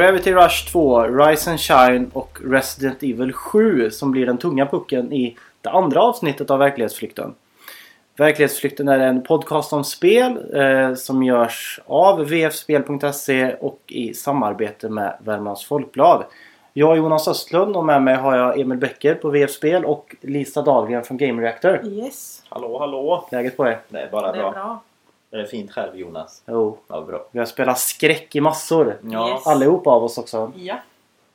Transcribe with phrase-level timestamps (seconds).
[0.00, 5.12] Gravity Rush 2, Rise and Shine och Resident Evil 7 som blir den tunga pucken
[5.12, 7.34] i det andra avsnittet av Verklighetsflykten.
[8.16, 15.16] Verklighetsflykten är en podcast om spel eh, som görs av vfspel.se och i samarbete med
[15.24, 16.24] Värmlands Folkblad.
[16.72, 20.62] Jag är Jonas Östlund och med mig har jag Emil Bäcker på VF-spel och Lisa
[20.62, 21.80] Dahlgren från Game Reactor.
[21.84, 23.28] Yes, Hallå, hallå!
[23.32, 23.78] Läget på er?
[23.88, 24.52] Det är bara det är bra.
[24.52, 24.80] bra.
[25.30, 26.42] Det är fint själv Jonas.
[26.46, 26.78] Jo.
[26.88, 27.26] Ja, bra.
[27.30, 28.98] Vi har spelat skräck i massor.
[29.10, 29.46] Ja, Yes.
[29.46, 30.52] Allihopa av oss också.
[30.56, 30.74] Ja.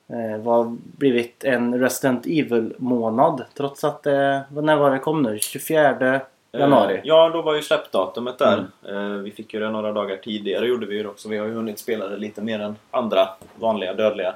[0.07, 3.45] Eh, vad blivit en Resident Evil-månad.
[3.53, 4.43] Trots att det...
[4.51, 5.39] När var det kom nu?
[5.39, 6.93] 24 januari?
[6.95, 8.65] Eh, Ja, då var ju släppdatumet där.
[8.87, 9.11] Mm.
[9.15, 11.29] Eh, Vi fick ju det några dagar tidigare gjorde vi ju också.
[11.29, 14.35] Vi har ju hunnit spela det lite mer än andra vanliga dödliga.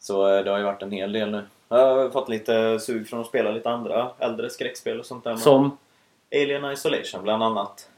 [0.00, 1.42] Så eh, det har ju varit en hel del nu.
[1.68, 5.36] Jag har fått lite sug från att spela lite andra äldre skräckspel och sånt där.
[5.36, 5.76] Som?
[6.34, 7.88] Alien Isolation bland annat.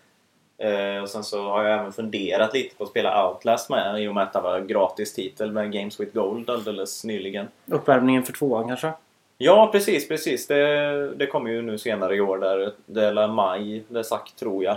[0.59, 4.09] Eh, och sen så har jag även funderat lite på att spela Outlast med i
[4.09, 7.49] och med att det var gratis titel med Games with Gold alldeles nyligen.
[7.67, 8.93] Uppvärmningen för tvåan kanske?
[9.39, 10.47] Ja, precis, precis.
[10.47, 12.39] Det, det kommer ju nu senare i år.
[12.39, 14.77] Där, det är maj, det är sagt tror jag.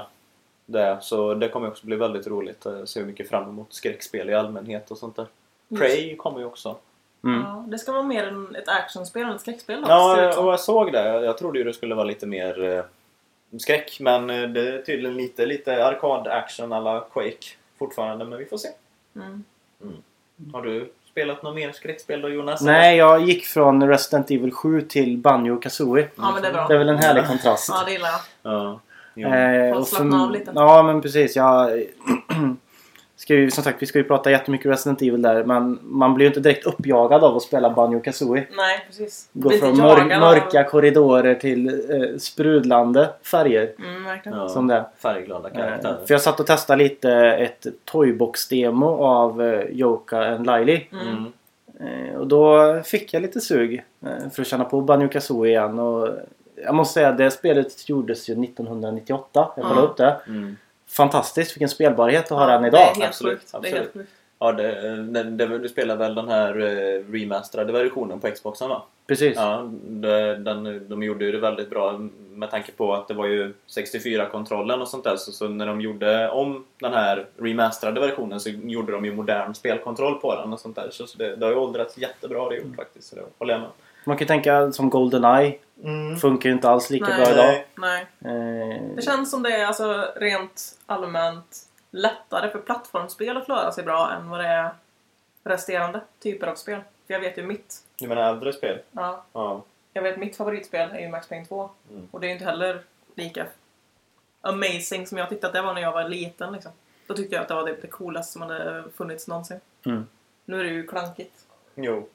[0.66, 2.66] Det, så det kommer också bli väldigt roligt.
[2.66, 5.26] Jag ser mycket fram emot skräckspel i allmänhet och sånt där.
[5.78, 6.76] Prey kommer ju också.
[7.24, 7.42] Mm.
[7.42, 9.82] Ja, det ska vara mer än ett actionspel än ett skräckspel.
[9.82, 11.08] det Ja, och jag såg det.
[11.08, 12.84] Jag, jag trodde ju det skulle vara lite mer eh,
[13.60, 13.98] skräck.
[14.00, 17.48] Men eh, det är tydligen lite, lite arkad-action alla Quake
[17.80, 18.26] fortfarande.
[18.26, 18.68] Men vi får se.
[19.16, 19.44] Mm.
[20.54, 22.62] Har du spelat något mer skräckspel då Jonas?
[22.62, 26.08] Nej, jag gick från Resident Evil 7 till Banjo Kazooie.
[26.16, 26.68] Ja, men det är bra.
[26.68, 27.70] Det är väl en härlig kontrast.
[27.70, 28.10] Ja, det gillar
[28.44, 28.80] jag.
[29.16, 29.36] Ja.
[29.36, 30.52] Eh, och slappna av lite.
[30.56, 31.36] Ja, men precis.
[31.36, 31.70] Jag
[33.22, 35.44] ska ju, som sagt, vi ska ju prata jättemycket Resident Evil där.
[35.44, 38.48] Men man blir ju inte direkt uppjagad av att spela Banjo Kazooie.
[38.58, 39.30] Nej, precis.
[39.34, 43.72] Gå från mör, jagad av- mörka korridorer till eh, sprudlande färger.
[43.80, 44.38] Mm, verkligen.
[44.38, 44.86] Ja, som det.
[44.98, 45.98] Färgglada Eh, karaktärer.
[46.08, 50.82] för jag satt och testade lite ett Toybox-demo av eh, Joka and Lily.
[50.92, 51.08] Mm.
[51.08, 51.32] Mm.
[52.10, 55.80] Eh, och då fick jag lite sug eh, för att känna på Banjo Kazooie igen.
[55.80, 56.10] Och
[56.66, 59.48] jag måste säga det spelet gjordes ju 1998.
[59.56, 59.88] Jag kollade Ja.
[59.88, 60.18] upp det.
[60.28, 60.58] Mm.
[60.92, 62.80] Fantastiskt vilken spelbarhet att ha den Det är idag.
[62.80, 63.52] helt Absolut, sjukt.
[63.52, 63.78] Det är absolut.
[63.78, 64.12] helt sjukt.
[64.40, 68.84] Ja, det, det, det, du spelar väl den här eh, remasterade versionen på Xboxen va?
[69.08, 69.36] Precis.
[69.36, 71.98] Ja, det, den, de gjorde ju det väldigt bra
[72.30, 75.16] med tanke på att det var ju 64-kontrollen och sånt där.
[75.16, 79.54] Så, så när de gjorde om den här remasterade versionen så gjorde de ju modern
[79.54, 80.88] spelkontroll på den och sånt där.
[80.92, 83.10] Så, så det, det har ju åldrats jättebra det gjort faktiskt.
[83.10, 83.70] Så det håller jag med.
[84.04, 85.58] Man kan ju tänka som Goldeneye.
[86.22, 87.18] Funkar ju inte alls lika Nej.
[87.18, 87.66] bra idag.
[87.76, 88.08] Nej.
[88.22, 91.58] Eh, Det känns som det är alltså rent allmänt
[91.92, 94.70] lättare för plattformsspel att klara sig bra än vad det är
[95.44, 96.82] resterande typer av spel.
[97.08, 97.76] För jag vet ju mitt.
[98.00, 98.80] Du menar äldre spel?
[98.92, 99.64] Ja, Ja.
[99.94, 101.70] jag vet mitt favoritspel är ju Max Payne 2.
[101.90, 102.08] Mm.
[102.12, 102.82] Och det är ju inte heller
[103.16, 103.46] lika
[104.42, 106.54] amazing som jag tyckte att det var när jag var liten.
[106.54, 106.72] Liksom.
[107.08, 109.60] Då tyckte jag att det var det, det coolaste som hade funnits någonsin.
[109.86, 110.08] Mm.
[110.46, 111.46] Nu är det ju klankigt.
[111.76, 112.08] Jo,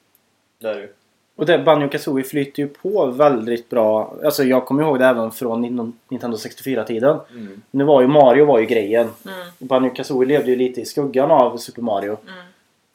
[0.59, 0.93] det är det ju.
[1.37, 4.15] Och det, Banjo Kazooie flyter ju på väldigt bra.
[4.25, 7.17] Alltså jag kommer ihåg det även från Nin- Nintendo 64-tiden.
[7.31, 7.63] Mm.
[7.71, 9.09] Nu var ju Mario var ju grejen.
[9.25, 12.17] Mm, Banjo Kazooie levde ju lite i skuggan av Super Mario.
[12.27, 12.39] mm.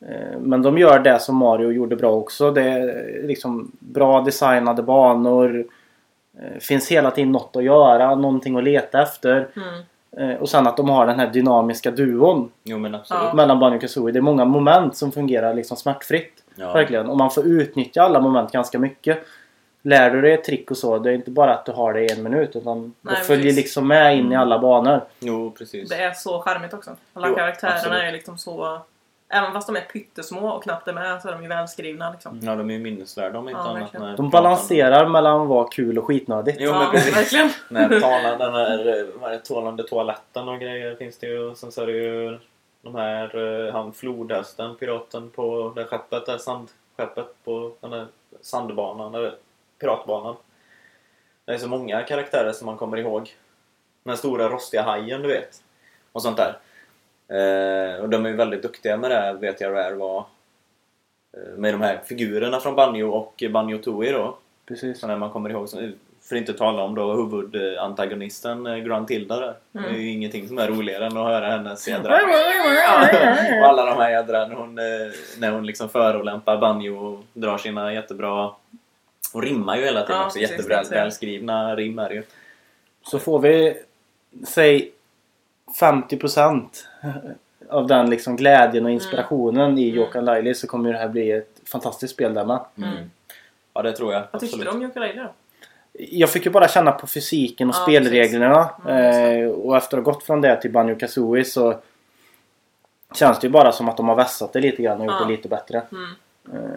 [0.05, 2.51] Eh, Men de gör det som Mario gjorde bra också.
[2.51, 5.65] Det är liksom bra designade banor.
[6.39, 9.47] Eh, Finns hela tiden något att göra, någonting att leta efter.
[9.55, 10.31] Mm.
[10.31, 13.23] Eh, Och sen att de har den här dynamiska duon Jo men absolut.
[13.27, 13.33] Ja.
[13.33, 14.11] mellan Banjo Kazooie.
[14.13, 16.40] Det är många moment som fungerar liksom smärtfritt.
[16.61, 16.73] Ja.
[16.73, 17.09] Verkligen.
[17.09, 19.19] Och man får utnyttja alla moment ganska mycket.
[19.83, 22.01] Lär du dig ett trick och så, det är inte bara att du har det
[22.01, 23.57] i en minut utan Nej, det följer precis.
[23.57, 25.01] liksom med in i alla banor.
[25.19, 25.89] Jo, precis.
[25.89, 26.95] Det är så charmigt också.
[27.13, 27.99] Alla Jo, karaktärerna absolut.
[28.03, 28.79] är liksom så...
[29.33, 32.39] Även fast de är pyttesmå och knappt är med så är de ju välskrivna liksom.
[32.43, 33.93] Ja, de är ju minnesvärda om inte Ja, annat.
[33.93, 36.57] när De balanserar mellan att vara kul och skitnödigt.
[36.59, 37.17] Jo, ja, men precis.
[37.17, 37.49] verkligen.
[38.39, 41.55] Den här vad är det, tålande toaletten och grejer finns det ju.
[41.55, 42.39] Sen så är det ju
[42.81, 43.37] de här,
[43.67, 48.07] eh, han flodhästen, piraten på det skeppet, det sandskeppet på den där
[48.41, 49.35] sandbanan, eller
[49.79, 50.35] piratbanan.
[51.45, 53.35] Det är så många karaktärer som man kommer ihåg.
[54.03, 55.63] Den stora rostiga hajen, du vet.
[56.11, 56.57] Och sånt där.
[57.27, 60.25] Eh, och de är ju väldigt duktiga med det, vet jag Rare var.
[61.33, 64.37] Eh, med de här figurerna från Banjo och Banjo Tooie då.
[64.65, 64.99] Precis.
[64.99, 65.69] Så när man kommer ihåg,
[66.31, 69.53] för att inte tala om då huvudantagonisten eh, Gruntilda där.
[69.71, 72.13] Det är ju ingenting som är roligare än att höra hennes jädra...
[73.61, 74.83] och alla de här jädra när hon, eh,
[75.39, 78.51] när hon liksom förolämpar Banjo och drar sina jättebra...
[79.33, 80.39] Och rimmar ju hela tiden Ja, också.
[80.39, 82.23] Jättebra välskrivna rim är ju.
[83.03, 83.77] Så får vi,
[84.47, 84.91] säg
[85.79, 86.65] 50%
[87.69, 89.95] av den liksom glädjen och inspirationen i Mm.
[89.95, 92.59] Jokan Laili så kommer det här bli ett fantastiskt spel där med.
[92.77, 93.11] Mm.
[93.73, 94.23] Ja, det tror jag.
[94.31, 95.29] Vad tyckte du om Yooka-Laylee då?
[95.93, 98.69] Jag fick ju bara känna på fysiken och Ja, spelreglerna.
[98.87, 101.75] Mm, eh, och efter att ha gått från det till Banjo Kazooie så
[103.15, 105.25] känns det ju bara som att de har vässat det lite grann och gjort Ja.
[105.25, 105.81] det lite bättre.
[105.91, 106.63] Mm.
[106.65, 106.69] Eh,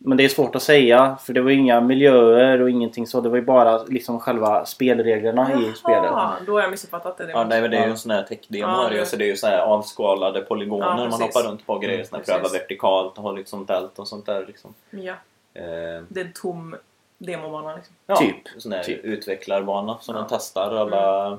[0.00, 3.20] Men det är svårt att säga för det var ju inga miljöer och ingenting så.
[3.20, 6.04] Det var ju bara liksom själva spelreglerna i spelet.
[6.04, 7.30] Jaha, då har jag missuppfattat det.
[7.30, 8.68] Ja, nej, men det är ju en sån här tech-demo.
[8.72, 9.00] Ja, det ju.
[9.00, 11.82] det- så det är ju så här avskalade polygoner Ja, man hoppar runt på och
[11.82, 11.94] grejer.
[11.98, 12.34] Mm, Såna här precis.
[12.52, 14.74] pröva vertikalt och ha lite sånt tält och sånt där liksom.
[14.90, 15.14] Ja,
[15.54, 16.76] Eh, det är en tom
[17.18, 17.94] demobana liksom.
[18.06, 18.36] ja, Typ.
[18.58, 19.04] Sån här Typ.
[19.04, 20.20] utvecklarbana som Ja.
[20.20, 21.38] de testar alla...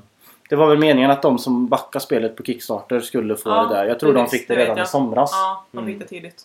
[0.50, 3.76] Det var väl meningen att de som backade spelet på Kickstarter skulle få Ja, det
[3.76, 3.86] där.
[3.86, 4.90] Jag tror de fick det det redan i jag.
[4.90, 5.32] somras.
[5.34, 5.92] Ja, de Mm.
[5.92, 6.42] fick det tidigt.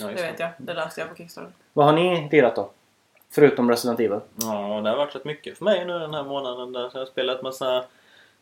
[0.00, 0.50] Ja, Det vet jag.
[0.58, 1.50] Det läste jag på Kickstarter.
[1.72, 2.70] Vad har ni lirat då?
[3.32, 4.20] Förutom Resident Evil?
[4.36, 6.72] Ja, det har varit rätt mycket för mig nu den här månaden.
[6.72, 6.88] Där.
[6.88, 7.84] Så jag har spelat massa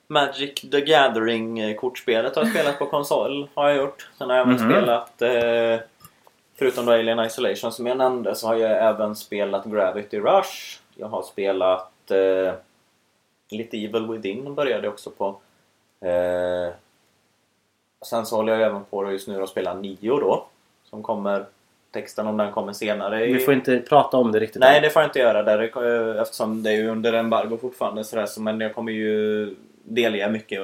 [0.06, 3.48] Magic the Gathering-kortspelet har jag spelat på konsol.
[3.54, 4.08] Har jag gjort.
[4.18, 4.70] Sen har jag även Mhm.
[4.72, 5.78] spelat eh,
[6.58, 10.78] Förutom då Alien Isolation som jag nämnde så har jag även spelat Gravity Rush.
[10.94, 12.54] Jag har spelat eh,
[13.50, 15.26] lite Evil Within började jag också på.
[16.06, 16.72] Eh,
[18.06, 20.46] sen så håller jag även på just nu att spela Nio då.
[20.84, 21.44] Som kommer,
[21.90, 23.26] texten om den kommer senare.
[23.26, 24.82] Vi får inte prata om det riktigt Nej, än.
[24.82, 28.04] det får jag inte göra där, eh, eftersom det är under embargo fortfarande.
[28.04, 29.54] Så där, så, men jag kommer ju
[29.88, 30.60] delge mycket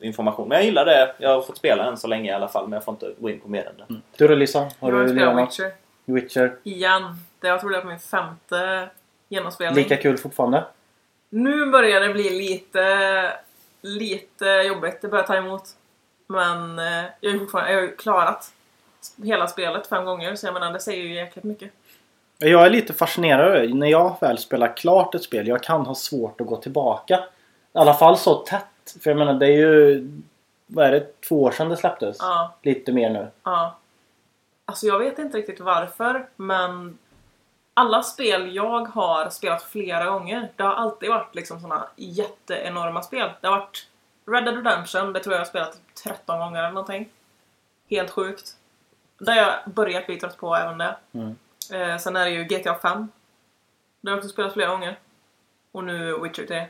[0.00, 0.48] information.
[0.48, 1.14] Men jag gillar det.
[1.18, 3.30] Jag har fått spela än så länge i alla fall, men jag får inte gå
[3.30, 3.84] in på mer än det.
[3.90, 4.02] Mm.
[4.16, 4.58] Du då Lisa?
[4.58, 5.58] Har jag du har spelat något?
[5.58, 5.72] Witcher.
[6.04, 6.56] Witcher?
[6.62, 7.02] Igen.
[7.40, 8.88] Det jag tror det är på min femte
[9.28, 9.82] genomspelning.
[9.82, 10.64] Lika kul fortfarande?
[11.30, 13.32] Nu börjar det bli lite,
[13.82, 15.02] lite jobbigt.
[15.02, 15.62] Det börjar ta emot.
[16.26, 18.52] Men eh, jag har ju fortfarande jag har ju klarat
[19.22, 20.36] hela spelet fem gånger.
[20.36, 21.70] Så jag menar, det säger ju jäkligt mycket.
[22.38, 23.74] Jag är lite fascinerad.
[23.74, 27.24] När jag väl spelar klart ett spel, jag kan ha svårt att gå tillbaka.
[27.74, 28.96] I alla fall så tätt.
[29.02, 30.08] För jag menar, det är ju...
[30.66, 31.20] Vad är det?
[31.28, 32.16] Två år sedan det släpptes?
[32.20, 33.28] Ja, Lite mer nu.
[33.42, 33.76] ja.
[34.66, 36.98] Alltså jag vet inte riktigt varför, men
[37.74, 43.30] alla spel jag har spelat flera gånger, det har alltid varit liksom såna jätteenorma spel.
[43.40, 43.88] Det har varit
[44.26, 47.08] Red Dead Redemption, det tror jag jag har spelat 13 gånger eller någonting.
[47.90, 48.56] Helt sjukt.
[49.18, 50.96] Det har jag börjat bli trött på även det.
[51.12, 51.36] Mm.
[51.72, 53.08] Eh, sen är det ju GTA 5.
[54.00, 54.98] Det har jag också spelat flera gånger.
[55.72, 56.66] Och nu Witcher 3.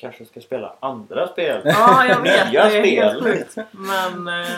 [0.00, 1.60] Kanske ska spela andra spel.
[1.64, 2.50] Ja, jag vet.
[2.52, 3.34] Nya det är helt spel.
[3.34, 3.56] sjukt.
[3.70, 4.48] Men eh,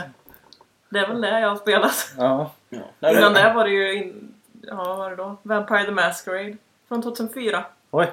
[0.88, 2.12] det är väl det jag har spelat.
[2.18, 2.50] Ja.
[2.68, 2.78] Ja.
[2.98, 3.94] Nej, Innan det- var det ju...
[3.94, 5.36] In, ja, vad var det då?
[5.42, 6.56] Vampire the Masquerade.
[6.88, 7.64] Från 2004.
[7.90, 8.06] Oj.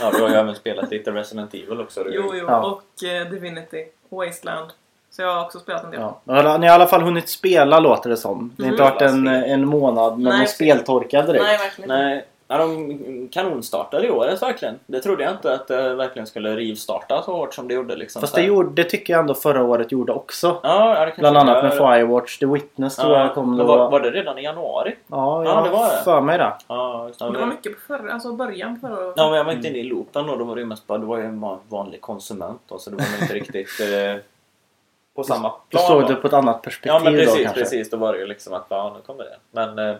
[0.00, 2.04] Ja, du har ju även spelat lite Resident Evil också.
[2.04, 2.10] Du.
[2.14, 2.44] Jo, jo.
[2.48, 2.64] Ja.
[2.66, 3.84] Och eh, Divinity.
[4.08, 4.70] Wasteland.
[5.10, 6.00] Så jag har också spelat en del.
[6.00, 6.20] Ja.
[6.24, 8.54] Ni har i alla fall hunnit spela låter det som.
[8.56, 8.92] Det har inte Mm.
[8.94, 11.44] varit en, en månad med Nej, någon speltorka direkt.
[11.44, 11.88] Nej, verkligen.
[11.88, 14.78] Nej, ja, de kanonstartade i året verkligen.
[14.86, 17.96] Det trodde jag inte att det verkligen skulle rivstarta så hårt som det gjorde.
[17.96, 20.60] Liksom, Fast det, gjorde, det tycker jag ändå förra året gjorde också.
[20.62, 22.38] Ja, ja, Bland annat med Firewatch.
[22.38, 23.64] The Witness tror jag kom då.
[23.64, 24.96] var, var det redan i januari?
[25.06, 26.02] Ja, Ja, jag det var har det.
[26.04, 26.52] för mig det.
[26.68, 27.24] Ja, det.
[27.38, 29.14] Var mycket på förra, alltså början förra året.
[29.16, 30.98] Ja, men jag var inte inne i loopen och då var det ju mest bara,
[30.98, 34.22] du var ju en van- vanlig konsument då, så det var inte riktigt eh,
[35.16, 35.86] på samma Du plan.
[35.88, 36.08] såg då.
[36.08, 37.60] det på ett annat perspektiv Ja, men då precis, kanske.
[37.60, 37.90] precis.
[37.90, 39.36] Då var det ju liksom att, ja, nu kommer det.
[39.50, 39.96] Men eh,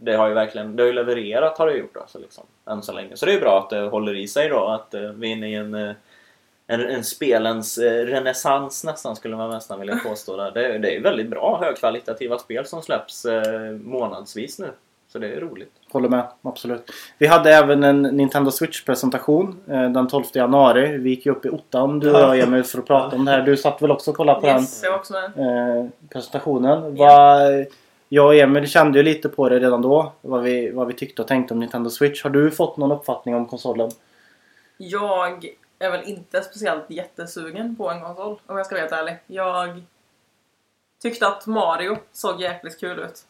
[0.00, 2.92] det har ju verkligen, det har ju levererat har det gjort alltså, liksom, än så
[2.92, 3.16] länge.
[3.16, 5.32] Så det är ju bra att det håller i sig då, att eh, vi är
[5.36, 5.92] inne i en eh,
[6.70, 10.36] en, en spelens eh, renässans nästan skulle man nästan vilja påstå.
[10.36, 10.50] Där.
[10.50, 13.26] Det, det är ju väldigt bra högkvalitativa spel som släpps
[13.82, 14.70] månadsvis nu.
[15.12, 15.72] Så det är roligt.
[15.92, 16.90] Håller med, absolut.
[17.18, 20.96] Vi hade även en Nintendo Switch-presentation eh, den 12 januari.
[20.98, 23.30] Vi gick ju upp i ottan du och jag Emil för att prata om det
[23.30, 23.42] här.
[23.42, 25.30] Du satt väl också och kollade på Yes, jag var också med.
[25.36, 26.96] den eh, presentationen.
[26.96, 27.06] Ja.
[27.06, 27.66] Vad-
[28.08, 30.12] jag och Emil kände ju lite på det redan då.
[30.20, 32.22] Vad vi, vad vi tyckte och tänkte om Nintendo Switch.
[32.22, 33.90] Har du fått någon uppfattning om konsolen?
[34.76, 35.46] Jag
[35.78, 39.16] är väl inte speciellt jättesugen på en konsol, om jag ska vara helt ärlig.
[39.26, 39.82] Jag
[41.02, 43.24] tyckte att Mario såg jäkligt kul ut.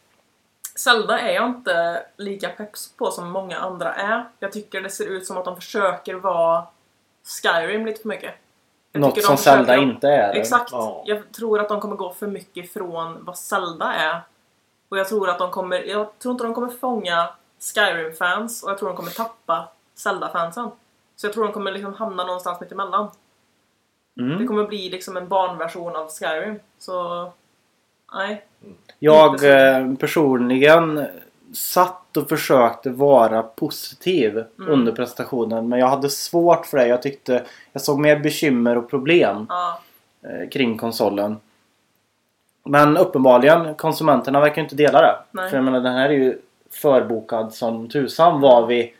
[0.75, 4.25] Zelda är jag inte lika peps på som många andra är.
[4.39, 6.63] Jag tycker det ser ut som att de försöker vara
[7.23, 8.33] Skyrim lite för mycket.
[8.91, 10.33] Jag Något som Zelda inte är.
[10.33, 10.71] Exakt.
[10.71, 11.03] Ja.
[11.05, 14.21] Jag tror att de kommer gå för mycket ifrån vad Zelda är.
[14.89, 15.83] Och jag tror att de kommer...
[15.83, 17.29] Jag tror inte de kommer fånga
[17.75, 20.69] Skyrim-fans och jag tror de kommer tappa Zelda-fansen.
[21.15, 23.07] Så jag tror de kommer liksom hamna någonstans mitt emellan.
[24.13, 24.47] Det Mm.
[24.47, 26.59] kommer bli liksom en barnversion av Skyrim.
[26.79, 27.31] Så...
[28.13, 28.45] Nej.
[28.99, 31.05] Jag eh, personligen
[31.53, 34.71] satt och försökte vara positiv Mm.
[34.71, 35.69] under presentationen.
[35.69, 36.87] Men jag hade svårt för det.
[36.87, 39.79] Jag tyckte jag såg mer bekymmer och problem Ja.
[40.23, 41.37] eh, kring konsolen.
[42.63, 45.15] Men uppenbarligen, konsumenterna verkar inte dela det.
[45.31, 45.49] Nej.
[45.49, 46.37] För jag menar, den här är ju
[46.71, 48.93] förbokad som tusan vad vi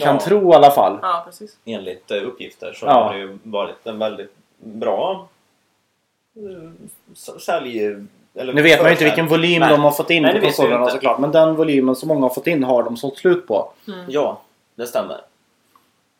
[0.00, 0.20] kan Ja.
[0.20, 0.98] tro i alla fall.
[1.02, 1.56] Ja, precis.
[1.64, 2.92] Enligt eh, uppgifter så Ja.
[2.92, 5.28] har det ju varit en väldigt bra
[6.36, 6.70] eh,
[7.38, 7.96] sälj...
[8.34, 9.70] Eller Nu vet man ju inte vilken volym Nej.
[9.70, 11.18] de har fått in Nej, på konsolerna såklart.
[11.18, 13.72] Men den volymen som många har fått in har de sålt slut på.
[13.88, 14.04] Mm.
[14.08, 14.40] Ja,
[14.74, 15.20] det stämmer.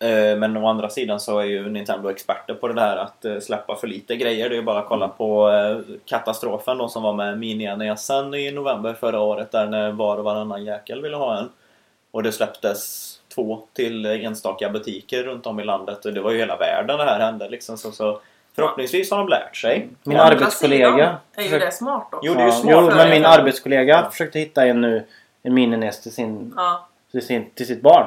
[0.03, 3.39] Eh, Men å andra sidan så är ju Nintendo experter på det där att eh,
[3.39, 4.49] släppa för lite grejer.
[4.49, 8.51] Det är ju bara att kolla på eh, katastrofen då som var med Mini-NESen i
[8.53, 11.49] november förra året där när var och varannan jäkel ville ha en.
[12.11, 16.39] Och det släpptes två till enstaka butiker runt om i landet och det var ju
[16.39, 17.79] hela världen det här hände liksom.
[17.79, 18.21] Så, så
[18.57, 19.89] förhoppningsvis har de lärt sig.
[20.05, 22.21] Min andra arbetskollega är ju det smart också.
[22.27, 24.11] Jo, det är ju Ja, smart jo, men min arbetskollega Ja.
[24.11, 25.05] försökte hitta en nu
[25.43, 26.89] en minines till, sin, Ja.
[27.13, 28.07] till, sin, till sitt barn.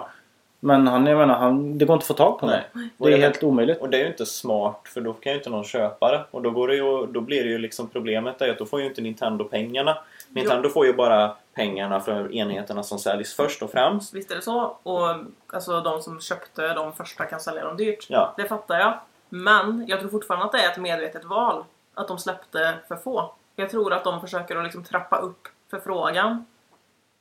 [0.65, 2.63] Men han, jag menar, han, det går inte att få tag på Nej.
[2.97, 3.81] Och Det är jag helt omöjligt.
[3.81, 6.25] Och det är ju inte smart för då kan ju inte någon köpa det.
[6.31, 8.81] Och då, går det ju, då blir det ju liksom problemet är att då får
[8.81, 9.97] ju inte Nintendo pengarna.
[10.29, 14.13] Nintendo får ju bara pengarna för enheterna som säljs först och främst.
[14.13, 14.77] Visst är det så.
[14.83, 15.15] Och
[15.47, 18.05] alltså, de som köpte de första kan sälja dem dyrt.
[18.09, 18.33] Ja.
[18.37, 18.99] Det fattar jag.
[19.29, 21.63] Men jag tror fortfarande att det är ett medvetet val.
[21.93, 23.33] Att de släppte för få.
[23.55, 26.45] Jag tror att de försöker att liksom trappa upp förfrågan.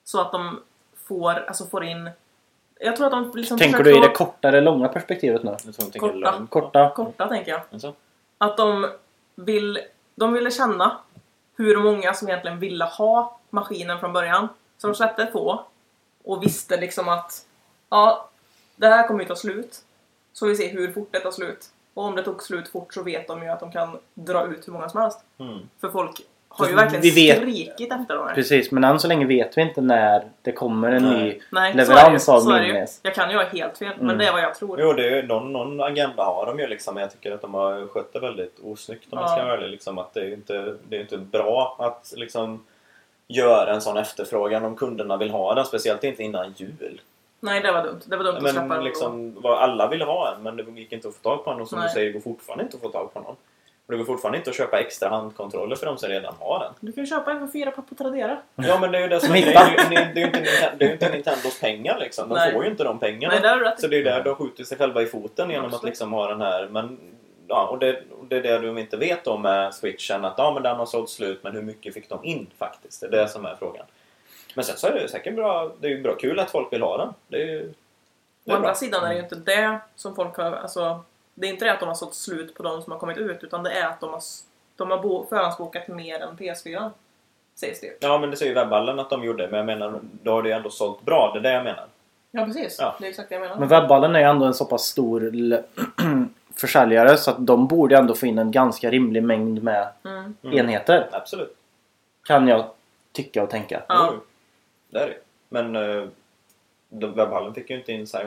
[0.04, 0.60] Så att de
[1.08, 2.10] får, alltså får in...
[2.84, 5.56] Jag tror att de liksom Tänker du i det korta eller långa perspektivet nu?
[5.98, 6.46] Korta.
[6.50, 6.90] Korta?
[6.90, 7.60] Korta tänker jag.
[7.72, 7.94] Alltså.
[8.38, 8.90] Att de
[9.34, 9.78] vill...
[10.14, 10.98] De ville känna
[11.56, 14.48] hur många som egentligen ville ha maskinen från början.
[14.78, 15.64] Så de släppte få.
[16.24, 17.46] Och visste liksom att
[17.88, 18.30] ja,
[18.76, 19.82] det här kommer ju ta slut.
[20.32, 21.66] Så vi ser hur fort det tar slut.
[21.94, 24.68] Och om det tog slut fort så vet de ju att de kan dra ut
[24.68, 25.20] hur många som helst.
[25.38, 25.58] Mm.
[25.80, 26.20] För folk
[26.58, 28.28] har ju verkligen vi vet- skrikit efter dem.
[28.34, 31.22] Precis, men än så länge vet vi inte när det kommer en Nej.
[31.24, 32.40] ny Nej, leverans av ju.
[32.44, 32.72] så är det ju.
[32.72, 33.00] Minines.
[33.02, 34.06] Jag kan ju ha helt fel, Mm.
[34.06, 34.80] men det är vad jag tror.
[34.80, 36.94] Jo, det är någon, någon agenda har de ju liksom.
[36.94, 39.44] men Jag tycker att de har skött det väldigt osnyggt om jag ska Ja.
[39.44, 39.70] vara ärlig.
[39.70, 42.64] Liksom, att det är ju inte, det är inte bra att liksom
[43.28, 45.64] göra en sån efterfrågan om kunderna vill ha den.
[45.64, 47.00] Speciellt inte innan jul.
[47.40, 48.00] Nej, det var dumt.
[48.04, 50.92] Det var dumt att släppa Men liksom, vad alla ville ha en men det gick
[50.92, 51.88] inte att få tag på en och som Nej.
[51.88, 53.36] du säger, det går fortfarande inte att få tag på någon.
[53.86, 56.72] Och det går fortfarande inte att köpa extra handkontroller för de som redan har den.
[56.80, 58.38] Du kan ju köpa en för fyra på Tradera.
[58.54, 59.40] Ja men det är ju det som är.
[59.40, 60.40] Det är det är ju inte,
[60.78, 62.28] det är ju inte Nintendos pengar liksom.
[62.28, 62.52] De Nej.
[62.52, 63.34] får ju inte de pengarna.
[63.42, 63.80] Nej, du rätt.
[63.80, 65.90] Så det är ju där de skjuter sig själva i foten genom att Absolut.
[65.90, 66.68] liksom ha den här.
[66.68, 66.98] Men,
[67.48, 70.24] ja, och, det, och det är det de inte vet om med switchen.
[70.24, 73.00] Att ja, men den har sålt slut men hur mycket fick de in faktiskt?
[73.00, 73.86] Det är det som är frågan.
[74.54, 75.72] Men sen så är det ju säkert bra.
[75.80, 77.14] Det är ju bra kul att folk vill ha den.
[77.28, 77.72] Det är ju...
[78.44, 78.74] Det Å är andra bra.
[78.74, 80.52] sidan är det ju inte det som folk har...
[80.52, 83.18] Alltså, det är inte det att de har sålt slut på de som har kommit
[83.18, 84.22] ut utan det är att de har,
[84.76, 86.90] de har bo, förhandsbokat mer än PS4.
[87.54, 87.96] Sägs det.
[88.00, 89.48] Ja men det säger ju webballen att de gjorde.
[89.48, 91.30] Men jag menar, då har det ju ändå sålt bra.
[91.32, 91.86] Det är det jag menar.
[92.30, 92.76] Ja precis.
[92.80, 92.96] Ja.
[93.00, 93.56] Det är exakt det jag menar.
[93.56, 95.32] Men webballen är ju ändå en så pass stor
[96.54, 100.34] försäljare så att de borde ändå få in en ganska rimlig mängd med Mm.
[100.42, 100.58] Mm.
[100.58, 101.08] enheter.
[101.12, 101.56] Absolut.
[102.26, 102.64] Kan jag
[103.12, 103.82] tycka och tänka.
[103.88, 104.10] Ja.
[104.12, 104.20] Jo,
[104.90, 105.16] Det är det
[105.48, 105.76] Men
[107.00, 108.18] webbhallen fick ju inte in så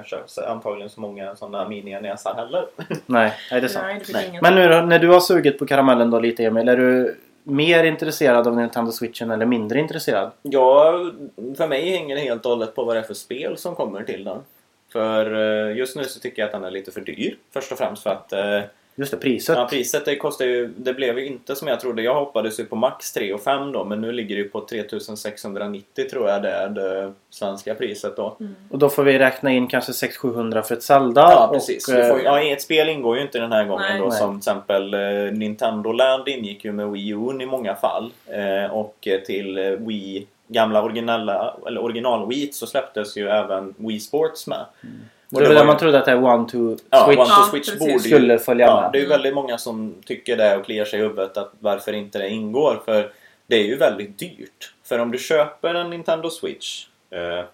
[0.47, 2.65] antagligen så många sådana mini-näsar heller.
[3.05, 3.86] Nej, nej, det är sant.
[3.88, 4.39] Nej, det Nej.
[4.41, 6.69] Men nu då, när du har sugit på karamellen då lite Emil.
[6.69, 10.31] Är du mer intresserad av Nintendo Switchen eller mindre intresserad?
[10.41, 10.93] Ja,
[11.57, 14.03] för mig hänger det helt och hållet på vad det är för spel som kommer
[14.03, 14.38] till den.
[14.91, 15.36] För
[15.69, 17.38] eh, just nu så tycker jag att den är lite för dyr.
[17.53, 18.62] Först och främst för att eh,
[18.99, 19.57] Just det, priset.
[19.57, 22.01] ja, priset det kostar ju, det blev ju inte som jag trodde.
[22.01, 24.65] Jag hoppades ju på max 3 och 5 då men nu ligger det ju på
[24.65, 28.37] 3690 tror jag det är det svenska priset då.
[28.39, 28.55] Mm.
[28.69, 31.21] Och då får vi räkna in kanske 600-700 för ett Zelda.
[31.21, 31.87] Ja, precis.
[31.87, 33.99] Och, Du får, eh, ja, ett spel ingår ju inte den här gången Nej.
[33.99, 34.17] då Nej.
[34.17, 38.11] som till exempel eh, Nintendo Land ingick ju med Wii U i många fall.
[38.27, 43.73] Eh, och eh, till eh, Wii, gamla originella, eller original Wii så släpptes ju även
[43.77, 44.65] Wii Sports med.
[45.34, 47.69] Och det var ju- man trodde att det här One to Ja, One Ja, Switch
[48.05, 48.91] skulle följa Ja, med.
[48.91, 49.17] det är ju Mm.
[49.17, 52.81] väldigt många som tycker det och kliar sig i huvudet att varför inte det ingår.
[52.86, 53.12] För
[53.48, 54.74] det är ju väldigt dyrt.
[54.84, 57.46] För om du köper en Nintendo Switch eh,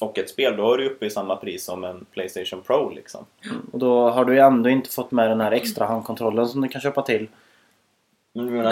[0.00, 3.24] och ett spel då är du uppe i samma pris som en Playstation Pro liksom.
[3.72, 6.68] Och då har du ju ändå inte fått med den här extra handkontrollen som du
[6.68, 7.28] kan köpa till.
[8.34, 8.70] Den, Den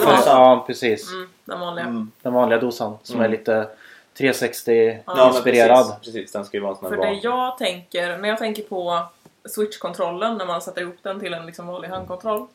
[0.00, 0.22] för, ha.
[0.26, 1.12] ja, precis.
[1.12, 1.84] Mm, den vanliga.
[1.86, 2.10] Mm.
[2.22, 3.24] Den vanliga dosan som Mm.
[3.32, 3.66] är lite
[4.14, 5.40] 360 Ja.
[5.44, 8.62] Precis, precis, den ska ju vara sån För här det jag tänker, när jag tänker
[8.62, 9.06] på
[9.44, 12.46] Switch-kontrollen när man sätter ihop den till en liksom vanlig handkontroll.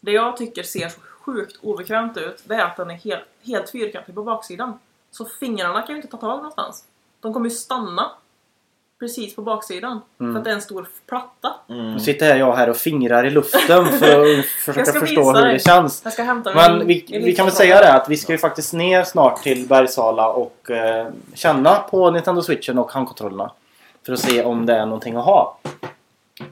[0.00, 3.70] Det jag tycker ser så sjukt obekvämt ut, det är att den är helt, helt
[3.70, 4.78] fyrkantig på baksidan.
[5.10, 6.84] Så fingrarna kan ju inte ta tag någonstans.
[7.20, 8.10] De kommer ju stanna
[8.98, 10.00] precis på baksidan.
[10.20, 10.32] Mm.
[10.32, 11.54] För att det är en stor platta.
[11.68, 11.92] Mm.
[11.92, 15.52] Nu sitter här jag här och fingrar i luften för att försöka förstå visa hur
[15.52, 16.00] det känns.
[16.04, 18.32] Jag ska hämta Men min- vi, min vi kan väl säga det att vi ska
[18.32, 23.50] ju faktiskt ner snart till Bergsala och eh, känna på Nintendo Switchen och handkontrollerna.
[24.06, 25.58] För att se om det är någonting att ha.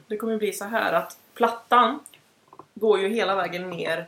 [0.07, 1.99] Det kommer ju bli så här att plattan
[2.73, 4.07] går ju hela vägen ner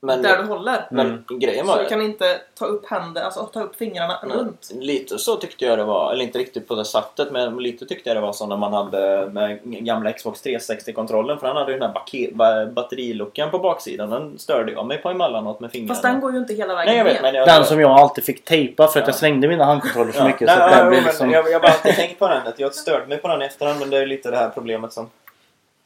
[0.00, 0.86] Men, där du håller.
[0.90, 1.24] men Mm.
[1.40, 4.36] grejen Så var du kan inte ta upp händer, alltså ta upp fingrarna Nej.
[4.36, 4.70] runt.
[4.74, 8.10] Lite så tyckte jag det var, eller inte riktigt på det sättet, men lite tyckte
[8.10, 11.38] jag det var så när man hade med gamla Xbox 360-kontrollen.
[11.38, 14.10] För han hade ju den här batteriluckan på baksidan.
[14.10, 15.94] Den störde jag mig på emellanåt med fingrarna.
[15.94, 17.90] Fast den går ju inte hela vägen Nej jag vet men jag, Den som jag
[17.90, 19.08] alltid fick tejpa för att Ja.
[19.08, 20.24] jag slängde mina handkontroller så Ja.
[20.24, 20.40] mycket.
[20.46, 21.30] Nej, så nej, men liksom...
[21.30, 22.46] jag, jag har bara alltid tänkt på den.
[22.46, 24.92] Att jag störde mig på den i efterhand men det är lite det här problemet
[24.92, 25.10] som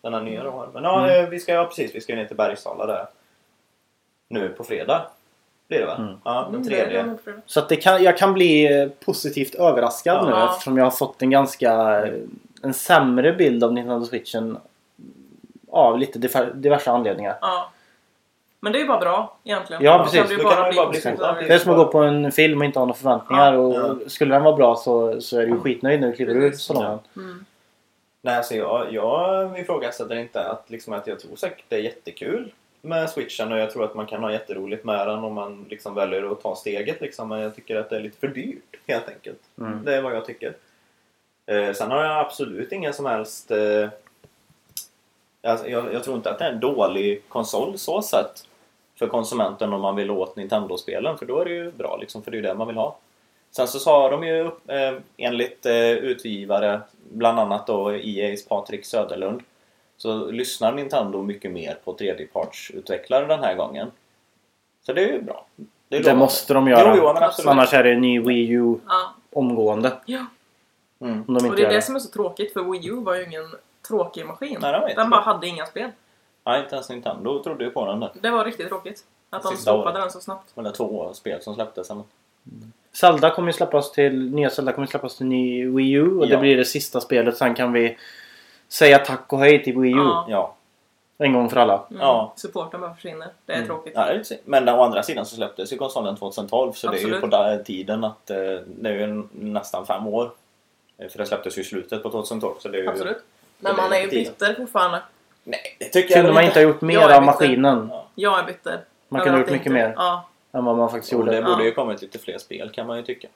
[0.03, 0.69] den här nya då har.
[0.75, 1.25] Men ja, Mm.
[1.25, 3.07] eh, vi ska, ja precis, vi ska ner till Bergsala där.
[4.33, 5.07] Nu på fredag.
[5.69, 5.95] Blir det va?
[5.97, 6.15] Mm.
[6.25, 7.15] Ja, den Mm, tredje.
[7.47, 10.39] Så att det kan, jag kan bli eh, positivt överraskad Ja.
[10.39, 11.73] nu eftersom jag har fått en ganska
[12.07, 12.13] eh,
[12.63, 14.59] en sämre bild av Nintendo Switchen
[15.71, 16.19] av lite
[16.55, 17.37] diverse anledningar.
[17.41, 17.71] Ja.
[18.61, 19.83] Men det är ju bara bra egentligen.
[19.83, 20.29] Ja, precis.
[20.29, 21.37] Det, bara bli bara bli överraskad.
[21.49, 23.53] Det är som att gå på en film och inte ha några förväntningar.
[23.53, 23.59] Ja.
[23.59, 24.09] och Ja.
[24.09, 26.63] Skulle den vara bra så, så är du ju skitnöjd när du kliver Precis.
[26.63, 26.99] salongen.
[27.17, 27.45] Mm.
[28.23, 32.53] Nej, alltså jag, jag ifrågasätter inte att, liksom, att jag tror säkert det är jättekul
[32.83, 35.95] med switchen och jag tror att man kan ha jätteroligt med den om man liksom
[35.95, 37.29] väljer att ta steget liksom.
[37.29, 39.41] Men jag tycker att det är lite för dyrt helt enkelt.
[39.59, 39.85] Mm.
[39.85, 40.57] Det är vad jag tycker.
[41.47, 43.51] Eh, sen har jag absolut ingen som helst...
[43.51, 43.89] Eh,
[45.43, 48.49] alltså, jag, jag tror inte att det är en dålig konsol så sett
[48.99, 52.31] för konsumenten om man vill åt Nintendo-spelen för då är det ju bra liksom för
[52.31, 52.99] det är ju det man vill ha.
[53.51, 56.81] Sen så sa de ju eh, enligt eh, utgivare,
[57.13, 59.43] bland annat då EA's Patrik Söderlund,
[60.03, 63.91] så lyssnar Nintendo mycket mer på tredjepartsutvecklare den här gången.
[64.87, 65.47] Så det är ju bra.
[65.89, 66.19] Det lovande.
[66.19, 66.97] måste de göra.
[66.97, 67.49] Jo, jo.
[67.51, 69.15] Annars är det en ny Wii U Ja.
[69.33, 69.93] omgående.
[70.07, 70.27] ja.
[71.01, 71.25] Mm.
[71.29, 71.83] Om de Och det är det det.
[71.83, 73.45] som är så tråkigt för Wii U var ju ingen
[73.89, 74.59] tråkig maskin.
[74.61, 75.25] Nej, det var inte den bara det.
[75.25, 75.91] hade inga spel.
[76.45, 78.11] Nej, inte ens Nintendo trodde ju på den där.
[78.21, 79.05] Det var riktigt tråkigt.
[79.31, 79.95] Att de stoppade året.
[79.95, 80.51] den så snabbt.
[80.55, 81.87] Men det är två spel som släpptes.
[81.87, 82.03] sen.
[82.93, 84.31] Zelda kommer ju släppas till...
[84.35, 86.29] Nya Zelda kommer ju släppas till ny Wii U och Ja.
[86.31, 87.37] det blir det sista spelet.
[87.37, 87.97] Sen kan vi
[88.73, 89.97] säga tack och hej till Wii U.
[89.97, 90.27] Ja.
[90.29, 90.55] Ja.
[91.19, 91.83] En gång för alla.
[91.91, 92.03] Mm.
[92.03, 92.33] Ja.
[92.37, 93.29] Supporten bara försvinner.
[93.47, 93.69] Det är Mm.
[93.69, 93.93] tråkigt.
[93.97, 94.39] Ja, det är.
[94.45, 97.21] Men å andra sidan så släpptes ju konsolen 2012 så det är ju Absolut.
[97.21, 100.31] på där tiden att eh, det är ju nästan fem år.
[100.99, 102.89] Eh, För det släpptes ju i slutet på 2012 så det är ju...
[102.89, 103.17] Absolut.
[103.17, 103.23] det
[103.59, 105.03] Men man är ju bitter fortfarande.
[105.45, 108.07] Nej, det tycker jag Kunde väl man inte ha gjort Jag mer av maskinen Ja.
[108.15, 108.81] Jag är bitter.
[109.09, 109.95] Man kunde ha gjort det mycket inte- mer.
[109.97, 110.29] Ja.
[110.53, 111.31] än vad man faktiskt Jo, gjorde?
[111.31, 111.45] det Ja.
[111.47, 113.29] borde ju kommit lite fler spel kan man ju tycka.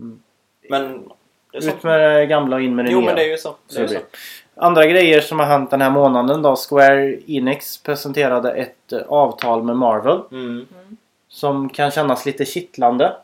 [0.00, 0.22] Mm.
[0.70, 1.10] Men...
[1.56, 3.06] Ut med det gamla och in med det Jo nya.
[3.06, 3.48] men det är ju så.
[3.68, 3.90] Det Så är så.
[3.94, 4.02] blir.
[4.54, 6.56] Andra grejer som har hänt den här månaden då.
[6.56, 10.20] Square Enix presenterade ett eh, avtal med Marvel.
[10.30, 10.66] Mm.
[11.28, 13.16] Som kan kännas lite kittlande.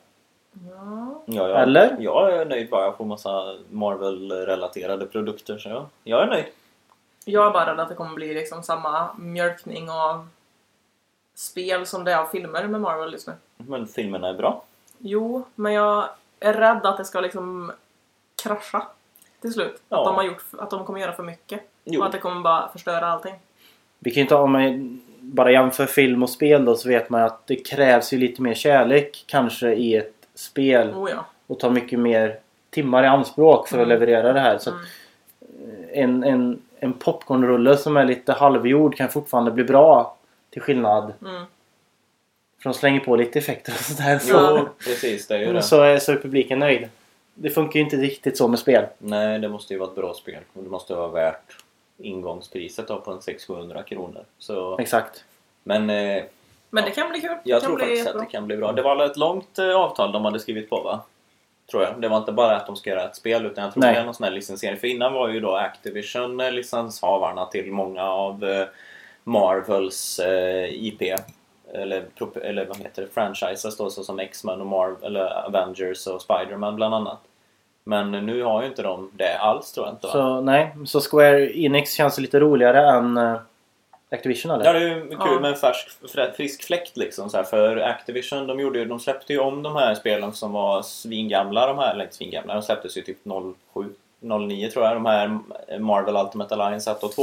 [0.70, 1.22] Ja.
[1.26, 1.56] Ja, ja.
[1.56, 1.96] Eller?
[2.00, 6.44] Jag är nöjd bara jag får massa Marvel-relaterade produkter så jag, jag är nöjd.
[7.24, 10.28] Jag är bara rädd att det kommer bli liksom samma mjölkning av
[11.34, 13.32] spel som det är av filmer med Marvel just nu.
[13.56, 14.62] Men filmerna är bra.
[14.98, 16.04] Jo, men jag
[16.40, 17.72] är rädd att det ska liksom
[18.42, 18.82] krascha
[19.40, 19.82] till slut.
[19.88, 19.98] Ja.
[19.98, 21.60] Att, de har gjort, att de kommer göra för mycket.
[21.84, 22.00] Jo.
[22.00, 23.34] Och att det kommer bara förstöra allting.
[23.98, 27.22] Vi kan ju ta om man bara jämför film och spel då så vet man
[27.22, 30.90] att det krävs ju lite mer kärlek kanske i ett spel.
[30.94, 31.24] Oh ja.
[31.46, 32.38] Och tar mycket mer
[32.70, 33.88] timmar i anspråk för att Mm.
[34.00, 34.58] leverera det här.
[34.58, 35.84] Så att Mm.
[35.92, 40.16] en, en, en popcornrulle som är lite halvgjord kan fortfarande bli bra.
[40.50, 41.44] Till skillnad Mm.
[42.62, 44.20] för de slänger på lite effekter och sådär.
[44.24, 45.62] Jo, Så, precis det är ju det.
[45.62, 46.88] så, så är publiken nöjd.
[47.34, 48.84] Det funkar ju inte riktigt så med spel.
[48.98, 50.40] Nej, det måste ju vara ett bra spel.
[50.52, 51.56] Och det måste vara värt
[51.98, 54.24] ingångspriset då på en 600-700 kronor.
[54.38, 55.24] Så, Exakt.
[55.62, 56.22] men eh,
[56.70, 57.36] Men det kan bli kul.
[57.44, 58.24] jag tror faktiskt att jättebra.
[58.24, 58.72] det kan bli bra.
[58.72, 61.00] Det var ett långt eh, avtal de hade skrivit på va?
[61.70, 62.00] Tror jag.
[62.00, 63.94] Det var inte bara att de ska göra ett spel utan jag tror Nej.
[63.94, 64.78] det är någon sån här licensiering.
[64.78, 68.66] För innan var ju då Activision licenshavarna till många av eh,
[69.24, 71.02] Marvels eh, IP.
[71.72, 72.04] Eller,
[72.42, 73.08] eller vad heter det?
[73.08, 77.18] Franchises då så som X-Men och Marvel, eller Avengers och Spider-Man bland annat.
[77.84, 80.12] Men nu har ju inte de det alls tror jag inte va?
[80.12, 83.36] Så nej, så Square Enix känns lite roligare än eh,
[84.10, 84.64] Activision eller?
[84.64, 85.40] Ja, det är ju kul Ja.
[85.40, 85.88] med en färsk,
[86.36, 87.30] frisk fläkt liksom.
[87.30, 90.52] Så här, för Activision, de, gjorde, ju- de släppte ju om de här spelen som
[90.52, 91.66] var svingamla.
[91.66, 93.18] De här, eller inte svingamla, de släpptes ju typ
[93.74, 93.84] 07,
[94.20, 94.96] 09 tror jag.
[94.96, 95.38] De här
[95.78, 97.22] Marvel Ultimate Alliance 1 och 2.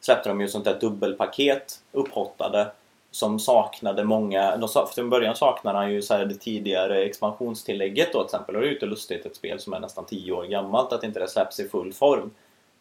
[0.00, 2.66] Släppte de ju sånt där dubbelpaket upphottade.
[3.10, 4.68] Som saknade många, de
[5.06, 8.54] i början saknade han ju så det tidigare expansionstillägget då till exempel.
[8.54, 11.04] Och det är ju inte lustigt ett spel som är nästan 10 år gammalt att
[11.04, 12.30] inte det släpps i full form.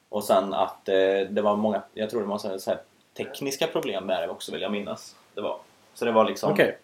[0.10, 0.96] Och sen att eh,
[1.30, 2.80] det var många, jag tror det var så här,
[3.18, 5.16] tekniska problem med det också vill jag minnas.
[5.34, 5.58] Det var.
[5.94, 6.52] Så det var liksom...
[6.52, 6.78] Okej.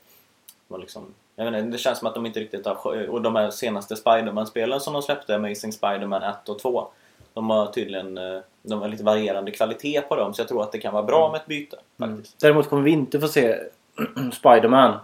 [0.67, 3.36] var liksom jag vet inte, det känns som att de inte riktigt har Och de
[3.36, 6.88] här senaste Spiderman-spelen som de släppte, Amazing Spiderman 1 och 2.
[7.34, 10.72] De har tydligen eh, de har lite varierande kvalitet på dem så jag tror att
[10.72, 12.15] det kan vara bra med ett byte Mm.
[12.15, 12.39] faktiskt.
[12.39, 13.56] Däremot kommer vi inte få se
[14.34, 14.98] Spiderman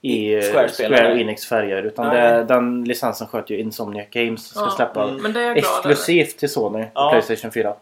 [0.00, 1.20] i eh, Square nej.
[1.22, 1.82] Enix färger.
[1.82, 4.46] Utan det, den licensen sköter ju Insomniac Games.
[4.46, 5.22] Ska Ja, släppa mm.
[5.22, 5.90] Men det är jag glad över.
[5.90, 7.06] exklusivt till Sony Ja.
[7.06, 7.74] och Playstation 4.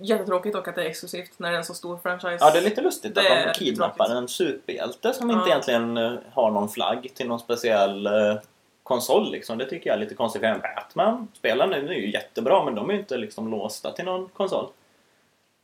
[0.00, 2.36] jättetråkigt dock att det är exklusivt när det är en så stor franchise.
[2.40, 5.36] Ja, det är lite lustigt Det att de kidnappar en superhjälte som Ja.
[5.36, 8.06] inte egentligen eh, har någon flagg till någon speciell
[8.84, 9.30] konsol.
[9.32, 9.58] Liksom.
[9.58, 10.42] Det tycker jag är lite konstigt.
[10.42, 13.92] För en Batman, spelarna nu är ju jättebra men de är ju inte liksom låsta
[13.92, 14.66] till någon konsol.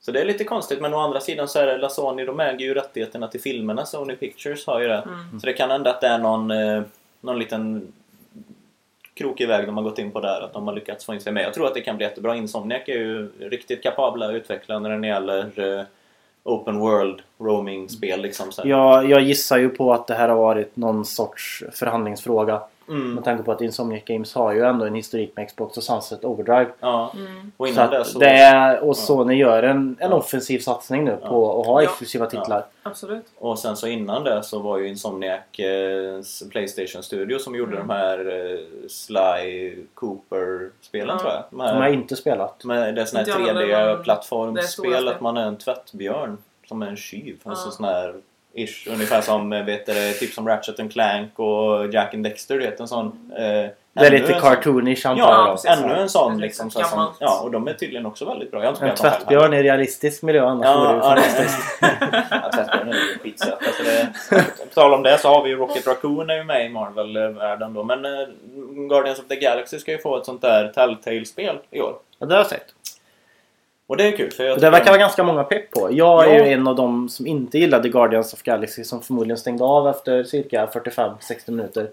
[0.00, 2.66] Så det är lite konstigt men å andra sidan så är det Sony, de äger
[2.66, 3.86] ju rättigheterna till filmerna.
[3.86, 4.98] Sony Pictures har ju det.
[4.98, 5.40] Mm.
[5.40, 6.82] Så det kan hända att det är någon, eh,
[7.20, 7.92] någon liten
[9.14, 10.40] krokig väg de har gått in på där.
[10.40, 11.44] Att de har lyckats få in sig med.
[11.44, 12.36] Jag tror att det kan bli jättebra.
[12.36, 15.84] Insomniac är ju riktigt kapabla utvecklare när det gäller eh,
[16.42, 18.20] Open World roaming-spel.
[18.20, 18.62] Liksom, så.
[18.64, 22.60] Jag, jag gissar ju på att det här har varit någon sorts förhandlingsfråga.
[22.88, 23.14] Mm.
[23.14, 26.24] Med tanke på att Insomniac Games har ju ändå en historik med Xbox och Sunset
[26.24, 26.66] Overdrive.
[26.80, 27.12] Ja.
[27.16, 27.52] Mm.
[27.56, 28.18] Och Så innan att det så...
[28.18, 30.16] det är, och Sony gör en, en Ja.
[30.16, 31.88] offensiv satsning nu på att ha Ja.
[31.88, 32.64] exklusiva titlar.
[32.82, 33.24] Absolut.
[33.38, 37.88] Och sen så innan det så var ju Insomniac eh, Playstation Studio som gjorde Mm.
[37.88, 38.18] de här
[38.52, 41.18] eh, Sly Cooper-spelen Ja.
[41.18, 41.42] tror jag.
[41.50, 42.64] De De har här, inte spelat.
[42.64, 44.62] med, det är sån här Inte jag heller, men det är stora 3D-plattformsspel
[44.94, 45.08] spel.
[45.08, 46.38] att man är en tvättbjörn
[46.68, 47.36] som är en tjuv.
[47.44, 48.14] Alltså sån här
[48.54, 48.86] ish.
[48.90, 52.54] Ungefär som eh, vet du, typ som Ratchet and Clank och Jack and Dexter.
[52.58, 53.06] Du vet en sån...
[53.36, 55.70] Eh, Det är lite cartoonish antar Ja, jag precis.
[55.70, 56.70] ännu en sån liksom.
[56.70, 58.60] Så som, ja, och de är tydligen också väldigt bra.
[58.60, 61.78] Jag har inte En tvättbjörn i realistisk miljö annars Ja, vore det ju ja, fantastiskt.
[62.30, 63.58] ja, tvättbjörn är ju skitsöt.
[63.66, 64.06] Alltså det,
[64.68, 67.74] på tal om det så har vi ju Rocket Raccoon är ju med i Marvel-världen
[67.74, 67.84] då.
[67.84, 68.10] Men eh,
[68.88, 71.94] Guardians of the Galaxy ska ju få ett sånt där Telltale-spel i år.
[72.18, 72.66] Ja, det har jag sett.
[73.90, 75.88] Och det är kul för jag det verkar de- vara ganska många pepp på.
[75.92, 76.46] Jag är Ja.
[76.46, 80.24] ju en av dem som inte gillade Guardians of Galaxy som förmodligen stängde av efter
[80.24, 81.88] cirka 45-60 minuter.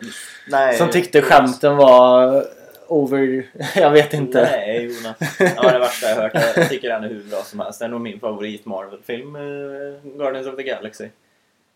[0.49, 2.43] Nej, Som tyckte skämten var
[2.88, 3.45] over...
[3.75, 4.41] Jag vet inte.
[4.51, 5.17] Nej Jonas.
[5.55, 6.31] Ja, det värsta jag hört.
[6.55, 7.79] Jag tycker den är hur bra som helst.
[7.79, 9.41] Det är nog min favorit Marvel-film, eh,
[10.17, 11.07] Guardians of the Galaxy.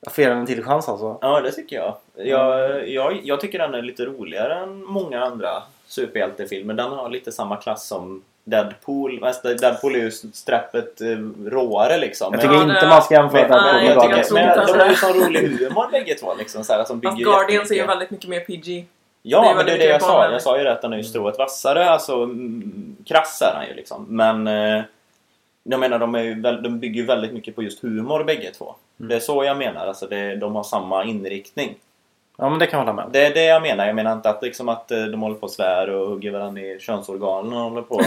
[0.01, 1.17] Jag får ge den en till chans alltså.
[1.21, 1.95] Ja, det tycker jag.
[2.15, 3.19] Jag, jag.
[3.23, 5.49] jag tycker den är lite roligare än många andra
[5.87, 6.73] superhjältefilmer.
[6.73, 9.19] Den har lite samma klass som Deadpool.
[9.19, 11.07] Fast Deadpool är ju strappet eh,
[11.45, 12.33] råare liksom.
[12.33, 14.31] Jag tycker Ja, inte man ska jämföra men, Nej, med Guardians.
[14.31, 16.63] men så- de har ju sån rolig humor bägge två liksom.
[16.63, 18.85] Så här, som Fast bygger Guardians är ju väldigt mycket mer PG.
[19.23, 20.07] Ja, det men det är det jag sa.
[20.07, 20.33] barnvänligt.
[20.33, 21.89] Jag sa ju det att den är ju strået vassare.
[21.89, 24.05] Alltså, mm, krass är han ju liksom.
[24.09, 24.83] Men eh,
[25.63, 28.75] jag menar, de, är ju de bygger ju väldigt mycket på just humor bägge två.
[28.99, 29.09] Mm.
[29.09, 29.87] Det är så jag menar.
[29.87, 31.75] Alltså, det, de har samma inriktning.
[32.37, 33.11] Ja men det kan jag hålla med om.
[33.11, 33.85] Det är det jag menar.
[33.87, 36.61] Jag menar inte att, liksom att eh, de håller på och svär och hugger varandra
[36.61, 38.01] i könsorganen och håller på.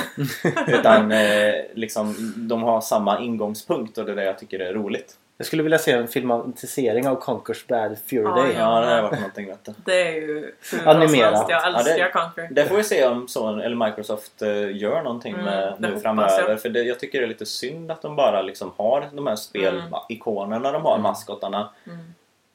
[0.67, 5.15] Utan eh, liksom, de har samma ingångspunkt och det är det jag tycker är roligt.
[5.37, 8.55] Jag skulle vilja se en filmatisering av Conquers Bad Fury Ja, Day.
[8.59, 9.73] Ja, det har varit någonting vet du.
[9.85, 10.53] Det är ju
[10.85, 11.47] Animerat.
[11.49, 12.49] Jag Ja, älskar det- Conquer.
[12.51, 16.01] Det får vi se om Sony, eller Microsoft eh, gör någonting Mm, med det nu
[16.01, 16.49] framöver.
[16.49, 16.63] jag.
[16.63, 19.37] För det, jag tycker det är lite synd att de bara liksom har de här
[19.37, 21.03] spelikonerna de har, Mm.
[21.03, 21.69] maskottarna.
[21.87, 21.99] Mm.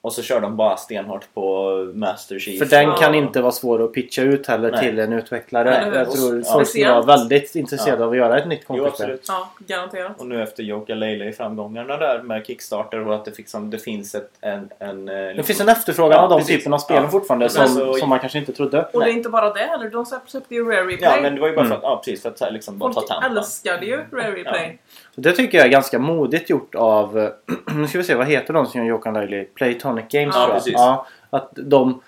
[0.02, 2.60] Och så kör de bara stenhårt på Master Chief.
[2.60, 2.96] För den Ja.
[2.96, 4.80] kan inte vara svår att pitcha ut heller Nej.
[4.82, 5.82] till en utvecklare.
[5.86, 5.94] Hur?
[5.96, 8.06] Jag tror folk skulle vara väldigt intresserade Ja.
[8.06, 9.26] av att göra ett nytt absolut.
[9.28, 10.20] Ja, garanterat.
[10.20, 14.16] Och nu efter Joka Leila framgångarna där med Kickstarter och att det, liksom, det finns
[14.16, 14.70] ett, en...
[14.80, 17.10] en eh, Det finns en efterfrågan Ja, av de typen av spelen Ja.
[17.10, 18.86] fortfarande som, alltså- som man kanske inte trodde.
[18.94, 19.90] Och det är inte bara det heller.
[19.90, 20.98] De släppte ju Rare Replay.
[21.16, 21.78] Ja, men det var ju bara för Mm.
[21.78, 23.38] att, ja, precis, för att liksom, bara ta Folk tempen.
[23.38, 24.80] älskade ju Rare Replay.
[25.22, 27.30] Det tycker jag är ganska modigt gjort av...
[27.76, 29.46] nu ska vi se, vad heter de som gör Jokan Laili?
[29.46, 30.54] Playtonic Games Ja, tror jag.
[30.58, 30.74] precis.
[30.74, 32.02] Ja, att de,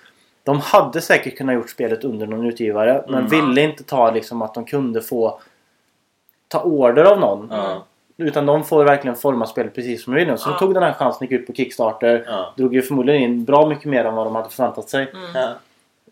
[0.44, 3.30] de hade säkert kunnat gjort spelet under någon utgivare men Mm.
[3.30, 5.40] ville inte ta liksom att de kunde få
[6.48, 7.48] ta order av någon.
[7.50, 7.84] Ja,
[8.16, 10.38] Utan de får verkligen forma spelet precis som de vill.
[10.38, 10.52] Så Ja.
[10.52, 12.24] de tog den här chansen, gick ut på Kickstarter.
[12.26, 15.10] ja, Drog ju förmodligen in bra mycket mer än vad de hade förväntat sig.
[15.14, 15.24] Mm.
[15.34, 15.48] ja.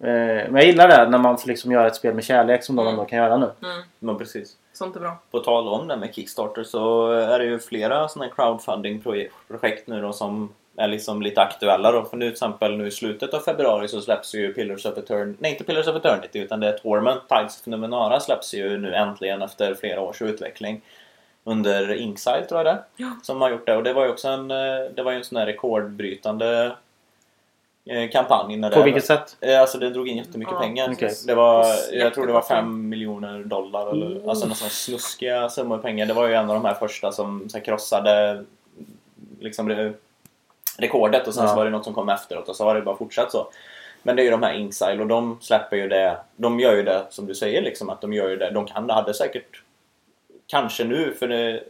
[0.00, 0.06] Eh,
[0.50, 2.82] Men jag gillar det när man får liksom göra ett spel med kärlek som de
[2.82, 2.92] Mm.
[2.94, 3.50] ändå kan göra nu.
[3.62, 3.82] Mm.
[3.98, 4.56] Men precis.
[4.80, 5.18] Sånt är bra.
[5.30, 10.12] På tal om det med Kickstarter så är det ju flera sådana crowdfunding-projekt nu då
[10.12, 12.04] som är liksom lite aktuella då.
[12.04, 15.38] För nu till exempel nu i slutet av februari så släpps ju Pillars of Eternity,
[15.40, 18.94] nej inte Pillars of Eternity utan det är Torment, Tides of Numenara släpps ju nu
[18.94, 20.80] äntligen efter flera års utveckling.
[21.44, 23.16] Under Inkside tror jag det Ja.
[23.22, 25.24] Som har gjort det och det var ju också en, eh, det var ju en
[25.24, 26.72] sån här rekordbrytande
[27.86, 28.56] eh, kampanj.
[28.56, 29.36] När På det, vilket sätt?
[29.40, 30.90] Eh, Alltså det drog in jättemycket Ja, pengar.
[30.92, 31.14] okej.
[31.26, 32.48] Det var, jag tror det var tid.
[32.48, 34.28] 5 miljoner dollar eller Mm.
[34.28, 36.06] alltså nästan snuskiga summor pengar.
[36.06, 38.44] Det var ju en av de här första som så här, krossade
[39.40, 39.94] liksom re-
[40.78, 41.50] rekordet och sen Ja.
[41.50, 43.46] så var det något som kom efteråt och så har det bara fortsatt så.
[44.02, 46.16] Men det är ju de här Inksile och de släpper ju det.
[46.36, 48.50] De gör ju det som du säger liksom att de gör ju det.
[48.50, 49.62] De kan, hade säkert
[50.50, 51.62] Kanske nu för det,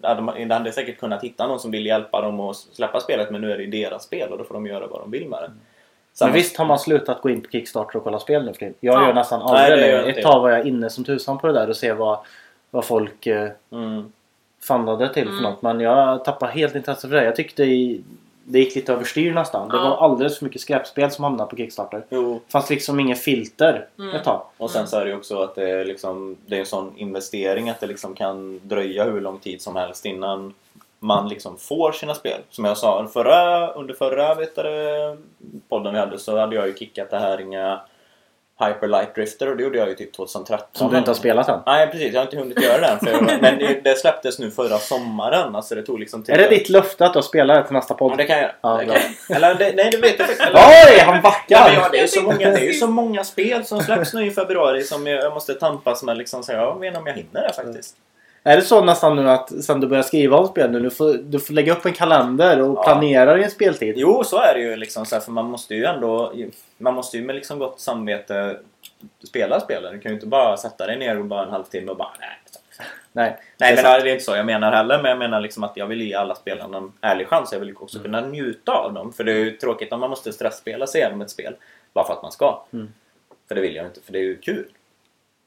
[0.00, 3.40] de de hade säkert kunnat hitta någon som vill hjälpa dem att släppa spelet men
[3.40, 5.48] nu är det deras spel och då får de göra vad de vill med det.
[5.48, 5.58] Men
[6.12, 8.64] Samma- visst har man slutat gå in på Kickstarter och kolla spel nu för?
[8.64, 9.06] Jag Ja.
[9.06, 10.10] gör nästan aldrig det det.
[10.10, 12.18] Ett tag var jag inne som tusan på det där och se vad,
[12.70, 14.12] vad folk eh, Mm.
[14.62, 15.36] fundade till Mm.
[15.36, 15.62] för något.
[15.62, 17.24] Men jag tappar helt intresse för det.
[17.24, 18.04] Jag tyckte i
[18.50, 19.68] det gick lite överstyr nästan.
[19.68, 22.04] Det var alldeles för mycket skräpspel som hamnade på Kickstarter.
[22.08, 24.14] Jo, Det fanns liksom inget filter Mm.
[24.14, 24.42] ett tag.
[24.56, 26.92] och sen så är det ju också att det är, liksom, det är en sån
[26.96, 30.54] investering att det liksom kan dröja hur lång tid som helst innan
[30.98, 32.40] man liksom får sina spel.
[32.50, 34.62] Som jag sa förra, under förra vet du,
[35.68, 37.80] podden vi hade så hade jag ju kickat det här inga
[38.60, 40.68] Hyper Light Drifter och det gjorde jag ju typ 2013.
[40.72, 41.60] Som du inte har spelat än.
[41.66, 42.98] Nej precis, jag har inte hunnit göra den.
[42.98, 45.56] För men det, det släpptes nu förra sommaren.
[45.56, 46.34] Alltså det tog liksom tid.
[46.34, 48.18] Är det ditt löfte att du spelar det till nästa Ja, podd?
[48.18, 49.36] det kan jag Ja, det kan.
[49.36, 51.72] Eller det, nej, det vet jag Oj, han Ja, backar!
[51.74, 54.30] ja, det, är så många, det är ju så många spel som släpps nu i
[54.30, 56.18] februari som jag, jag måste tampas med.
[56.18, 57.96] Liksom, så jag vet inte om jag hinner det faktiskt.
[58.48, 61.14] Är det så nästan nu att sen du börjar skriva om spel nu, du får,
[61.14, 62.82] du får lägga upp en kalender och Ja.
[62.82, 63.94] planera din speltid?
[63.96, 64.76] Jo, så är det ju.
[64.76, 66.32] Liksom, så här, för man måste ju ändå
[66.78, 68.58] man måste ju med liksom gott samvete
[69.28, 69.92] spela spelen.
[69.92, 72.28] Du kan ju inte bara sätta dig ner och bara en halvtimme och bara nej.
[73.12, 73.36] Nej.
[73.58, 75.02] Nej, Det men det är inte så jag menar heller.
[75.02, 77.52] Men jag menar liksom att jag vill ge alla spelarna en ärlig chans.
[77.52, 79.12] Jag vill också kunna njuta av dem.
[79.12, 81.54] För det är ju tråkigt om man måste stressspela sig igenom ett spel.
[81.92, 82.62] Bara för att man ska.
[82.72, 82.88] Mm.
[83.48, 84.00] För det vill jag inte.
[84.00, 84.64] För det är ju kul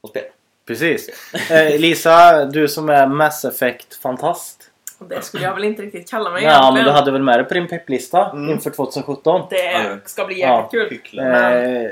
[0.03, 0.27] att spela.
[0.65, 1.09] Precis.
[1.51, 4.67] Eh, Lisa, du som är Mass Effect-fantast.
[4.99, 7.43] Det skulle jag väl inte riktigt kalla mig Ja, men du hade väl med det
[7.43, 8.49] på din pepplista Mm.
[8.49, 9.41] inför 2017?
[9.49, 10.63] Det ska bli Ja.
[10.63, 10.89] jäkligt kul.
[10.89, 11.65] Hycklare.
[11.83, 11.91] Eh,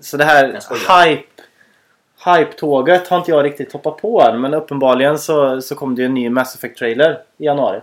[0.00, 0.60] så det här
[1.04, 1.26] hype
[2.24, 6.06] Hype-tåget har inte jag riktigt hoppat på än men uppenbarligen så, så kom det ju
[6.06, 7.80] en ny Mass Effect-trailer i januari.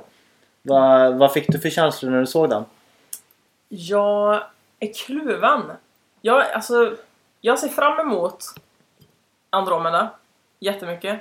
[0.62, 2.66] Vad vad fick du för känslor när du såg den?
[3.70, 4.44] Jag
[4.80, 5.62] är kluven.
[6.22, 6.94] Jag, alltså,
[7.42, 8.38] jag ser fram emot
[9.50, 10.10] Andromeda
[10.66, 11.20] jättemycket.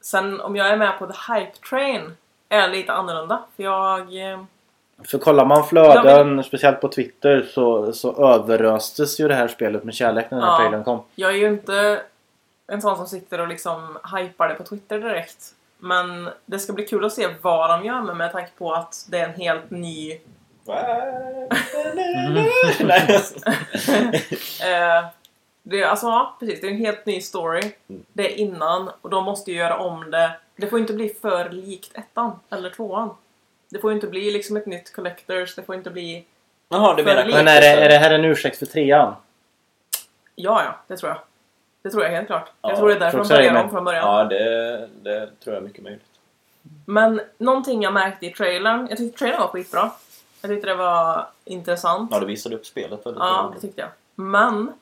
[0.00, 2.16] Sen om jag är med på the hype train
[2.48, 3.42] är lite annorlunda.
[3.56, 4.30] För jag...
[4.32, 4.40] eh,
[5.04, 9.94] För kollar man flöden, speciellt på Twitter, så, så överöstes ju det här spelet med
[9.94, 10.58] kärlek när den här Ja.
[10.58, 11.00] trailern kom.
[11.14, 12.00] Jag är ju inte
[12.66, 15.54] en sån som sitter och liksom hypar det på Twitter direkt.
[15.78, 19.06] Men det ska bli kul att se vad de gör med, med tanke på att
[19.10, 20.18] det är en helt ny...
[24.64, 25.06] Eh,
[25.68, 26.60] det, är- alltså ja, precis.
[26.60, 27.72] Det är en helt ny story.
[27.88, 28.04] Mm.
[28.12, 30.30] Det är innan och de måste ju göra om det.
[30.56, 33.10] Det får inte bli för likt ettan eller tvåan.
[33.68, 35.54] Det får ju inte bli liksom ett nytt Collectors.
[35.54, 36.24] Det får inte bli...
[36.68, 39.14] Jaha, du menar Men är det, är det här en ursäkt för trean?
[40.34, 41.18] Ja, ja, det tror jag.
[41.82, 42.52] Det tror jag helt klart.
[42.62, 44.04] Ja, jag tror det är därför de börjar om från början.
[44.06, 46.02] Ja, det, det tror jag är mycket möjligt.
[46.86, 48.86] Men någonting jag märkte i trailern.
[48.88, 49.90] Jag tyckte trailern var skitbra.
[50.42, 52.10] Jag tyckte det var intressant.
[52.12, 53.52] Ja, du visade upp spelet väldigt Ja, bra.
[53.54, 53.90] det tyckte jag.
[54.14, 54.72] Men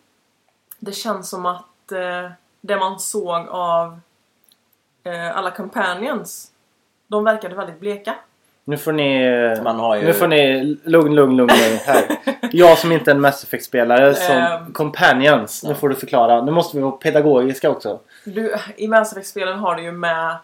[0.78, 4.00] det känns som att eh, det man såg av
[5.04, 6.50] eh, alla companions,
[7.06, 8.14] de verkade väldigt bleka.
[8.64, 9.28] Nu får ni...
[9.62, 10.02] Man har ju...
[10.04, 10.62] Nu får ni...
[10.84, 12.04] Lugn, lugn, lugn, lugn här.
[12.52, 14.72] Jag som inte är en Mass Effect-spelare som Ehm.
[14.72, 15.64] Companions.
[15.64, 16.42] Nu får du förklara.
[16.42, 18.00] Nu måste vi vara pedagogiska också.
[18.24, 20.36] Du, I Mass Effect-spelen har du ju med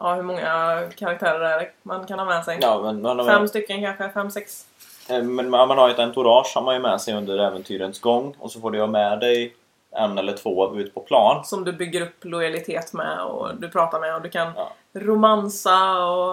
[0.00, 2.58] Ja, hur många karaktärer är det man kan ha med sig?
[2.60, 4.10] Ja, men man Fem stycken kanske?
[4.14, 4.66] Fem, sex?
[5.08, 8.00] Eh, Men man man har ju ett entourage har man ju med sig under äventyrens
[8.00, 9.54] gång och så får du ha med dig
[9.96, 11.44] en eller två ut på plan.
[11.44, 14.72] Som du bygger upp lojalitet med och du pratar med och du kan Ja.
[14.92, 16.30] romansa och...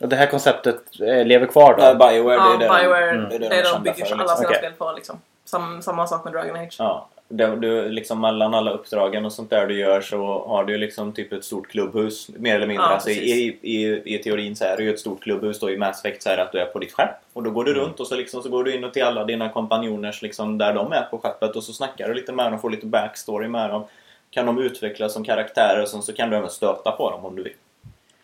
[0.00, 1.94] Och det här konceptet eh, lever kvar då?
[2.06, 3.28] Bioware, Ja, det är det Bioware, Mm.
[3.28, 4.36] det är det det de är de kända bygger för, alla liksom.
[4.36, 4.58] sina Okej.
[4.58, 5.20] spel på liksom.
[5.44, 6.76] Sam, samma sak med Dragon Age.
[6.78, 7.08] Ja.
[7.28, 11.12] Det, du, liksom mellan alla uppdragen och sånt där du gör så har du liksom
[11.12, 12.84] typ ett stort klubbhus mer eller mindre.
[12.84, 15.70] Ja, alltså, i, i, i, I teorin så är det ju ett stort klubbhus då
[15.70, 17.10] i Mass Effect så är det att du är på ditt skepp.
[17.32, 19.24] Och då går du runt och så, liksom, så går du in och till alla
[19.24, 22.60] dina kompanjoners liksom, där de är på skeppet och så snackar du lite med dem,
[22.60, 23.84] får lite backstory med dem.
[24.30, 27.36] Kan de utvecklas som karaktärer och sen så kan du även stöta på dem om
[27.36, 27.52] du vill.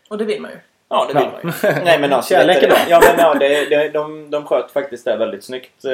[0.09, 0.57] Och det vill man ju.
[0.89, 1.41] Ja, det vill Ja.
[1.43, 1.85] man ju.
[1.85, 2.77] Nej, men alltså, Kärlek är bra.
[2.89, 5.85] Ja, men ja, det, det, de, de sköt faktiskt det väldigt snyggt.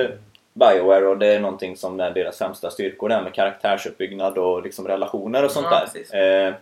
[0.56, 3.08] Bioware och det är någonting som är deras främsta styrkor.
[3.08, 6.46] Det här med karaktärsuppbyggnad och liksom relationer och sånt Ja, där.
[6.48, 6.54] Eh,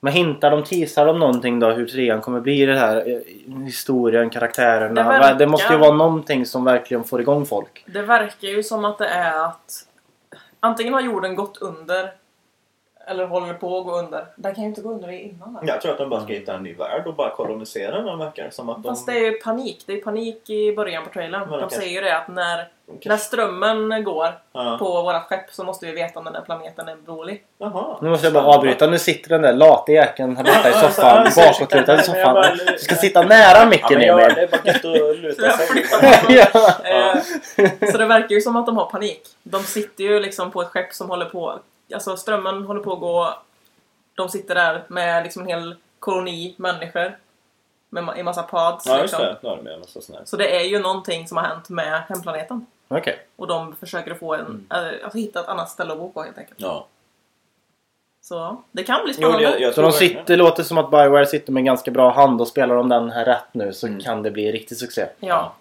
[0.00, 2.96] Men hintar de, teasar de någonting då hur trean kommer bli det här?
[3.10, 5.02] eh, Historien, karaktärerna?
[5.02, 7.84] Det verkar- Det måste ju vara någonting som verkligen får igång folk.
[7.86, 9.72] Det verkar ju som att det är att
[10.60, 12.10] antingen har jorden gått under
[13.06, 14.24] eller håller på att gå under.
[14.36, 15.54] Den kan ju inte gå under innan.
[15.54, 15.60] va?
[15.66, 18.50] jag tror att de bara ska hitta en ny värld och bara kolonisera den verkar
[18.50, 18.88] som att de...
[18.88, 19.82] Fast det är ju panik.
[19.86, 21.40] Det är panik i början på trailern.
[21.40, 21.78] Men De okej.
[21.78, 22.68] säger ju det att när,
[23.04, 24.76] när strömmen går Ja.
[24.78, 26.96] på vårt skepp så måste vi veta om den där planeten är.
[27.58, 27.98] Jaha.
[28.02, 28.86] Nu måste jag bara avbryta.
[28.86, 31.22] Nu sitter den där late jäkeln här borta i Ja, soffan.
[31.24, 32.58] ja, så- Bakåtlutad i jag soffan.
[32.72, 34.38] Du ska sitta nära Ja, micken men jag, det Emil.
[34.38, 35.82] är bara gött att Så luta sig.
[36.54, 36.74] ja.
[36.84, 39.22] Eh, Så det verkar ju som att de har panik.
[39.42, 41.58] De sitter ju liksom på ett skepp som håller på...
[41.94, 43.34] Alltså strömmen håller på att gå.
[44.14, 47.16] De sitter där med liksom en hel koloni människor.
[47.92, 49.22] Med i massa pods Ja, liksom.
[49.22, 49.36] det.
[49.42, 50.24] Då har de med en massa sån här.
[50.24, 52.66] Så det är ju någonting som har hänt med hemplaneten.
[52.90, 53.18] Okej.
[53.36, 54.66] Och de försöker få en...
[54.70, 56.60] äh, Alltså hitta ett annat ställe att bo på helt enkelt.
[56.60, 56.86] Ja.
[58.22, 59.50] Så det kan bli Jo, spännande.
[59.50, 62.10] det, jag Så de sitter, det låter som att Bioware sitter med en ganska bra
[62.12, 64.00] hand och spelar de den här rätt nu så Mm.
[64.00, 65.06] kan det bli riktig succé.
[65.20, 65.52] Ja.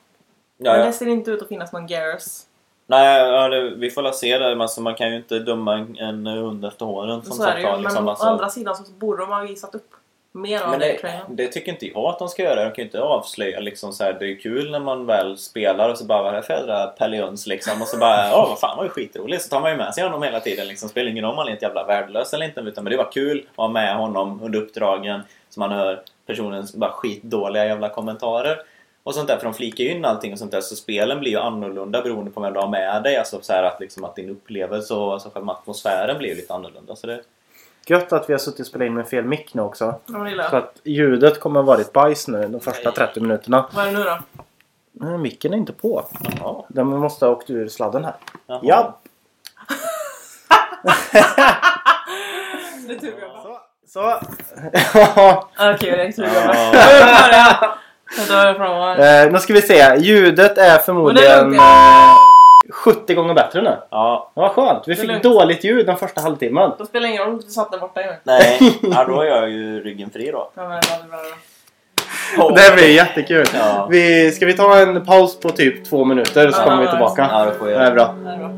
[0.57, 2.45] Ja, Men det ser inte ut att finnas någon Garrus.
[2.87, 4.39] Nej, ja, det, vi får la se.
[4.39, 7.21] Men alltså, man kan ju inte döma en, en hund efter håren.
[7.23, 7.65] Som Så är det sagt ju.
[7.65, 8.25] var, Men liksom, å alltså.
[8.25, 9.89] andra sidan så borde de ha visat upp
[10.31, 11.35] mer av Men det det, trailern.
[11.35, 12.63] det tycker inte jag att de ska göra.
[12.63, 15.89] De kan ju inte avslöja liksom så här, Det är kul när man väl spelar
[15.89, 17.81] och så bara vad är det för jädra Pellions liksom?
[17.81, 19.43] Och så bara åh vad fan vad skitroligt.
[19.43, 20.89] Så tar man ju med sig honom hela tiden liksom.
[20.89, 22.61] Spelar ingen roll om han är ett jävla värdelös eller inte.
[22.61, 25.21] Utan men det var kul att ha med honom under uppdragen.
[25.49, 28.57] Så man hör personens bara skitdåliga jävla kommentarer.
[29.03, 30.61] Och sånt där, för de flikar ju in allting och sånt där.
[30.61, 33.17] Så spelen blir ju annorlunda beroende på vem du har med dig.
[33.17, 36.95] Alltså så att, liksom, att din upplevelse och alltså, själva atmosfären blir ju lite annorlunda.
[36.95, 37.21] Så det,
[37.89, 39.95] Gött att vi har suttit och spelat in med fel mick nu också.
[40.05, 43.69] Men det Så att ljudet kommer varit bajs nu de första 30 minuterna.
[43.73, 44.19] Vad är det nu då?
[44.91, 46.05] Nej, micken är inte på.
[46.39, 46.65] ja.
[46.69, 48.13] Den måste ha åkt ur sladden här.
[48.47, 48.59] Jaha.
[48.63, 48.97] Ja!
[52.87, 54.19] Det är tur vi har Så.
[55.73, 57.77] Okej, det är tur vi har
[58.27, 59.25] dör från här.
[59.25, 59.95] eh, nu ska vi se.
[59.97, 62.15] Ljudet är Men det förmodligen är eh,
[62.73, 63.69] 70 gånger bättre nu.
[63.69, 63.79] ja.
[63.89, 64.83] Ja, vad skönt.
[64.87, 66.71] Vi Det fick dåligt ljud den första halvtimmen.
[66.77, 68.01] Då spelar det ingen roll om du satt där borta.
[68.23, 70.51] Nej, ja, då är jag ju ryggen fri då.
[70.55, 72.49] Ja, men det är bra, det är bra.
[72.49, 73.45] Det blir jättekul.
[73.53, 73.87] Ja.
[73.91, 77.29] Vi, ska vi ta en paus på typ två minuter så Ja, kommer vi tillbaka?
[77.31, 78.15] Ja, det får Det är bra.
[78.23, 78.49] Det är bra.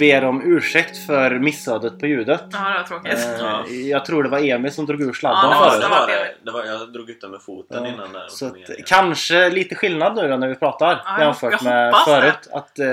[0.00, 2.42] Ber om ursäkt för missödet på ljudet.
[2.52, 3.18] Ja, det var tråkigt.
[3.40, 3.64] Ja.
[3.70, 5.82] Eh, Jag tror det var Emil som drog ur sladden Ja, förut.
[5.82, 6.12] det var det.
[6.14, 6.34] det.
[6.44, 8.12] det var, jag drog ut den med foten Ja, innan.
[8.12, 8.54] Där, Så att,
[8.86, 12.20] kanske lite skillnad nu då när vi pratar Ja, jämfört jag med hoppas det.
[12.20, 12.48] förut.
[12.52, 12.86] Att eh,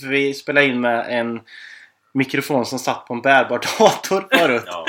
[0.00, 1.40] för vi spelade in med en
[2.14, 4.64] mikrofon som satt på en bärbar dator förut.
[4.66, 4.86] Ja,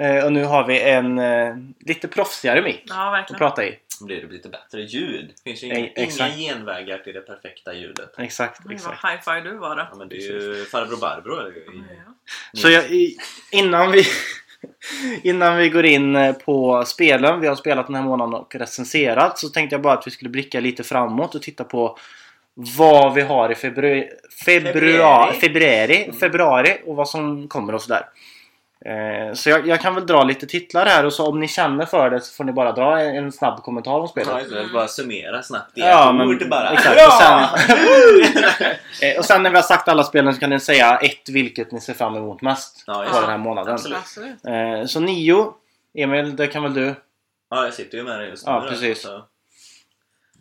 [0.00, 3.78] Eh, och nu har vi en eh, lite proffsigare mick Ja, att prata i.
[4.06, 5.32] blir det lite bättre ljud.
[5.36, 8.10] Det finns ju inga, inga genvägar till det perfekta ljudet.
[8.18, 9.02] Exakt, Oj, exakt.
[9.02, 9.86] vad high-fi du var då.
[9.90, 11.34] Ja, men det är ju farbror Barbro.
[11.36, 12.60] är ju Ja.
[12.60, 12.84] Så jag,
[13.52, 14.04] innan vi
[15.22, 19.38] Innan vi går in eh, på spelen vi har spelat den här månaden och recenserat
[19.38, 21.98] så tänkte jag bara att vi skulle blicka lite framåt och titta på
[22.54, 24.08] vad vi har i februari,
[24.44, 25.40] februari, Februari.
[25.40, 28.02] februari, februari och vad som kommer och sådär.
[28.84, 31.86] Eh, så jag, jag kan väl dra lite titlar här och så om ni känner
[31.86, 34.42] för det så får ni bara dra en, en snabb kommentar om Ja, spelet.
[34.42, 34.66] just det.
[34.72, 36.70] Bara summera snabbt i Ja, ett men ord bara.
[36.70, 36.96] exakt.
[36.98, 37.50] Ja!
[37.52, 37.58] Och
[39.02, 41.72] Eh, och sen när vi har sagt alla spelen så kan ni säga ett vilket
[41.72, 43.74] ni ser fram emot mest Ja, på den här månaden.
[43.74, 43.98] Absolut.
[43.98, 44.44] Absolut.
[44.46, 45.52] Eh, så nio.
[45.98, 46.94] Emil, det kan väl du?
[47.50, 48.52] Ja, jag sitter ju med det just nu.
[48.52, 49.02] Ja, precis.
[49.02, 49.22] så-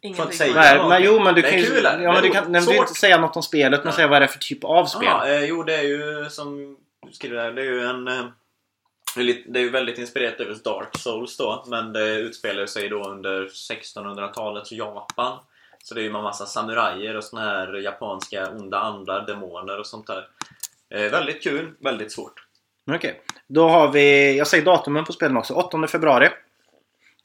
[0.02, 0.38] Ingenting.
[0.38, 0.54] säga.
[0.56, 0.80] Nej.
[0.90, 1.66] Men, jo men du Det är kan ju...
[1.66, 3.94] kul, ja, men du kan, nej, du inte säga något om spelet men Nej.
[3.96, 5.04] säga vad det är för typ av spel.
[5.12, 8.08] Ja, eh, jo, det är ju som du skriver där, det är ju en...
[8.08, 8.26] Eh,
[9.46, 13.46] det är ju väldigt inspirerat över Dark Souls då, men det utspelar sig då under
[13.48, 15.40] 1600-talets Japan.
[15.84, 19.88] Så det är ju en massa samurajer och såna här japanska onda andar, demoner och
[19.88, 20.28] sånt där.
[20.90, 22.44] Eh, väldigt kul, väldigt svårt.
[22.92, 23.22] Okej.
[23.48, 24.38] Då har vi...
[24.38, 25.54] Jag säger datumen på spelen också.
[25.54, 26.30] 8 februari.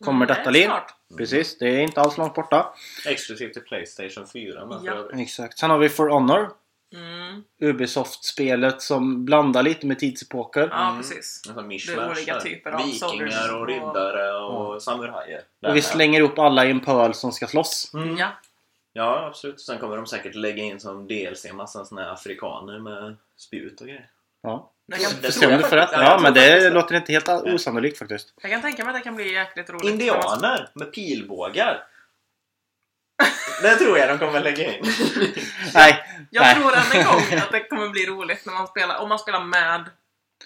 [0.05, 0.65] Kommer Mm, detta liv.
[0.65, 0.95] snart.
[1.19, 2.75] Precis, det är inte alls långt borta.
[3.07, 4.67] Exklusivt till Playstation 4.
[4.67, 5.09] Men Ja.
[5.15, 5.59] Exakt.
[5.59, 6.51] Sen har vi For Honor.
[6.93, 7.43] Mm.
[7.63, 10.69] Ubisoft-spelet som blandar lite med tidsepoker.
[10.71, 10.97] Ja, Mm.
[11.03, 11.43] precis.
[11.49, 15.41] Alltså Det är olika typer av Vikingar och och- riddare och samurajer.
[15.67, 17.91] Och vi slänger upp alla i en pöl som ska slåss.
[17.95, 18.17] Mm.
[18.17, 18.29] Ja.
[18.93, 19.61] Ja, absolut.
[19.61, 23.81] Sen kommer de säkert lägga in som DLC en massa såna här afrikaner med spjut
[23.81, 24.07] och grejer.
[24.43, 24.69] Ja.
[24.87, 25.93] Jag för faktiskt.
[26.03, 26.71] Ja, men det.
[26.71, 28.35] låter inte helt osannolikt faktiskt.
[28.43, 29.85] jag kan tänka mig att det kan bli jäkligt roligt.
[29.85, 31.85] Indianer med pilbågar.
[33.63, 34.85] Det tror jag de kommer lägga in.
[35.75, 36.05] Nej.
[36.31, 36.55] Jag nej.
[36.55, 39.41] tror än en gång att det kommer bli roligt när man spelar, om man spelar
[39.45, 39.85] med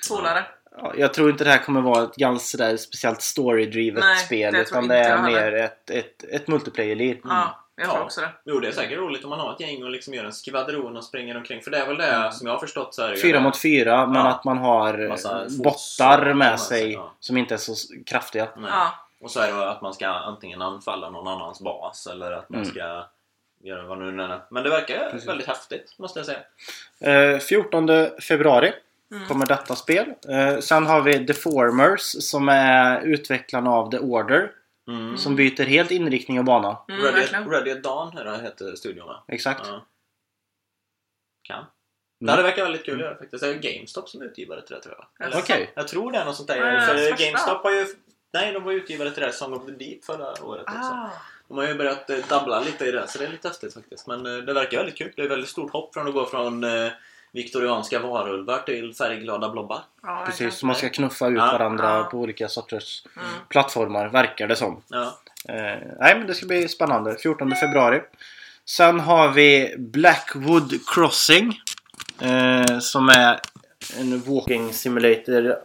[0.09, 0.45] polare.
[0.79, 4.53] Ja, Jag tror inte det här kommer vara ett ganska sådär speciellt story-drivet spel.
[4.55, 7.19] det utan det är mer ett, ett, ett multiplayer-lead.
[7.25, 8.05] Ja, jag tror Ja.
[8.05, 8.29] också det.
[8.45, 10.97] Jo, det är säkert roligt om man har ett gäng och liksom gör en skvadron
[10.97, 11.63] och springer omkring.
[11.63, 13.63] För det är väl det som jag har förstått så är det ju Fyra mot
[13.63, 14.29] fyra, men Ja.
[14.29, 15.09] att man har eh,
[15.65, 17.13] bottar med massa, sig ja.
[17.21, 17.75] som inte är så
[18.07, 18.49] kraftiga.
[18.57, 18.71] Nej.
[18.73, 19.06] Ja.
[19.21, 22.61] Och så är det att man ska antingen anfalla någon annans bas eller att man
[22.61, 22.71] Mm.
[22.71, 23.07] ska
[23.63, 24.41] göra vad nu är.
[24.51, 25.29] Men det verkar Precis.
[25.29, 27.33] väldigt häftigt, måste jag säga.
[27.35, 27.89] Eh, 14
[28.21, 28.73] februari
[29.11, 29.29] Mm.
[29.29, 30.15] kommer detta spel.
[30.29, 34.53] Eh, sen har vi Deformers som är utvecklarna av The Order.
[34.89, 35.17] Mm.
[35.17, 36.79] Som byter helt inriktning och bana.
[36.89, 37.51] Mm, Ready.
[37.51, 39.25] Ready at Dawn här heter studion va?
[39.29, 39.67] Exakt.
[39.67, 39.87] Ja.
[41.43, 41.59] Kan.
[41.59, 42.37] Mm.
[42.37, 43.45] Det verkar väldigt kul att göra faktiskt.
[43.45, 45.27] Det är GameStop som är utgivare till det tror jag.
[45.29, 45.39] Jaså?
[45.39, 45.73] Okej.
[45.75, 46.77] Jag tror det är något sånt där.
[46.77, 46.95] Ah, för.
[47.25, 47.87] GameStop har ju...
[48.37, 50.79] Nej, de var utgivare till det här Song of the Deep förra året också.
[50.93, 51.11] Ah.
[51.49, 54.07] De har ju börjat eh, dabbla lite i det, så det är lite häftigt faktiskt.
[54.07, 55.13] Men eh, det verkar väldigt kul.
[55.17, 56.89] Det är ett väldigt stort hopp från att gå från eh,
[57.33, 59.81] viktorianska varulvar till färggglada blobbar.
[60.03, 60.23] Ja.
[60.27, 61.47] Precis, så man ska knuffa ut Ja.
[61.53, 62.05] varandra Ja.
[62.05, 63.29] på olika sorters Mm.
[63.49, 64.83] plattformar, verkar det som.
[64.89, 65.19] Ja.
[65.49, 67.17] Eh, nej, men det ska bli spännande.
[67.23, 68.01] 14 februari.
[68.65, 71.61] Sen har vi Blackwood Crossing.
[72.21, 73.41] Eh, som är
[74.01, 75.57] en walking simulator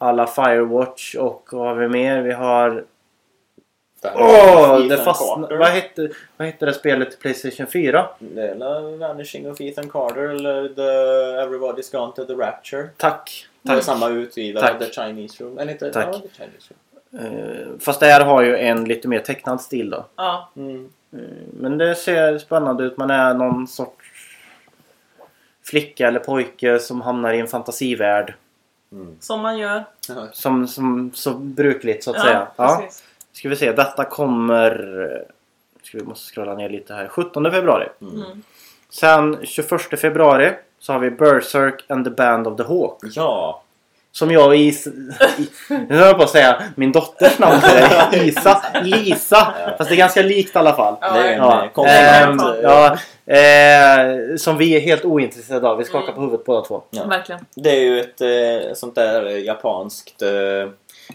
[0.00, 2.22] alla Firewatch och vad har vi mer?
[2.22, 2.84] Vi har...
[4.04, 4.74] Åh!
[4.74, 5.56] Ethan det fastnade...
[5.56, 8.08] Vad hette, vad hette det spelet till Playstation 4?
[8.18, 10.82] Det är väl Vanishing of Ethan Carter eller the
[11.46, 12.88] Everybody's Gone to the Rapture.
[12.96, 13.46] Tack!
[13.62, 13.84] Det är Tack.
[13.84, 14.78] samma utgivare, Tack.
[14.78, 15.58] The Chinese Room.
[15.58, 15.92] Eller inte?
[15.92, 16.06] Tack.
[16.12, 16.78] Ja, The Chinese Room.
[17.18, 20.04] Eh, fast det här har ju en lite mer tecknad stil då.
[20.16, 20.50] Ja.
[20.56, 20.88] Mm.
[21.12, 21.18] Eh,
[21.52, 22.96] Men det ser spännande ut.
[22.96, 24.06] Man är någon sorts
[25.64, 28.34] flicka eller pojke som hamnar i en fantasivärld.
[28.92, 29.16] Mm.
[29.20, 29.84] Som man gör.
[30.32, 32.46] Som, som så brukligt så att säga.
[32.56, 32.76] Ja, Ja.
[32.82, 33.04] precis.
[33.32, 33.72] Ska vi se.
[33.72, 35.26] Detta kommer...
[35.82, 37.08] Ska vi måste scrolla ner lite här.
[37.08, 37.88] 17 februari.
[38.00, 38.42] Mm.
[38.90, 42.98] Sen 21 februari så har vi Berserk and the Band of the Hawk.
[43.02, 43.62] ja.
[44.12, 44.86] Som jag Is...
[44.86, 44.90] I,
[45.68, 48.28] nu höll jag på att säga min dotters namn till dig.
[48.28, 48.62] Isa.
[48.82, 49.54] Lisa.
[49.78, 50.96] Fast det är ganska likt i alla fall.
[51.02, 52.42] En Ja, eh, konkurrent.
[52.42, 52.96] ehm, ja,
[53.34, 55.76] eh, som vi är helt ointresserade av.
[55.78, 56.14] Vi skakar Mm.
[56.14, 56.82] på huvudet båda två.
[56.90, 57.04] Ja.
[57.04, 57.46] Verkligen.
[57.56, 60.28] Det är ju ett eh, sånt där eh, japanskt, eh,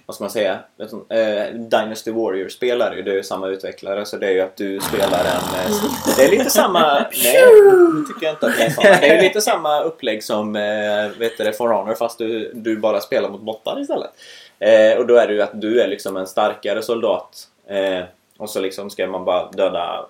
[0.05, 4.17] vad ska man säga, sånt, eh, Dynasty Warrior-spel är det är ju samma utvecklare så
[4.17, 5.71] det är ju att du spelar en...
[5.71, 6.93] Eh, det är lite samma...
[7.23, 7.45] Nej,
[7.93, 8.89] nu tycker jag inte att det är samma.
[8.89, 12.77] Det är ju lite samma upplägg som eh, vet du, For Honor fast du, du
[12.77, 14.11] bara spelar mot bottar istället.
[14.59, 18.03] Eh, och då är det ju att du är liksom en starkare soldat eh,
[18.37, 20.05] och så liksom ska man bara döda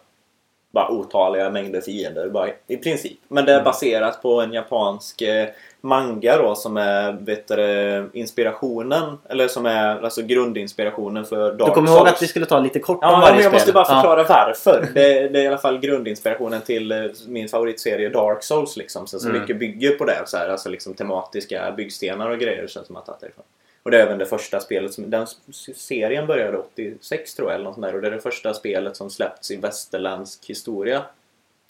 [0.72, 3.20] bara otaliga mängder fiender bara, i princip.
[3.28, 5.48] Men det är baserat på en japansk eh,
[5.86, 11.74] manga då som är vet du, inspirationen eller som är alltså grundinspirationen för Dark Du
[11.74, 12.12] kommer ihåg Souls.
[12.12, 13.54] att vi skulle ta lite kort om Ja, varje men jag spel?
[13.54, 13.96] måste bara Ja.
[13.96, 14.88] förklara varför.
[14.94, 18.78] Det, det är i alla fall grundinspirationen till eh, min favoritserie Dark Souls.
[18.78, 19.08] Liksom.
[19.08, 19.42] Så, så Mm.
[19.42, 20.22] mycket bygger på det.
[20.26, 23.46] Så här, alltså liksom tematiska byggstenar och grejer känns som att det är därifrån.
[23.84, 24.94] Och det är även det första spelet.
[24.94, 25.28] Som, den
[25.76, 27.56] serien började 86 tror jag.
[27.56, 27.96] Eller något sånt där.
[27.96, 31.02] Och det är det första spelet som släppts i västerländsk historia.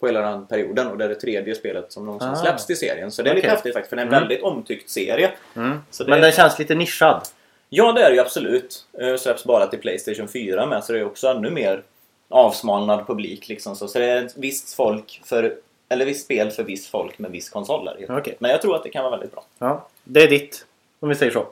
[0.00, 0.86] På hela den perioden.
[0.86, 2.36] Och det är det tredje spelet som någonsin Ah.
[2.36, 3.10] släpps till serien.
[3.10, 3.54] Så det är lite Okej.
[3.54, 3.88] häftigt faktiskt.
[3.90, 4.20] För det är en Mm.
[4.20, 5.30] väldigt omtyckt serie.
[5.56, 5.78] Mm.
[5.98, 7.22] Det- Men den känns lite nischad.
[7.68, 8.86] Ja, det är det ju absolut.
[9.00, 11.82] Eh, Släpps bara till Playstation 4 med, så det är också ännu mer
[12.28, 13.48] avsmalnad publik.
[13.48, 13.76] Liksom.
[13.76, 15.54] Så, så det är ett visst folk för,
[15.88, 17.88] eller visst spel för visst folk med viss konsol.
[17.88, 18.18] Är det ju.
[18.18, 18.36] Okej.
[18.38, 19.44] Men jag tror att det kan vara väldigt bra.
[19.58, 20.66] Ja, det är ditt.
[21.00, 21.46] Om vi säger så.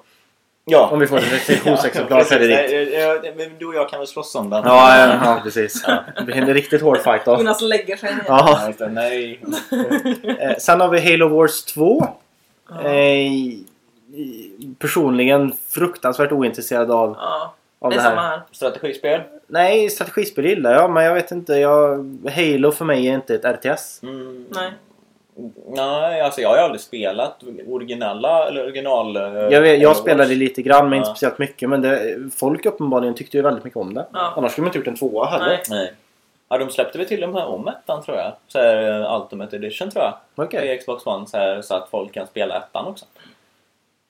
[0.65, 0.89] Ja.
[0.93, 4.51] Om vi får ett recensionsexemplar är det men Du och jag kan väl slåss om
[4.51, 4.63] den?
[4.67, 5.83] Ja, ja, ja precis.
[6.17, 7.33] Det blir en riktigt hård fight då.
[7.39, 8.25] Jonas lägger sig ner.
[8.29, 8.59] Ja.
[8.61, 9.41] Nej, inte- Nej.
[10.41, 12.09] Eh, Sen har vi Halo Wars 2.
[12.69, 12.89] Ja.
[12.89, 13.31] Eh,
[14.79, 18.17] personligen fruktansvärt ointresserad av, Ja, av det det här.
[18.17, 18.41] här.
[18.53, 19.21] Strategispel?
[19.47, 21.53] Nej, strategispel gillar jag men jag vet inte.
[21.55, 21.97] Jag,
[22.37, 24.01] Halo för mig är inte ett RTS.
[24.03, 24.47] Mm.
[24.51, 24.73] Nej.
[25.67, 29.17] Nej, alltså jag har aldrig spelat originella eller original...
[29.17, 31.15] eh, Jag, vet, jag spelade lite grann men inte Ja.
[31.15, 31.69] speciellt mycket.
[31.69, 34.07] Men det, folk uppenbarligen tyckte ju väldigt mycket om det.
[34.13, 34.33] Ja.
[34.37, 35.47] Annars skulle man inte gjort en tvåa heller.
[35.47, 35.63] Nej.
[35.71, 35.93] Nej.
[36.49, 38.33] Ja, de släppte väl till och med om ettan tror jag.
[38.49, 40.15] Så här, eh, Ultimate Edition tror jag.
[40.47, 40.75] Okej.
[40.75, 43.05] i Xbox One så, här, så att folk kan spela ettan också.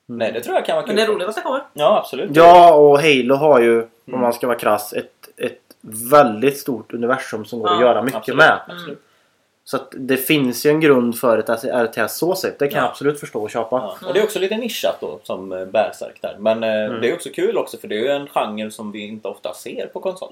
[0.09, 0.17] Mm.
[0.19, 0.95] Nej, det tror jag kan vara kul.
[0.95, 1.61] Men det är roligt att det kommer.
[1.73, 2.29] Ja, absolut.
[2.33, 4.19] Ja, och Halo har ju, om Mm.
[4.21, 5.59] man ska vara krass, ett, ett
[6.11, 8.59] väldigt stort universum som går att Ja, göra mycket absolut, med.
[8.69, 9.01] Absolut.
[9.67, 12.59] Så att det finns ju en grund för ett RTS så sett.
[12.59, 12.89] Det kan jag Ja.
[12.89, 13.75] absolut förstå och köpa.
[14.01, 14.07] Ja.
[14.07, 16.35] Och det är också lite nischat då, som eh, Berserk där.
[16.39, 17.01] Men eh, Mm.
[17.01, 19.53] det är också kul också för det är ju en genre som vi inte ofta
[19.53, 20.31] ser på konsol.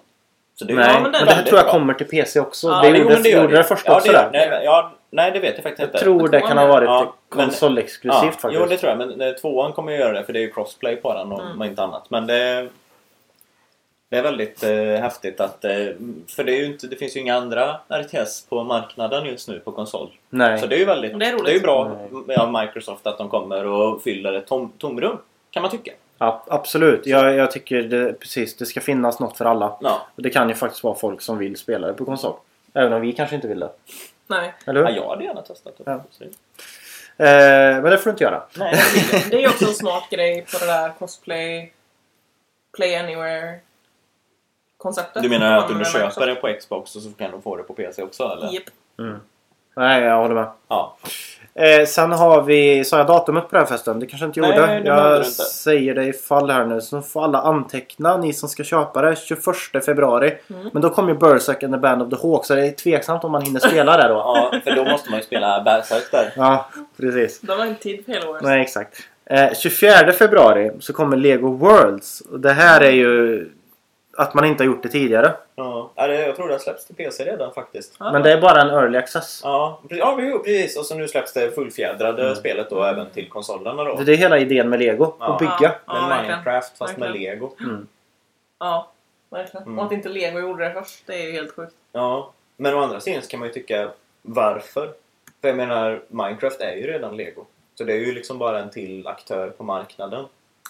[0.55, 1.73] Så det Nej, men men det det, är här tror jag bra.
[1.73, 2.67] kommer till PC också.
[2.67, 4.29] Ja, det jo, gjorde, men gör gjorde det första ja, också det där.
[4.31, 5.99] nej, men- ja, nej, det vet jag faktiskt Jag inte.
[5.99, 8.53] tror det kan ha varit Ja, men- konsolexklusivt ja, faktiskt.
[8.61, 8.97] Jo, det tror jag.
[8.97, 11.41] Men eh, tvåan kommer ju göra det för det är ju crossplay på den och
[11.41, 11.63] Mm.
[11.69, 12.09] inte annat.
[12.09, 12.67] Men det,
[14.13, 15.65] det är väldigt eh, häftigt att...
[15.65, 15.71] Eh,
[16.27, 19.59] för det, är ju inte, det finns ju inga andra RTS på marknaden just nu
[19.59, 20.09] på konsol.
[20.29, 20.59] Nej.
[20.59, 21.19] Så det är ju väldigt...
[21.19, 21.55] Det är roligt.
[21.55, 21.97] ju bra
[22.27, 22.37] Nej.
[22.37, 25.17] av Microsoft att de kommer och fyller ett tom, tomrum.
[25.51, 25.91] Kan man tycka.
[26.17, 27.05] Ja, absolut.
[27.05, 29.77] Jag, jag tycker det, precis, det ska finnas något för alla.
[29.81, 30.07] Ja.
[30.15, 32.33] Och det kan ju faktiskt vara folk som vill spela det på konsol.
[32.73, 33.69] Även om vi kanske inte vill det.
[34.27, 34.53] Nej.
[34.65, 34.89] Eller hur?
[34.89, 35.83] ja, jag hade gärna testat det.
[35.85, 36.25] Ja.
[37.25, 38.43] Eh, men det får du inte göra.
[38.57, 38.75] Nej,
[39.29, 41.73] Det är ju också en smart grej på det där cosplay,
[42.77, 43.59] play anywhere
[44.83, 45.23] konceptet.
[45.23, 47.63] Du menar att om du köper det på Xbox och så kan du få det
[47.63, 48.53] på PC också eller?
[48.53, 48.63] Japp.
[48.99, 49.19] Mm.
[49.75, 50.47] Nej, jag håller med.
[50.67, 50.97] Ja.
[51.55, 52.83] Eh, sen har vi...
[52.83, 53.99] Sa jag datumet på den här festen?
[53.99, 54.61] Det kanske inte Nej, gjorde.
[54.61, 55.31] det behöver jag inte.
[55.31, 56.81] säger det i fall här nu.
[56.81, 59.15] Så får alla anteckna, ni som ska köpa det.
[59.15, 60.37] 21 februari.
[60.49, 60.69] Mm.
[60.73, 62.45] Men då kommer ju Berserk and the Band of the Hawk.
[62.45, 64.13] Så det är tveksamt om man hinner spela det då.
[64.13, 66.33] ja, för då måste man ju spela Berserk där.
[66.35, 67.41] Ja, precis.
[67.41, 68.43] De har inte tid för hela året.
[68.43, 68.97] Nej, exakt.
[69.25, 72.21] Eh, 24 februari så kommer Lego Worlds.
[72.21, 73.49] Och det här är ju
[74.17, 75.33] att man inte har gjort det tidigare.
[75.55, 77.95] Ja, Ja, det- jag tror det har släppts till PC redan faktiskt.
[77.99, 78.11] Ja.
[78.11, 79.41] Men det är bara en early access.
[79.43, 80.77] Ja, ja precis.
[80.77, 82.35] Och så nu släpps det fullfjädrade Mm.
[82.35, 83.95] spelet då även till konsolerna då.
[83.95, 85.13] Det är hela idén med Lego.
[85.19, 85.33] Ja.
[85.33, 85.75] Att bygga.
[85.85, 85.93] Ja.
[85.93, 86.31] Med verkligen.
[86.31, 87.33] Minecraft fast med Verkligen.
[87.39, 87.51] Lego.
[87.59, 87.87] Mm.
[88.59, 88.91] Ja,
[89.29, 89.63] verkligen.
[89.67, 89.79] Mm.
[89.79, 91.73] Och att inte Lego gjorde det först, det är ju helt sjukt.
[91.91, 93.89] Ja, men å andra sidan så kan man ju tycka
[94.21, 94.89] varför?
[95.41, 97.45] För jag menar, Minecraft är ju redan Lego.
[97.75, 100.25] Så det är ju liksom bara en till aktör på marknaden.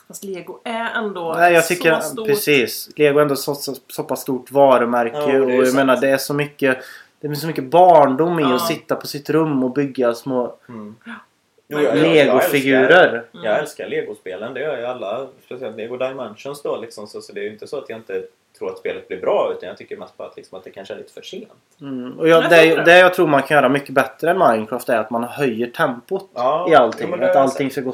[0.08, 2.28] Fast Lego är ändå Nej, jag så tycker stort.
[2.28, 2.90] precis.
[2.96, 5.16] Lego är ändå så, så, så pass stort varumärke.
[5.18, 5.76] Ja, det är och jag sant.
[5.76, 6.78] menar, det är så mycket...
[7.20, 8.56] Det är så mycket barndom i Ja.
[8.56, 10.96] att sitta på sitt rum och bygga små Mm.
[11.06, 13.24] Men- jag- jag- jag Lego-figurer.
[13.46, 14.54] älskar- Lego-spelen.
[14.54, 15.28] Det gör ju alla.
[15.46, 17.08] Speciellt Lego Dimensions då liksom.
[17.08, 18.24] Så, så det är ju inte så att jag inte
[18.60, 19.54] tror att spelet blir bra.
[19.58, 21.48] Utan jag tycker mest bara att, liksom, att det kanske är lite för sent.
[21.82, 22.20] Mm.
[22.20, 22.98] Och jag, det, det.
[23.00, 26.68] jag tror man kan göra mycket bättre än Minecraft är att man höjer tempot Ja,
[26.72, 27.16] i allting.
[27.20, 27.94] ja, att allting ska gå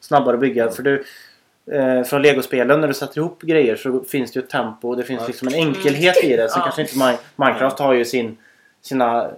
[0.00, 0.70] snabbare att bygga.
[0.70, 1.04] För du,
[1.72, 4.96] eh, från Lego-spelen när du sätter ihop grejer så finns det ju ett tempo och
[4.96, 5.26] det finns Ja.
[5.26, 6.48] liksom en enkelhet i det.
[6.48, 6.62] Så Ja.
[6.62, 8.36] kanske inte Mi- Minecraft har ju sin,
[8.80, 9.30] sina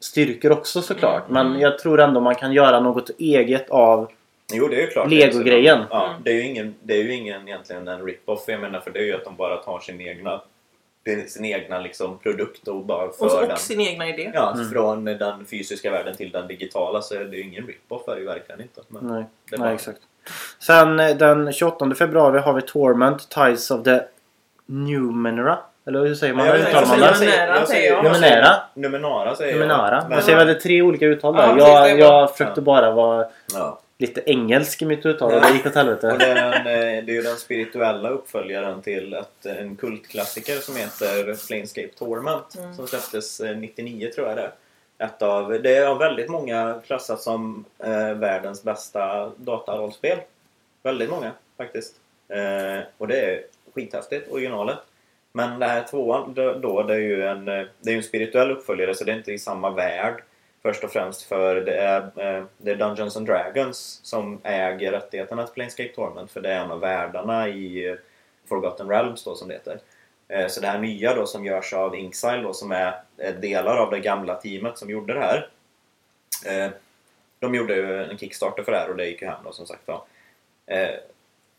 [0.00, 1.28] styrkor också såklart.
[1.30, 1.48] Mm.
[1.50, 4.10] Men jag tror ändå man kan göra något eget av
[4.52, 5.10] Jo, det är ju klart.
[5.10, 5.78] Lego-grejen.
[5.90, 6.22] Ja, Mm.
[6.24, 8.44] det är ju ingen, det är ju ingen egentligen en rip-off.
[8.46, 10.40] Jag menar, för det är ju att de bara tar sin egna,
[11.26, 13.50] sin egna liksom, produkt och bara för Och, så, den.
[13.52, 14.30] och sin egna idé.
[14.34, 14.70] Ja, Mm.
[14.70, 18.20] från den fysiska världen till den digitala så är det ju ingen rip-off är det
[18.20, 18.80] ju verkligen inte.
[18.88, 19.98] Men Nej, nej bara- exakt.
[20.58, 24.00] Sen eh, den 28 februari har vi Torment, Tides of the
[24.66, 25.58] Numenera.
[25.86, 26.46] Eller hur säger man?
[26.46, 27.20] Jag- uttalar man jag det?
[27.20, 28.04] Numenera jag säger jag.
[28.04, 28.12] jag?
[28.74, 29.58] Numenara säger jag.
[29.60, 30.00] Numenara.
[30.00, 31.58] Men- Man säger väl tre olika uttal Ja, där.
[31.88, 32.64] jag, jag försökte Ja.
[32.64, 33.80] bara vara Ja.
[33.98, 35.40] lite engelsk i mitt uttal och Ja.
[35.48, 36.16] det gick åt Och helvete.
[36.18, 40.76] det, är en, eh, det är ju den spirituella uppföljaren till ett, en kultklassiker som
[40.76, 42.54] heter Planescape Torment.
[42.58, 42.74] Mm.
[42.74, 44.50] Som släpptes eh, 99 tror jag det är.
[44.98, 50.18] Ett av, det är av väldigt många klassat som eh, världens bästa datarollspel.
[50.82, 51.94] Väldigt många faktiskt.
[52.28, 53.42] Eh, och det är
[53.74, 54.78] skithäftigt, originalet.
[55.32, 58.94] Men det här tvåan då, det är ju en, eh, det är en spirituell uppföljare
[58.94, 60.22] så det är inte i samma värld.
[60.62, 65.44] Först och främst för det är, eh, det är Dungeons and Dragons som äger rättigheterna
[65.44, 67.96] till Planescape Torment för det är en av världarna i eh,
[68.48, 69.78] Forgotten Realms då som det heter.
[70.28, 73.76] Eh, så det här nya då som görs av Inxile då som är eh, delar
[73.76, 75.48] av det gamla teamet som gjorde det här.
[76.46, 76.70] Eh,
[77.38, 79.66] de gjorde ju en Kickstarter för det här och det gick ju hem då som
[79.66, 80.04] sagt då.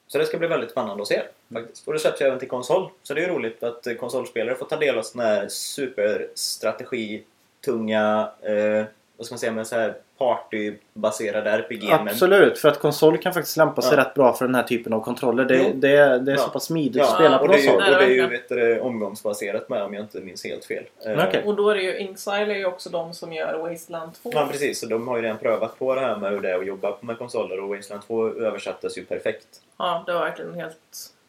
[0.08, 1.22] Så det ska bli väldigt spännande att se
[1.54, 1.88] faktiskt.
[1.88, 2.90] Och det släpps ju även till konsol.
[3.04, 7.24] Så det är ju roligt att konsolspelare får ta del av sådana här superstrategi
[7.66, 8.86] tunga, eh,
[9.18, 11.84] vad ska man säga, med så här partybaserade RPG.
[11.90, 14.02] men- Absolut, för att konsol kan faktiskt lämpa sig Ja.
[14.04, 15.46] rätt bra för den här typen av kontroller.
[15.46, 16.42] Det, det, är- det är Ja.
[16.42, 17.76] så pass smidigt Ja, att spela på konsol.
[17.76, 20.84] och det är ju vet du, det, omgångsbaserat med om jag inte minns helt fel.
[21.06, 21.44] Eh, Okej.
[21.46, 24.30] Och då är det ju Inxile är ju också de som gör Wasteland 2.
[24.34, 26.58] Ja precis, så de har ju redan prövat på det här med hur det är
[26.60, 29.48] att jobba med konsoler och Wasteland 2 översattes ju perfekt.
[29.78, 30.78] Ja, det var verkligen helt...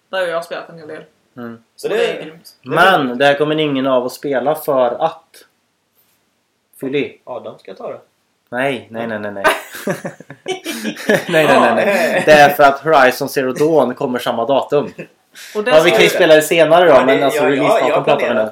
[0.08, 1.02] Där har jag spelat en hel del.
[1.36, 1.64] Mm.
[1.76, 2.56] Så det, det är grymt.
[2.62, 5.44] Men det här kommer ingen av att spela för att...
[6.80, 7.20] Fyll i.
[7.24, 7.98] Adam ska ta det.
[8.50, 9.44] Nej, nej, nej, nej, nej.
[11.28, 12.22] nej, nej, nej.
[12.26, 14.92] Det är för att Horizon Zero Dawn kommer samma datum.
[15.54, 18.04] Och Ja, vi kan ju spela det senare då, Ja, men alltså jag, jag, jag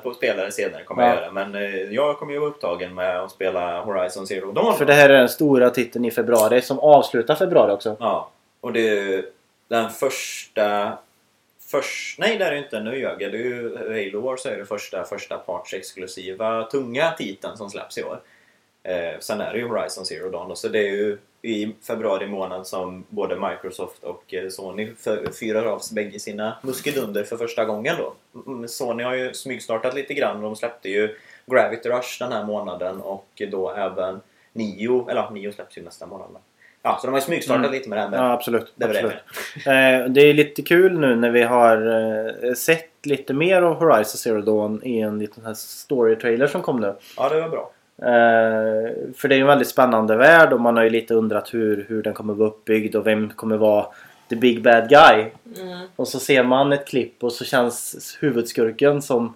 [0.03, 1.09] på att spela det senare kommer Ja.
[1.09, 1.32] jag göra.
[1.32, 1.62] Men eh,
[1.94, 4.76] jag kommer ju vara upptagen med att spela Horizon Zero Dawn.
[4.76, 7.96] För det här är den stora titeln i februari som avslutar februari också.
[8.01, 8.30] Ja,
[8.61, 9.24] och det är ju
[9.68, 10.92] den första...
[11.70, 13.32] Först, nej det är det inte, nu ljög jag.
[13.32, 18.03] Det är ju Halo Wars är det första, första partsexklusiva tunga titeln som släpps i
[18.03, 18.20] år.
[18.89, 22.26] Eh, sen är det ju Horizon Zero Dawn då, så det är ju i februari
[22.26, 24.93] månad som både Microsoft och eh, Sony
[25.41, 28.14] fyrar av bägge sina muskedunder för första gången då.
[28.53, 30.41] Mm, Sony har ju smygstartat lite grann.
[30.43, 31.16] De släppte ju
[31.47, 34.20] Gravity Rush den här månaden och då även
[34.53, 36.28] Nio, eller Nio släpps ju nästa månad.
[36.82, 37.72] Ja, så de har ju smygstartat Mm.
[37.72, 38.72] lite med det här med Ja, absolut.
[38.76, 39.66] det var det absolut.
[39.66, 41.76] Eh, det är lite kul nu när vi har
[42.47, 46.80] eh, sett lite mer av Horizon Zero Dawn i en liten här story-trailer som kom
[46.80, 46.95] nu.
[47.16, 47.70] Ja, det var bra.
[48.03, 51.86] Eh, för det är en väldigt spännande värld och man har ju lite undrat hur,
[51.88, 53.86] hur den kommer vara uppbyggd och vem kommer vara
[54.28, 55.26] the big bad guy.
[55.61, 55.78] Mm.
[55.96, 59.34] Och så ser man ett klipp och så känns huvudskurken som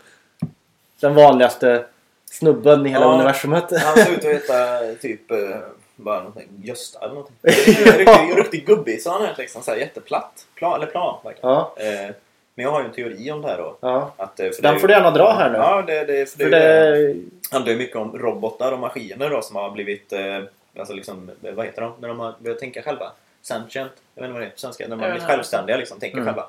[1.00, 1.84] den vanligaste
[2.30, 3.14] snubben i hela Ja.
[3.14, 3.64] universumet.
[3.84, 5.38] Han ser ut att heta typ eh,
[5.96, 7.36] bara någonting, Gösta eller någonting.
[8.30, 10.46] En riktig, gubbis så han är liksom så här jätteplatt.
[10.54, 11.74] Plan, eller plan verkar Ja.
[11.76, 12.14] eh,
[12.54, 13.76] Men jag har ju en teori om det här då.
[13.80, 14.12] Ja.
[14.16, 15.56] Att, eh, för Den det får du gärna dra här nu.
[15.58, 16.58] Ja, det, det, för För det.
[16.58, 17.14] det...
[17.52, 20.38] Det handlar ju mycket om robotar och maskiner då som har blivit, eh,
[20.78, 21.92] alltså liksom, eh, vad heter de?
[22.00, 23.12] När de har börjat tänka själva.
[23.42, 24.84] Sentient, jag vet inte vad det är på svenska.
[24.88, 26.26] När de har blivit självständiga liksom, tänker Mm.
[26.26, 26.48] själva.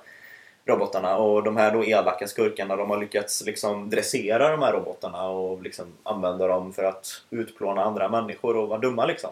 [0.65, 5.27] Robotarna och de här då elaka skurkarna de har lyckats liksom dressera de här robotarna
[5.29, 9.31] och liksom använda dem för att utplåna andra människor och vara dumma liksom.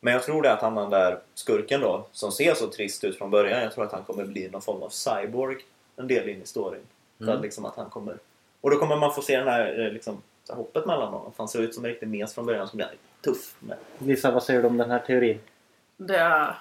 [0.00, 3.18] Men jag tror det att han den där skurken då, som ser så trist ut
[3.18, 5.56] från början, jag tror att han kommer bli någon form av cyborg
[5.96, 6.80] en del in i storyn.
[7.18, 7.36] Så Mm.
[7.36, 8.16] att liksom att han kommer...
[8.60, 10.22] Och då kommer man få se den här eh, liksom,
[10.54, 11.32] hoppet mellan dem.
[11.36, 12.90] Han ser ut som en riktig mes från början som blir
[13.24, 13.54] tuff.
[13.58, 13.76] Med.
[13.98, 15.40] Lisa, vad säger du om den här teorin?
[15.96, 16.54] Det,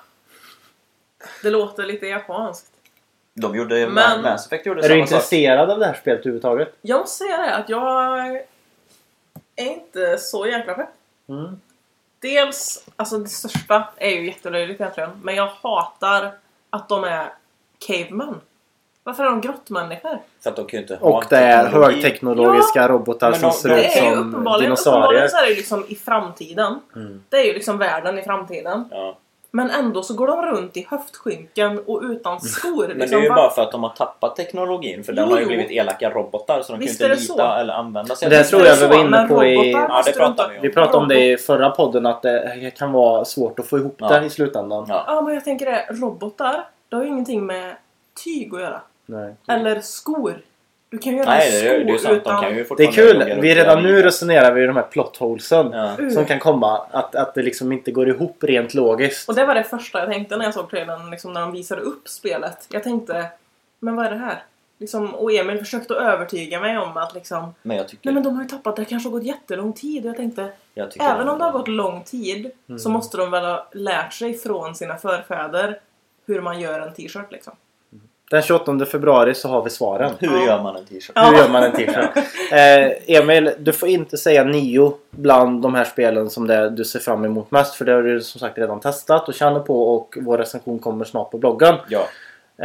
[1.44, 2.72] det låter lite japanskt.
[3.34, 3.88] De gjorde...
[3.90, 5.14] Men- Mass Effect gjorde Är du samma sak.
[5.16, 6.76] intresserad av det här spelet överhuvudtaget?
[6.82, 8.44] Jag måste säga det att jag är
[9.56, 10.90] inte så jäkla pepp.
[11.30, 11.62] Mm.
[12.20, 15.10] Dels, alltså det största är ju jättelöjligt egentligen.
[15.24, 16.32] Men jag hatar
[16.70, 17.34] att de är
[17.88, 18.36] cavemen.
[19.10, 20.18] Varför är de grottmänniskor?
[20.44, 21.94] För att de kan ju inte ha Och det är teknologi.
[21.94, 25.00] högteknologiska robotar Men som de- ser de- ut Det är ju som uppenbarligen, dinosaurier.
[25.02, 26.80] uppenbarligen så är det ju liksom i framtiden.
[26.96, 27.24] Mm.
[27.30, 28.86] Det är ju liksom världen i framtiden.
[28.92, 29.18] Ja.
[29.52, 32.88] Men ändå så går de runt i höftskynken och utan skor.
[32.88, 35.04] Men liksom, det är ju va- bara för att de har tappat teknologin.
[35.04, 37.26] För den Jo, har ju blivit elaka robotar så de Visst kan ju det inte
[37.28, 37.34] så.
[37.34, 39.46] lita eller använda sig Men det av tror jag vi Så, var inne men på
[39.46, 40.62] i- robotar Ja, det runt- vi om.
[40.62, 43.96] Vi pratade om det i förra podden att det kan vara svårt att få ihop
[44.00, 44.08] Ja.
[44.20, 44.86] det i slutändan.
[44.90, 45.04] Ja.
[45.08, 45.86] Ja, men jag tänker det.
[45.90, 47.76] Robotar, det har ju ingenting med
[48.24, 48.82] tyg att göra.
[49.10, 49.36] Nej.
[49.48, 50.42] Eller skor.
[50.90, 52.18] Du kan ju göra Nej, en det är, det är sant.
[52.18, 52.36] utan...
[52.36, 53.30] De kan ju Det är fortfarande kul.
[53.30, 55.96] jogga Vi redan nu resonerar vi i de här plotholesen Ja.
[56.00, 56.10] Uh.
[56.10, 56.78] som kan komma.
[56.92, 59.30] Att, att det liksom inte går ihop rent logiskt.
[59.30, 61.82] Och det var det första jag tänkte när jag såg trailern, liksom när de visade
[61.82, 62.68] upp spelet.
[62.70, 63.26] Jag tänkte,
[63.80, 64.44] men vad är det här?
[64.78, 68.06] Liksom, och Emil försökte övertyga mig om att liksom, Men jag tycker...
[68.06, 70.04] nej men de har ju tappat, det kanske har gått jättelång tid.
[70.06, 72.80] Och jag tänkte, jag tycker även om det har gått lång tid Mm.
[72.80, 75.80] så måste de väl ha lärt sig från sina förfäder
[76.26, 77.54] hur man gör en t-shirt liksom.
[78.30, 80.12] Den 28 februari så har vi svaren.
[80.20, 80.46] Hur Ja.
[80.46, 81.12] gör man en t-shirt?
[81.16, 81.22] Ja.
[81.30, 82.10] Hur gör man en t-shirt?
[82.52, 87.00] Eh, Emil, du får inte säga nio bland de här spelen som det du ser
[87.00, 87.76] fram emot mest.
[87.76, 91.06] För det har du som sagt redan testat och känner på och vår recension kommer
[91.06, 91.76] snart på bloggen.
[91.90, 92.08] Ja,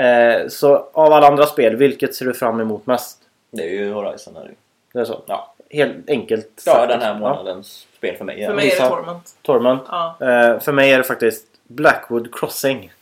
[0.01, 3.19] Eh, så av alla andra spel, vilket ser du fram emot mest?
[3.51, 4.37] det är ju Horizon.
[4.37, 4.51] Är
[4.95, 5.01] det.
[5.01, 5.23] är så?
[5.27, 5.55] Ja.
[5.71, 6.89] Helt enkelt ja, sagt.
[6.89, 7.19] den här Ja.
[7.19, 8.37] månadens spel för mig.
[8.37, 8.53] För Ja.
[8.57, 8.89] mig är det.
[8.89, 9.31] Torment.
[9.43, 9.83] Torment.
[9.89, 10.17] Ja.
[10.21, 12.93] Eh, för mig är det faktiskt Blackwood Crossing.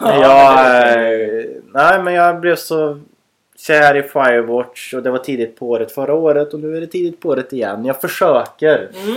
[0.00, 1.44] Ja, jag, eh,
[1.74, 3.00] nej men jag blev så
[3.58, 6.86] kär i Firewatch och det var tidigt på året förra året och nu är det
[6.86, 7.84] tidigt på året igen.
[7.84, 8.90] Jag försöker.
[9.02, 9.16] Mm.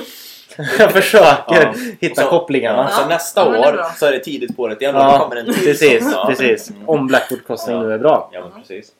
[0.79, 1.73] jag försöker Ja.
[2.01, 2.87] hitta Så- kopplingarna.
[2.89, 5.11] Så Ja, nästa ja, är år så är det tidigt på året igen och Ja,
[5.11, 6.25] då kommer en precis, Ja.
[6.29, 6.69] precis.
[6.69, 6.89] Mm.
[6.89, 7.81] Om Blackwood Crossing Ja.
[7.83, 8.29] nu är bra.
[8.33, 8.91] Ja, men precis.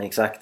[0.00, 0.40] Exakt.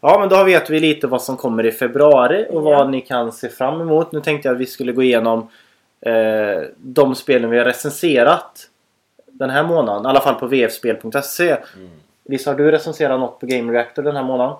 [0.00, 2.60] Ja men då vet vi lite vad som kommer i februari och Ja.
[2.78, 4.12] vad ni kan se fram emot.
[4.12, 5.48] Nu tänkte jag att vi skulle gå igenom
[6.06, 8.66] eh, de spelen vi har recenserat
[9.40, 10.04] den här månaden.
[10.06, 11.50] I alla fall på vfspel.se.
[11.50, 11.90] Mm.
[12.24, 14.56] Visst har du recenserat något på Game Reactor den här månaden?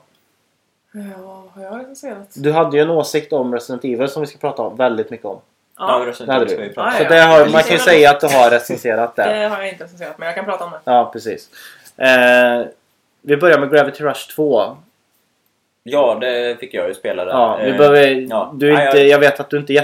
[0.92, 2.28] Ja, har jag recenserat?
[2.34, 5.26] Du hade ju en åsikt om Resident Evil som vi ska prata om väldigt mycket
[5.26, 5.38] om.
[5.78, 6.62] Ja, Ja, det hade ska du.
[6.68, 7.02] vi prata Så om.
[7.04, 7.08] ja.
[7.16, 9.22] det har, Jag man kan ju säga att du har recenserat det.
[9.40, 10.78] det har jag inte recenserat men jag kan prata om det.
[10.84, 11.48] Ja, precis.
[11.96, 12.62] Eh,
[13.22, 14.76] vi börjar med Gravity Rush 2.
[15.82, 17.32] Ja, det fick jag ju spela där.
[17.32, 18.50] Ja, vi Eh, behöver, ja.
[18.54, 19.76] du inte, jag- jag vet att du inte är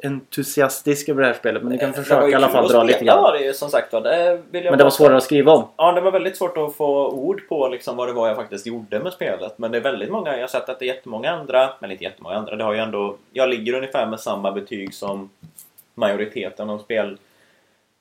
[0.00, 2.82] jätteentusiastisk över det här spelet men du kan Eh, var försöka i alla fall dra
[2.82, 3.22] lite grann.
[3.22, 4.00] var det ju, som sagt var.
[4.00, 5.68] Det vill jag Men det var svårare att skriva om.
[5.76, 8.66] Ja, det var väldigt svårt att få ord på liksom vad det var jag faktiskt
[8.66, 9.58] gjorde med spelet.
[9.58, 12.04] Men det är väldigt många, jag har sett att det är jättemånga andra, men inte
[12.04, 12.56] jättemånga andra.
[12.56, 15.30] Det har ju ändå, jag ligger ungefär med samma betyg som
[15.94, 17.18] majoriteten av spel,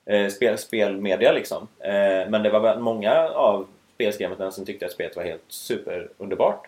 [0.06, 1.68] eh, spel, spelmedia liksom.
[1.80, 6.68] Eh, men det var många av spelskrivarna som tyckte att spelet var helt superunderbart.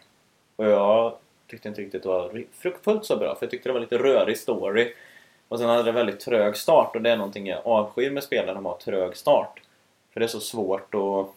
[0.55, 1.13] Och jag
[1.47, 4.37] tyckte inte riktigt det var fruktfullt så bra, för jag tyckte det var lite rörig
[4.37, 4.93] story.
[5.51, 8.45] Och sen hade det väldigt trög start och det är någonting jag avskyr med spel
[8.45, 9.61] när de har trög start.
[10.13, 11.27] För det är så svårt att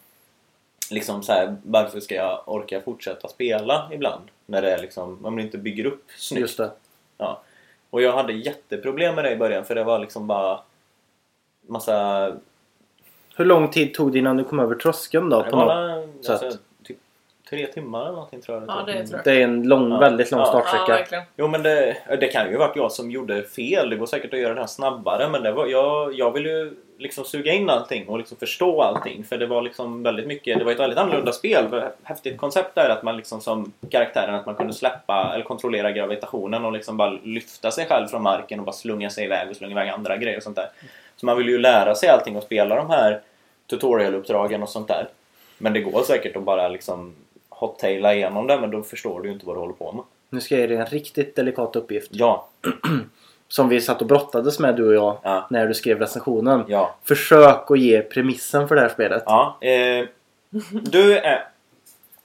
[0.91, 4.23] liksom så här, varför ska jag orka fortsätta spela ibland?
[4.47, 6.41] När det är liksom, man inte bygger upp snyggt.
[6.41, 6.71] Just det.
[7.19, 7.43] Ja.
[7.91, 10.61] Och jag hade jätteproblem med det i början för det var liksom bara
[11.67, 12.33] massa...
[13.37, 15.43] Hur lång tid tog det innan du kom över tröskeln då?
[15.43, 16.29] det På var något?
[16.31, 16.61] alla- sätt.
[17.51, 19.25] Tre timmar eller någonting tror jag Ja, det tror jag.
[19.25, 19.99] Det är en lång, Ja.
[19.99, 20.47] väldigt lång Ja.
[20.47, 20.93] Ja, startsträcka.
[21.01, 21.25] verkligen.
[21.37, 23.91] Jo men det, det kan ju varit jag som gjorde fel.
[23.91, 26.75] Det går säkert att göra det här snabbare men det var, jag, jag ville ju
[26.99, 29.25] liksom suga in allting och liksom förstå allting.
[29.25, 31.69] För det var liksom väldigt mycket, det var ett väldigt annorlunda spel.
[31.71, 35.91] För Häftigt koncept är att man liksom som karaktären att man kunde släppa eller kontrollera
[35.93, 39.57] gravitationen och liksom bara lyfta sig själv från marken och bara slunga sig iväg och
[39.57, 40.69] slunga iväg andra grejer och sånt där.
[41.17, 43.21] Så man vill ju lära sig allting och spela de här
[43.71, 45.09] tutorialuppdragen och sånt där.
[45.59, 47.15] Men det går säkert att bara liksom
[47.57, 50.05] hot-taila igenom det men då förstår du ju inte vad du håller på med.
[50.31, 52.09] Nu ska jag ge dig en riktigt delikat uppgift.
[52.13, 52.49] Ja,
[53.49, 56.65] Som vi satt och brottades med du och jag ja, när du skrev recensionen.
[56.69, 56.95] ja.
[57.05, 59.23] Försök att ge premissen för det här spelet.
[59.27, 60.07] Ja, eh,
[60.71, 61.49] du är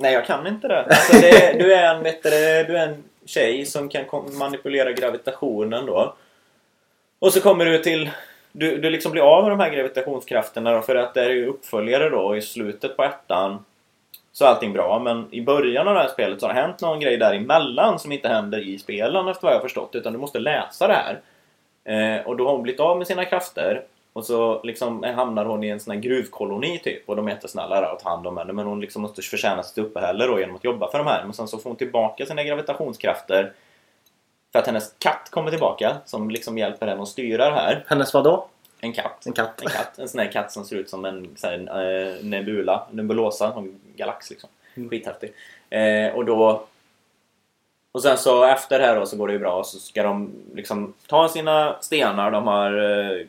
[0.01, 0.83] Nej, jag kan inte det.
[0.83, 4.03] Alltså, det du, är en, vet du, du är en tjej som kan
[4.39, 6.15] manipulera gravitationen då.
[7.19, 8.09] Och så kommer du till...
[8.51, 11.47] Du, du liksom blir av med de här gravitationskrafterna då, för att det är ju
[11.47, 13.65] uppföljare då i slutet på ettan.
[14.31, 16.81] Så är allting bra, men i början av det här spelet så har det hänt
[16.81, 19.95] någon grej däremellan som inte händer i spelen efter vad jag har förstått.
[19.95, 21.19] Utan du måste läsa det här.
[21.83, 23.83] Eh, och då har hon blivit av med sina krafter.
[24.13, 27.09] Och så liksom hamnar hon i en sån här gruvkoloni typ.
[27.09, 28.53] Och de är jättesnälla där och tar hand om henne.
[28.53, 31.23] Men hon liksom måste förtjäna sitt uppehälle då genom att jobba för de här.
[31.23, 33.53] Men sen så får hon tillbaka sina gravitationskrafter.
[34.51, 35.97] För att hennes katt kommer tillbaka.
[36.05, 37.83] Som liksom hjälper henne att styra det här.
[37.87, 38.47] Hennes vadå?
[38.79, 39.25] En katt.
[39.25, 39.61] En katt?
[39.61, 39.99] En katt.
[39.99, 42.87] En sån här katt som ser ut som en här, eh, nebula.
[42.91, 43.53] Nebulosa.
[43.57, 44.49] En galax liksom.
[44.75, 44.89] Mm.
[44.89, 45.33] Skithäftig.
[45.69, 46.63] Eh, och då...
[47.91, 49.63] Och sen så efter det här då så går det ju bra.
[49.63, 53.25] Så ska de liksom ta sina stenar de har eh,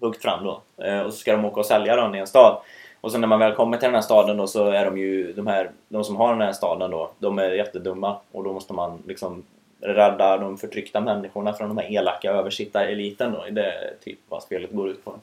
[0.00, 0.62] huggt fram då.
[0.84, 2.62] Eh, och så ska de åka och sälja dem i en stad.
[3.00, 5.32] Och sen när man väl kommer till den här staden då så är de ju
[5.32, 8.72] de här, de som har den här staden då, de är jättedumma och då måste
[8.72, 9.44] man liksom
[9.80, 13.44] rädda de förtryckta människorna från de här elaka översittareliten då.
[13.50, 15.14] Det är typ vad spelet går ut på.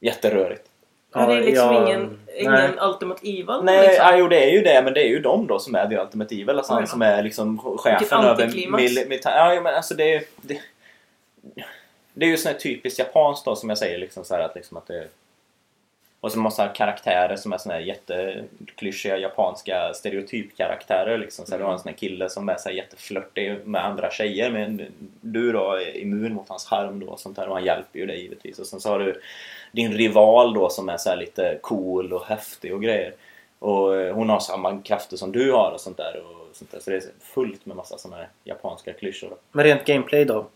[0.00, 0.67] Jätterörigt.
[1.12, 2.42] Ja, det är liksom jag- ingen, nej.
[2.42, 3.60] ingen Ultimate Evil.
[3.62, 4.06] Nej, liksom.
[4.06, 5.96] ja, jo det är ju det, men det är ju de då som är The
[5.98, 6.50] Ultimate Evil.
[6.58, 8.82] Alltså han som är liksom chefen över antiklimax.
[8.82, 9.20] mil-.
[9.24, 10.60] Ja, men alltså det är det,
[12.14, 14.54] det är ju sån här typiskt japanskt då som jag säger liksom så här att
[14.54, 15.08] liksom att det
[16.20, 21.46] och så massa karaktärer som är såna här jätteklyschiga japanska stereotypkaraktärer liksom.
[21.46, 24.50] Så här, Du har en sån här kille som är så jätteflörtig med andra tjejer
[24.50, 24.82] men
[25.20, 28.06] du då är immun mot hans charm då och sånt där och han hjälper ju
[28.06, 28.58] dig givetvis.
[28.58, 29.20] Och sen så har du
[29.72, 33.14] din rival då som är så lite cool och häftig och grejer.
[33.58, 36.22] Och eh, hon har samma krafter som du har och sånt där.
[36.26, 36.80] Och sånt där.
[36.80, 39.28] Så det är fullt med massa såna här japanska klyschor.
[39.30, 39.36] då.
[39.52, 40.46] Men rent gameplay då?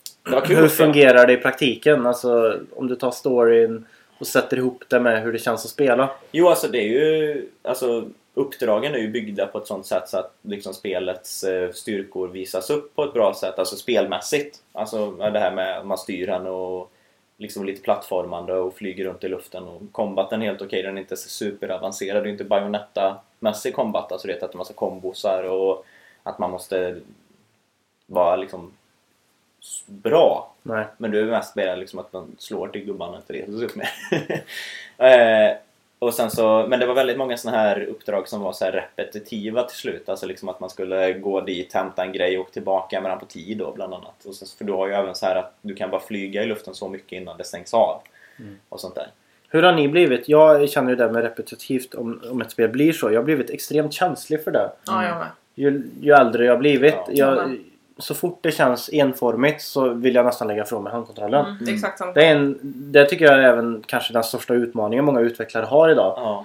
[0.45, 2.07] Hur fungerar det i praktiken?
[2.07, 3.87] Alltså om du tar storyn
[4.19, 6.11] och sätter ihop det med hur det känns att spela.
[6.33, 7.49] Jo, alltså det är ju...
[7.63, 8.05] Alltså,
[8.35, 12.71] uppdragen är ju byggda på ett sånt sätt så att liksom spelets eh, styrkor visas
[12.71, 14.63] upp på ett bra sätt, alltså spelmässigt.
[14.73, 16.93] Alltså det här med att man styr henne och
[17.37, 21.01] liksom lite plattformande och flyger runt i luften och kombaten är helt okej, den är
[21.01, 25.45] inte superavancerad, det är inte Bayonetta-mässig combat, alltså det är att det är massa kombosar
[25.45, 25.85] och
[26.23, 27.01] att man måste
[28.07, 28.73] vara liksom
[29.87, 30.85] bra Nej.
[30.97, 33.91] men du är mest mer liksom att man slår till gubbarna inte det så mer.
[35.51, 35.57] eh,
[35.99, 38.73] och sen så, men det var väldigt många såna här uppdrag som var så här
[38.73, 40.09] repetitiva till slut.
[40.09, 43.27] Alltså liksom att man skulle gå dit, hämta en grej och tillbaka med den på
[43.27, 44.25] tid då bland annat.
[44.25, 46.47] Och sen, för du har ju även så här att du kan bara flyga i
[46.47, 48.03] luften så mycket innan det stängs av.
[48.69, 49.07] Och sånt där.
[49.49, 50.29] Hur har ni blivit?
[50.29, 53.13] Jag känner ju det med repetitivt om, om ett spel blir så.
[53.13, 54.73] Jag har blivit extremt känslig för det.
[54.87, 55.29] Ja, jag med.
[55.55, 56.95] Ju, ju äldre jag har blivit.
[56.95, 57.13] Ja.
[57.13, 57.49] jag, Ja.
[57.99, 61.47] Så fort det känns enformigt så vill jag nästan lägga ifrån mig handkontrollen.
[61.61, 62.13] Mm, Exakt samma.
[62.13, 65.89] Det, är en, det tycker jag är även kanske den största utmaningen många utvecklare har
[65.89, 66.15] idag.
[66.17, 66.45] Ja.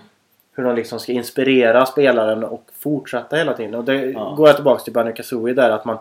[0.56, 3.76] Hur de liksom ska inspirera spelaren och fortsätta hela tiden.
[3.76, 4.34] Och det Ja.
[4.38, 5.98] går jag tillbaka till Banjo Kazooie där att man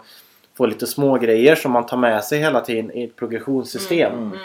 [0.56, 4.12] får lite små grejer som man tar med sig hela tiden i ett progressionssystem.
[4.12, 4.24] Mm.
[4.26, 4.38] Mm.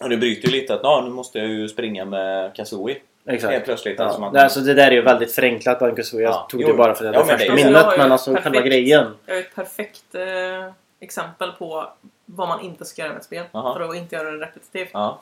[0.00, 2.96] Och det bryter ju lite att nu måste jag ju springa med Kazooie.
[3.26, 3.52] Exakt.
[3.52, 3.98] Helt plötsligt.
[3.98, 4.04] Ja.
[4.04, 5.78] Alltså man, alltså det där är ju väldigt förenklat.
[5.80, 6.46] Jag Ja.
[6.50, 7.86] tog Jo, det bara för att ja, det det första minnet.
[7.98, 9.14] Men alltså perfekt- själva grejen.
[9.26, 11.88] Jag har ett perfekt eh, exempel på
[12.26, 13.44] vad man inte ska göra med ett spel.
[13.52, 13.74] Aha.
[13.74, 14.90] För att inte göra det repetitivt.
[14.92, 15.20] ja.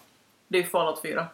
[0.48, 1.26] Det är ju Fallout 4.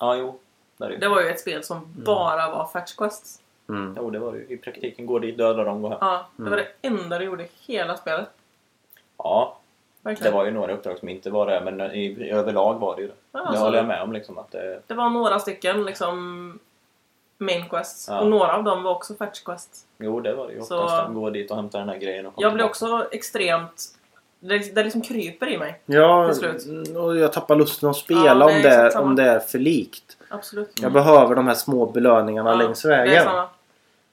[0.00, 0.38] ja, jo.
[0.80, 0.96] Är det.
[0.96, 3.38] Det var ju ett spel som bara var fetch quests.
[3.68, 3.94] Mm.
[3.98, 4.46] Jo, det var det ju.
[4.48, 5.98] I praktiken går dit, döda dem, gå hem.
[6.00, 6.50] Ja, det Mm.
[6.50, 8.28] var det enda du gjorde i hela spelet.
[9.18, 9.58] Ja,
[10.02, 10.34] det Verkligen.
[10.34, 13.08] var ju några uppdrag som inte var det, men i, i överlag var det ju
[13.08, 13.14] det.
[13.32, 14.12] Ja, det alltså, håller jag med om.
[14.12, 16.58] Liksom, att det, Det var några stycken liksom
[17.38, 18.08] main quests.
[18.08, 18.20] Ja.
[18.20, 19.86] Och några av dem var också fetch quests.
[19.98, 21.02] jo, det var det ju Så- oftast.
[21.08, 23.84] att Gå dit och hämta den här grejen och Jag blev också extremt...
[24.44, 25.80] Det, det liksom kryper i mig.
[25.86, 26.32] Ja,
[26.96, 30.16] och jag tappar lusten att spela Ja, det om, det, om det är för likt.
[30.28, 30.70] Absolut.
[30.82, 33.24] Jag behöver de här små belöningarna Ja, längs Det är vägen.
[33.24, 33.48] samma.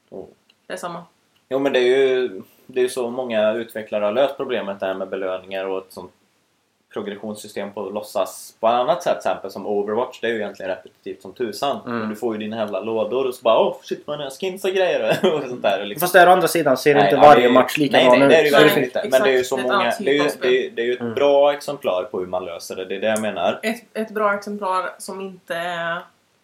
[0.09, 0.25] Oh.
[0.67, 1.03] Det är samma.
[1.49, 2.41] Jo, men det är ju
[2.73, 6.11] det är ju så många utvecklare har löst problemet där med belöningar och ett sånt
[6.93, 9.21] progressionssystem på låtsas på ett annat sätt.
[9.21, 11.79] Till exempel som Overwatch, det är ju egentligen repetitivt som tusan.
[11.85, 11.99] Mm.
[11.99, 14.63] Men du får ju dina jävla lådor och så bara åh shit vad är skins
[14.65, 15.85] och grejer och sånt där.
[15.85, 15.99] Liksom.
[16.05, 18.25] Fast där å andra sidan ser Nej, inte ja, varje är- match likadan nej, nej,
[18.25, 18.29] ut.
[18.29, 19.07] det är ju verkligen Nej, inte.
[19.11, 19.93] Men det är ju så många...
[19.99, 21.13] Det är ju, typ det är, det är ju ett Mm.
[21.13, 22.85] bra exemplar på hur man löser det.
[22.85, 23.59] Det är det jag menar.
[23.63, 25.97] Ett, ett bra exemplar som inte är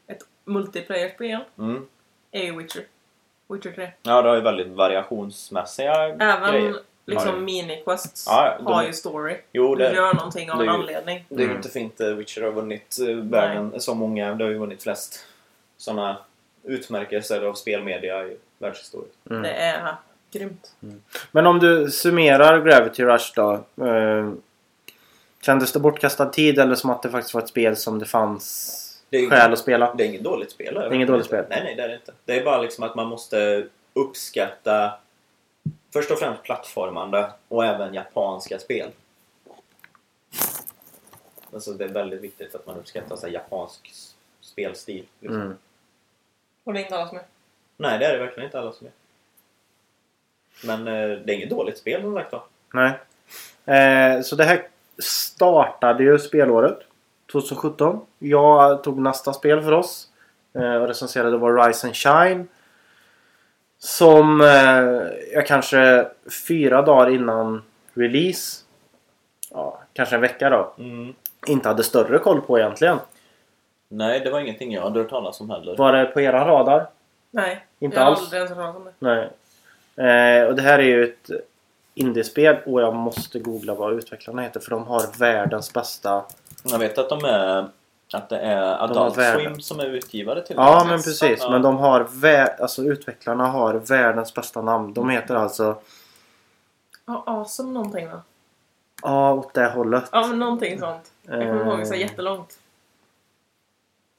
[0.07, 1.85] ett multiplayer-spel Mm.
[2.31, 2.81] är ju Witcher.
[3.47, 3.91] Witcher 3.
[4.03, 6.75] Ja, det har ju väldigt variationsmässiga Även grejer.
[7.05, 9.37] liksom Ja, mini-quests Ja, de- har ju story.
[9.51, 11.25] Jo, Du det, gör någonting av det en anledning.
[11.29, 11.57] det är ju Mm.
[11.57, 14.35] inte fint eh, Witcher har vunnit eh, världen så många.
[14.35, 15.25] Det har ju vunnit flest
[15.77, 16.17] sådana
[16.63, 19.09] utmärkelser av spelmedia i världshistorien.
[19.29, 19.41] Mm.
[19.41, 19.95] Det är
[20.31, 20.75] grymt.
[21.31, 23.53] Men om du summerar Gravity Rush då.
[23.85, 24.31] Eh,
[25.41, 28.81] kändes det bortkastad tid eller som att det faktiskt var ett spel som det fanns...
[29.15, 29.93] Det är ingen- skäl att spela.
[29.93, 30.73] Det är inget dåligt spel.
[30.73, 31.45] Det är inget dåligt spel.
[31.49, 32.13] Nej, nej, det är det inte.
[32.25, 34.99] Det är bara liksom att man måste uppskatta
[35.93, 38.89] först och främst plattformande och även japanska spel.
[41.53, 43.93] Alltså det är väldigt viktigt att man uppskattar så här, japansk
[44.41, 45.05] spelstil.
[45.19, 45.41] Liksom.
[45.41, 45.57] Mm.
[46.63, 47.23] Och det är inte alla som är.
[47.77, 48.93] Nej, det är det verkligen inte alla som är.
[50.67, 52.43] Men eh, det är inget dåligt spel som sagt var.
[52.73, 52.91] Nej.
[53.65, 54.67] Eh, så det här
[54.99, 56.79] startade ju spelåret
[57.41, 57.99] 2017.
[58.19, 60.07] Jag tog nästa spel för oss.
[60.53, 62.47] Eh, och recenserade var Rise and Shine.
[63.77, 64.47] Som eh,
[65.33, 66.07] jag kanske
[66.47, 67.63] fyra dagar innan
[67.93, 68.63] release.
[69.51, 70.73] Ja, kanske en vecka då.
[70.77, 71.13] Mm.
[71.47, 72.97] Inte hade större koll på egentligen.
[73.87, 75.77] Nej, det var ingenting jag hade hört talas om heller.
[75.77, 76.87] Var det på era radar?
[77.31, 77.65] Nej.
[77.79, 78.19] Inte jag har alls.
[78.19, 78.93] aldrig ens hört talas om det.
[78.99, 79.29] Nej.
[79.95, 81.29] Eh, och det här är ju ett
[81.93, 86.23] indiespel och jag måste googla vad utvecklarna heter för de har världens bästa
[86.71, 87.67] Jag vet att de är...
[88.13, 89.39] Att det är har Adult värde.
[89.43, 91.39] Swim som är utgivare till Ja men precis.
[91.41, 91.49] Ja.
[91.49, 94.93] Men de har vä- alltså utvecklarna har världens bästa namn.
[94.93, 95.77] De heter alltså
[97.07, 98.21] Ja, awesome någonting va?
[99.03, 100.03] Ja, åt det hållet.
[100.11, 101.01] Ja, men någonting sånt.
[101.27, 102.53] Jag kommer ihåg så Eh, jättelångt.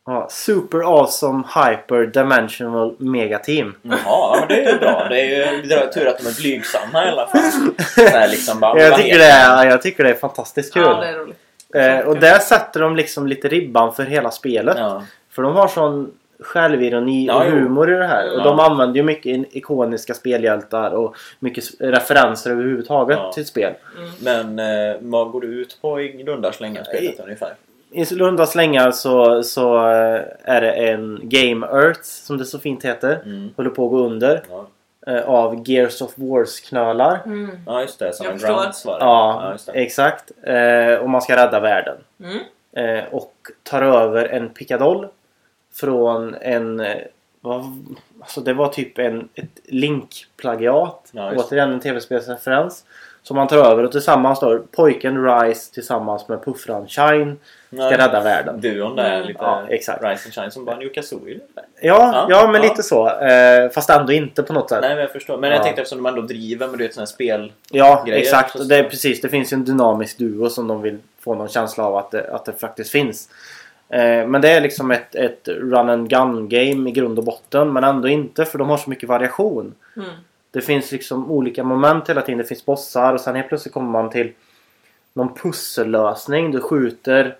[0.06, 3.74] Ja, Super Awesome Hyper Dimensional Mega Team.
[3.82, 5.06] Jaha, ja, men det är ju bra.
[5.08, 7.40] Det är ju det är tur att de är blygsamma i alla fall.
[7.94, 10.82] Så här liksom bara, Jag tycker, det är, jag tycker det är fantastiskt kul.
[10.82, 11.38] Ja, det är roligt.
[11.74, 14.76] Eh, och där sätter de liksom lite ribban för hela spelet.
[14.78, 15.02] Ja.
[15.30, 16.10] För de har sån
[16.40, 17.56] självironi Ja, och jo.
[17.56, 18.32] humor i det här.
[18.32, 18.44] Och Ja.
[18.44, 23.32] de använder ju mycket ikoniska spelhjältar och mycket referenser överhuvudtaget Ja.
[23.32, 23.72] till spel.
[23.98, 24.10] Mm.
[24.54, 24.58] Men
[24.90, 27.54] eh, vad går du ut på i runda slängar spelet ungefär?
[27.90, 32.84] I runda slängar så, så eh, är det en Game Earth som det så fint
[32.84, 33.20] heter.
[33.24, 33.50] Mm.
[33.56, 34.42] Håller på att gå under.
[34.50, 34.66] Ja.
[35.06, 37.20] Eh, Av Gears of Wars-knölar.
[37.26, 37.58] Mm.
[37.66, 38.12] ja, just det.
[38.12, 38.54] Som Jag en förstår.
[38.62, 39.04] grounds var det.
[39.04, 39.72] Ja, just det.
[39.72, 40.32] exakt.
[40.42, 41.96] Eh, och man ska rädda världen.
[42.22, 42.38] Mm.
[42.98, 43.32] Eh, och
[43.62, 45.08] tar över en pickadoll
[45.74, 46.80] från en...
[46.80, 46.96] eh,
[47.40, 47.64] Vad,
[48.20, 51.08] alltså det var typ en, ett Link-plagiat.
[51.12, 52.84] Ja, Återigen en tv-spelsreferens.
[53.26, 57.96] Som man tar över och tillsammans då pojken Rise tillsammans med puffran Shine ska Nej,
[57.96, 58.60] rädda världen.
[58.60, 59.26] Duon där Mm.
[59.26, 60.04] lite Ja, exakt.
[60.04, 61.34] Rise and Shine som bara Yukazuri.
[61.34, 61.44] lite.
[61.80, 62.68] Ja, Ja, ja, men ja.
[62.68, 63.08] lite så.
[63.08, 64.78] Eh, fast ändå inte på något sätt.
[64.80, 65.36] Nej men jag förstår.
[65.38, 65.56] Men Ja.
[65.56, 67.52] jag tänkte eftersom de ändå driver med du vet sådana här spel.
[67.70, 68.68] Ja, grejer exakt.
[68.68, 69.20] det är precis.
[69.20, 72.30] Det finns ju en dynamisk duo som de vill få någon känsla av att det,
[72.34, 73.28] att det faktiskt finns.
[73.88, 77.72] Eh, men det är liksom ett, ett run and gun game i grund och botten.
[77.72, 79.74] Men ändå inte för de har så mycket variation.
[79.96, 80.08] Mm.
[80.50, 82.38] Det finns liksom olika moment hela tiden.
[82.38, 84.32] Det finns bossar och sen helt plötsligt kommer man till
[85.12, 86.50] någon pussellösning.
[86.50, 87.36] Du skjuter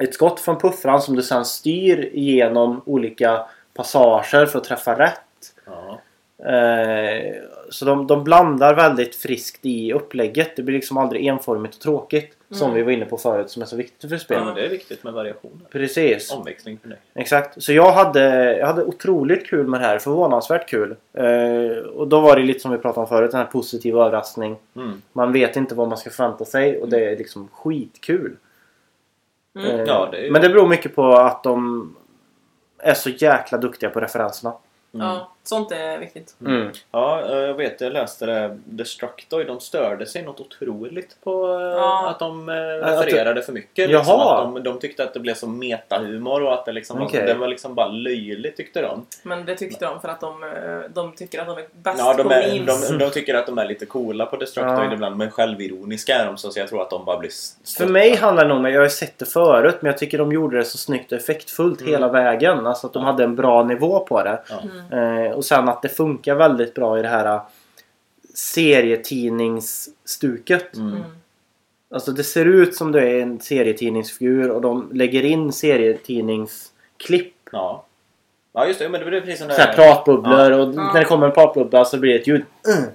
[0.00, 5.54] ett skott från puffran som du sen styr igenom olika passager för att träffa rätt.
[5.64, 6.00] Ja.
[6.46, 7.34] Eh,
[7.70, 10.56] så de, de blandar väldigt friskt i upplägget.
[10.56, 12.34] Det blir liksom aldrig enformigt och tråkigt.
[12.50, 12.76] Som Mm.
[12.76, 14.36] vi var inne på förut som är så viktigt för spel.
[14.38, 15.62] ja men det är viktigt med variation.
[15.72, 16.32] Precis.
[16.32, 16.98] Omväxling för dig.
[17.14, 17.62] Exakt.
[17.62, 19.98] Så jag hade, jag hade otroligt kul med det här.
[19.98, 20.96] Förvånansvärt kul.
[21.12, 23.30] Eh, och då var det lite som vi pratade om förut.
[23.30, 24.56] Den här positiva överraskning.
[24.76, 25.02] Mm.
[25.12, 28.36] Man vet inte vad man ska förvänta sig och det är liksom skitkul.
[29.58, 29.70] Mm.
[29.70, 31.96] Eh, Ja, det är Men det beror mycket på att de
[32.78, 34.52] är så jäkla duktiga på referenserna.
[34.94, 35.06] Mm.
[35.06, 36.34] Ja, sånt är viktigt.
[36.46, 36.68] Mm.
[36.90, 37.80] Ja, eh, jag vet.
[37.80, 38.58] Jag läste det.
[38.64, 42.08] Destructoid, de störde sig något otroligt på eh, Ja.
[42.10, 43.90] att de eh, refererade för mycket.
[43.90, 43.98] Jaha.
[44.00, 47.20] Liksom, att de, de tyckte att det blev som metahumor och att det liksom Okej.
[47.20, 49.06] var, det var liksom bara löjligt tyckte de.
[49.22, 50.52] Men det tyckte de för att de,
[50.94, 52.88] de tycker att de är bäst Ja, de, på är, memes.
[52.88, 54.92] de, de tycker att de är lite coola på Destructoid Ja.
[54.94, 57.30] ibland men självironiska är de så, så jag tror att de bara blir
[57.78, 60.32] För mig handlar det nog om, jag har sett det förut, men jag tycker de
[60.32, 61.92] gjorde det så snyggt och effektfullt Mm.
[61.92, 62.66] hela vägen.
[62.66, 64.38] Alltså att de hade en bra nivå på det.
[64.50, 64.56] Ja.
[64.92, 65.26] Mm.
[65.26, 67.40] Eh, och sen att det funkar väldigt bra i det här eh,
[68.34, 70.76] serietidningsstuket.
[70.76, 70.88] Mm.
[70.96, 71.02] Mm.
[71.90, 77.34] Alltså det ser ut som du är en serietidningsfigur och de lägger in serietidningsklipp.
[77.52, 77.84] Ja.
[78.52, 78.88] ja, just det.
[78.88, 80.92] Men det blir precis som det Så här pratbubblor och Ja.
[80.92, 82.44] när det kommer en pratbubbla så blir det ett ljud.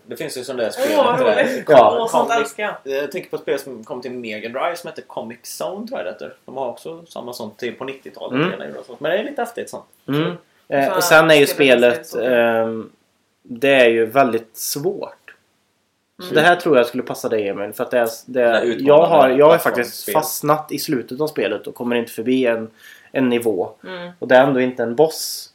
[0.05, 0.85] Det finns ju sån där spel.
[0.97, 1.63] Åh, vad det där- roligt!
[1.67, 2.07] Ja.
[2.11, 2.75] Sånt älskar jag.
[3.01, 5.99] Jag tänker på ett spel som kom till Mega Drive som heter Comic Zone tror
[5.99, 6.33] jag det heter.
[6.45, 8.53] De har också samma sånt på 90-talet.
[8.55, 8.73] Mm.
[8.99, 9.85] Men det är lite häftigt sånt.
[10.07, 10.31] Mm.
[10.67, 12.89] Eh, Så och sen är ju spelet ehm,
[13.43, 15.35] det är ju väldigt svårt.
[16.19, 16.35] Så Mm.
[16.35, 17.73] det här tror jag skulle passa dig Emil.
[17.73, 21.27] För att det är, det är, jag har, jag har faktiskt fastnat i slutet av
[21.27, 22.69] spelet och kommer inte förbi en,
[23.11, 23.69] en nivå.
[23.87, 24.11] Mm.
[24.19, 25.49] Och det är ändå inte en boss.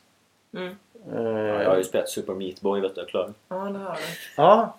[0.57, 0.69] Mm.
[0.69, 3.93] Eh, Ja, jag har ju spelat Super Meat Boy vet du, klarar Ja, det har
[3.95, 4.01] du.
[4.37, 4.77] ja,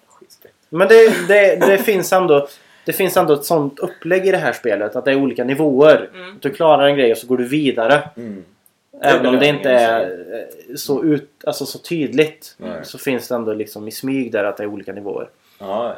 [0.69, 2.47] men det, det, det, finns ändå,
[2.85, 4.95] det finns ändå ett sånt upplägg i det här spelet.
[4.95, 6.09] Att det är olika nivåer.
[6.13, 6.37] Mm.
[6.41, 8.09] Du klarar en grej och så går du vidare.
[9.01, 12.55] Även om det inte är eh, så, ut, alltså så tydligt.
[12.57, 12.79] Nej.
[12.83, 15.29] Så finns det ändå liksom i smyg där att det är olika nivåer.
[15.59, 15.95] Ja,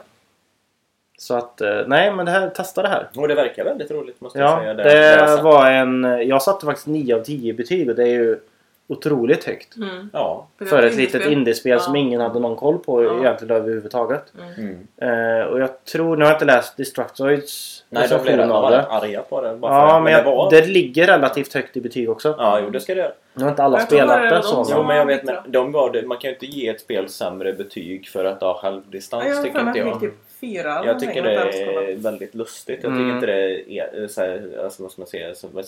[1.18, 3.10] Så att, eh, nej men det här, testa det här.
[3.16, 5.36] Och det verkar väldigt roligt måste jag Ja, säga.
[5.36, 6.04] det var en...
[6.28, 8.39] Jag satte faktiskt 9 av 10 betyg och det är ju
[8.88, 9.76] otroligt högt.
[9.78, 10.10] Mm.
[10.14, 10.48] Ja.
[10.70, 12.02] För ett litet indiespel som Ja.
[12.02, 13.20] ingen hade någon koll på Ja.
[13.20, 14.24] egentligen överhuvudtaget.
[14.58, 14.88] Mm.
[14.98, 18.44] Eh, och jag tror, nu har jag inte läst Destructoids Nej, de blev det.
[18.54, 19.56] arga på det.
[19.56, 20.50] Bara Ja, för, men det jag, var...
[20.52, 22.36] det ligger relativt högt i betyg också.
[22.38, 23.14] Ja, jo det ska det.
[23.34, 24.66] Nu har inte alla Jag spelat det de så.
[24.66, 26.68] som- Jo, men jag Ja, vet, men de gav det, man kan ju inte ge
[26.68, 30.00] ett spel sämre betyg för att ha självdistans, Ja, jag har tycker inte det jag.
[30.00, 32.84] typ fyra Jag tycker det är väldigt lustigt.
[32.84, 33.04] Jag Mm.
[33.04, 35.66] tycker inte det är så här, alltså, vad ska man säga, så, vad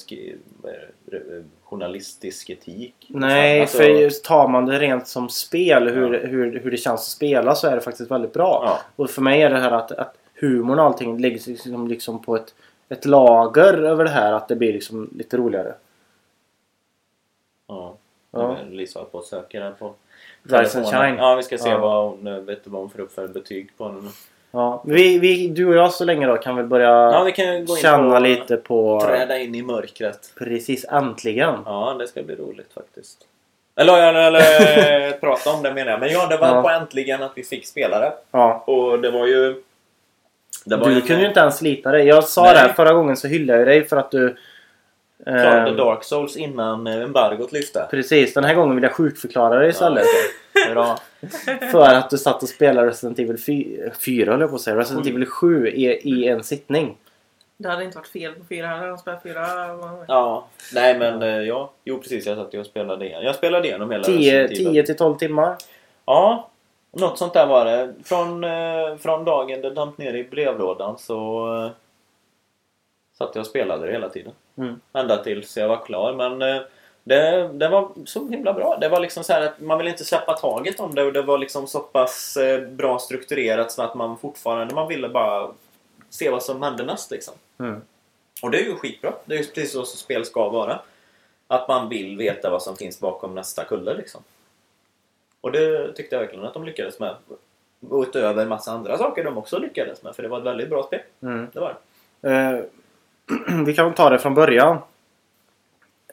[1.05, 2.95] det, journalistisk etik.
[3.07, 7.01] Nej, Alltså, för just tar man det rent som spel, hur, hur, hur det känns
[7.01, 8.63] att spela så är det faktiskt väldigt bra.
[8.65, 12.21] Ja, Och för mig är det här att, att humorn och allting läggs liksom, liksom
[12.23, 12.55] på ett,
[12.89, 15.73] ett lager över det här att det blir liksom lite roligare.
[17.67, 17.97] ja.
[18.35, 18.57] Ja.
[18.71, 19.93] Lisa håller på och söker här på
[20.43, 20.87] Rise and.
[20.87, 21.15] Shine.
[21.17, 21.77] Ja, vi ska se Ja.
[21.77, 24.09] vad hon, eh, vet du vad hon får upp för betyg på den.
[24.55, 24.83] Ja.
[24.85, 27.65] Vi, vi, du och jag så länge då kan väl börja Ja, vi kan ju
[27.65, 29.01] gå in känna på, lite på...
[29.05, 30.33] Träda in i mörkret.
[30.37, 31.55] Precis, äntligen.
[31.65, 33.17] Ja, det ska bli roligt faktiskt.
[33.75, 35.99] Eller, eller, eller prata om det menar jag.
[35.99, 36.61] Men ja, det var Ja.
[36.61, 38.11] på äntligen att vi fick spelare.
[38.31, 38.63] Ja.
[38.67, 39.63] Och det var ju...
[40.65, 42.07] Det var Du en- kunde ju inte ens lita dig.
[42.07, 42.53] Jag sa Nej.
[42.53, 44.35] det här förra gången så hyllade jag dig för att du...
[45.23, 47.87] klarade eh, Dark Souls innan eh, embargot lyfte.
[47.91, 50.05] Precis, den här gången vill jag sjukförklara dig istället.
[50.53, 50.99] Ja, Bra.
[51.71, 54.77] För att du satt och spelade Resident Evil 4, 4 höll jag på att säga.
[54.77, 55.11] Resident Sju.
[55.11, 56.97] Evil 7 i, i en sittning.
[57.57, 58.87] Det hade inte varit fel på fyra heller.
[58.87, 59.45] De spelar fyra.
[60.07, 61.71] Ja, nej men eh, ja.
[61.83, 63.23] Jo precis, jag satt ju och spelade igen.
[63.23, 64.73] Jag spelade igenom hela 10 Resident Evil.
[64.73, 65.55] 10 till 12 timmar.
[66.05, 66.49] Ja,
[66.91, 67.93] något sånt där var det.
[68.03, 71.47] Från, eh, från dagen det damp ner i brevlådan så
[73.17, 74.33] satt jag och spelade det hela tiden.
[74.55, 74.81] Mm.
[74.93, 76.13] Ända tills jag var klar.
[76.13, 76.61] Men eh,
[77.03, 78.77] det, det var så himla bra.
[78.81, 81.21] Det var liksom så här att man vill inte släppa taget om det och det
[81.21, 85.51] var liksom så pass eh, bra strukturerat så att man fortfarande man ville bara
[86.09, 87.33] se vad som hände näst liksom.
[87.59, 87.81] Mm.
[88.41, 89.13] Och det är ju skitbra.
[89.25, 90.79] Det är ju precis så spel ska vara.
[91.47, 94.21] Att man vill veta vad som finns bakom nästa kulle liksom.
[95.41, 97.15] Och det tyckte jag verkligen att de lyckades med.
[97.91, 100.15] Utöver en massa andra saker de också lyckades med.
[100.15, 100.99] För det var ett väldigt bra spel.
[101.21, 101.47] Mm.
[101.53, 101.77] Det var
[102.21, 102.29] det.
[102.29, 102.63] Eh,
[103.65, 104.77] vi kan ta det från början.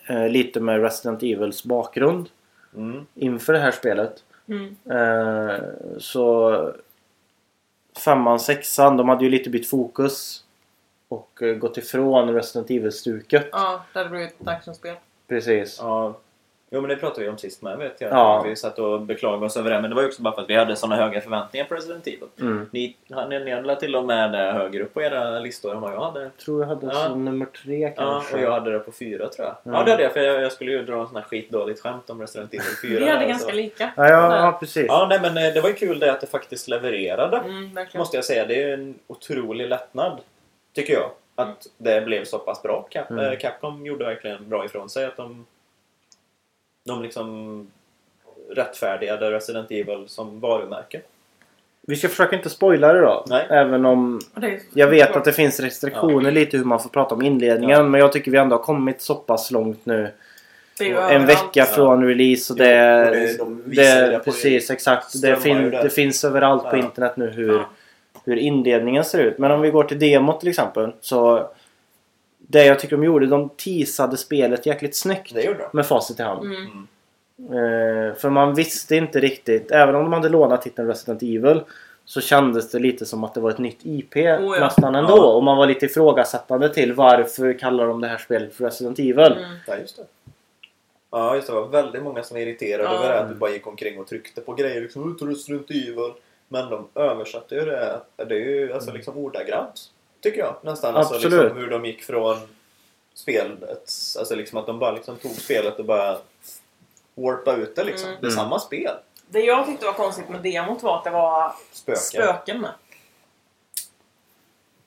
[0.06, 2.28] Eh, lite med Resident Evils bakgrund
[2.76, 3.06] Mm.
[3.14, 4.24] inför det här spelet.
[4.48, 4.76] Mm.
[4.90, 5.60] Eh,
[5.98, 6.74] så
[8.04, 10.44] femman, sexan, de hade ju lite bytt fokus.
[11.08, 13.48] Och eh, gått ifrån Resident Evil-stuket.
[13.52, 14.94] Ja, det hade blivit ett actionspel.
[15.28, 15.78] Precis.
[15.80, 16.18] Ja.
[16.72, 18.10] Jo men det pratade vi om sist med vet jag.
[18.12, 18.42] Ja.
[18.46, 19.80] Vi satt och beklagade oss över det.
[19.80, 22.06] Men det var ju också bara för att vi hade såna höga förväntningar på Resident
[22.06, 22.28] Evil.
[22.40, 22.68] Mm.
[22.72, 22.96] Ni,
[23.28, 26.00] ni, ni hade till och med det högre upp på era listor än vad jag
[26.00, 26.30] hade.
[26.44, 26.92] Tror jag hade Ja.
[26.94, 28.36] som nummer tre Ja, kanske.
[28.36, 29.56] och jag hade det på fyra tror jag.
[29.62, 29.78] Ja.
[29.78, 30.12] Ja, det hade jag.
[30.12, 33.00] För jag, jag skulle ju dra en sån här skitdåligt skämt om Resident Evil 4.
[33.00, 33.90] Vi hade så- ganska lika.
[33.96, 34.86] Ja, ja, ja precis.
[34.88, 37.36] Ja, nej men eh, det var ju kul det att det faktiskt levererade.
[37.36, 37.98] Mm, verkligen.
[38.00, 38.46] Måste jag säga.
[38.46, 40.20] Det är en otrolig lättnad.
[40.74, 41.10] Tycker jag.
[41.34, 42.86] Att det blev så pass bra.
[42.90, 43.24] Cap, Mm.
[43.32, 45.04] eh, Capcom gjorde verkligen bra ifrån sig.
[45.04, 45.46] Att de,
[46.90, 47.66] de liksom
[48.50, 51.00] rättfärdigade Resident Evil som varumärke.
[51.86, 53.24] Vi ska försöka inte spoila det då.
[53.28, 53.46] Nej.
[53.50, 54.20] Även om
[54.74, 57.76] jag vet att det finns restriktioner lite hur man får prata om inledningen.
[57.78, 57.82] Ja.
[57.82, 60.08] Men jag tycker vi ändå har kommit så pass långt nu.
[61.10, 63.04] En vecka från release och det...
[63.08, 65.22] och det- de det, det precis, exakt.
[65.22, 66.80] Det, fin, det finns överallt på Ja.
[66.80, 67.64] internet nu hur, Ja.
[68.24, 69.38] hur inledningen ser ut.
[69.38, 70.92] Men om vi går till demot till exempel.
[71.00, 71.48] Så
[72.50, 75.34] det jag tycker de gjorde, de teasade spelet jäkligt snyggt.
[75.34, 75.68] Det gjorde de.
[75.72, 76.44] Med facit i hand.
[76.44, 76.56] Mm.
[76.56, 78.08] Mm.
[78.08, 81.60] Eh, för man visste inte riktigt, även om de hade lånat titeln Resident Evil
[82.04, 84.38] så kändes det lite som att det var ett nytt IP ja.
[84.38, 85.16] nästan ändå.
[85.16, 85.34] Ja.
[85.34, 89.18] Och man var lite ifrågasättande till varför kallar de det här spelet för Resident Evil.
[89.18, 89.56] Mm.
[89.66, 90.02] Ja, just det.
[91.10, 91.52] Ja, just det.
[91.52, 92.94] Var väldigt många som var irriterade Ja.
[92.94, 93.20] över det.
[93.20, 94.80] Att du bara gick omkring och tryckte på grejer.
[94.80, 96.12] Liksom, "Åh, Resident Evil.
[96.48, 98.00] Men de översatte ju det.
[98.16, 99.80] Det är ju alltså liksom ordagrant.
[100.22, 100.56] Tycker jag.
[100.62, 100.96] Nästan.
[100.96, 101.42] Alltså, Absolut.
[101.42, 102.36] liksom, hur de gick från
[103.14, 103.88] spelet.
[104.18, 106.18] Alltså liksom att de bara liksom tog spelet och bara
[107.14, 108.08] warpa ut det liksom.
[108.08, 108.20] Mm.
[108.20, 108.44] Det är Mm.
[108.44, 108.94] samma spel.
[109.28, 112.00] Det jag tyckte var konstigt med demot var att det var Spöken.
[112.02, 112.70] spöken med.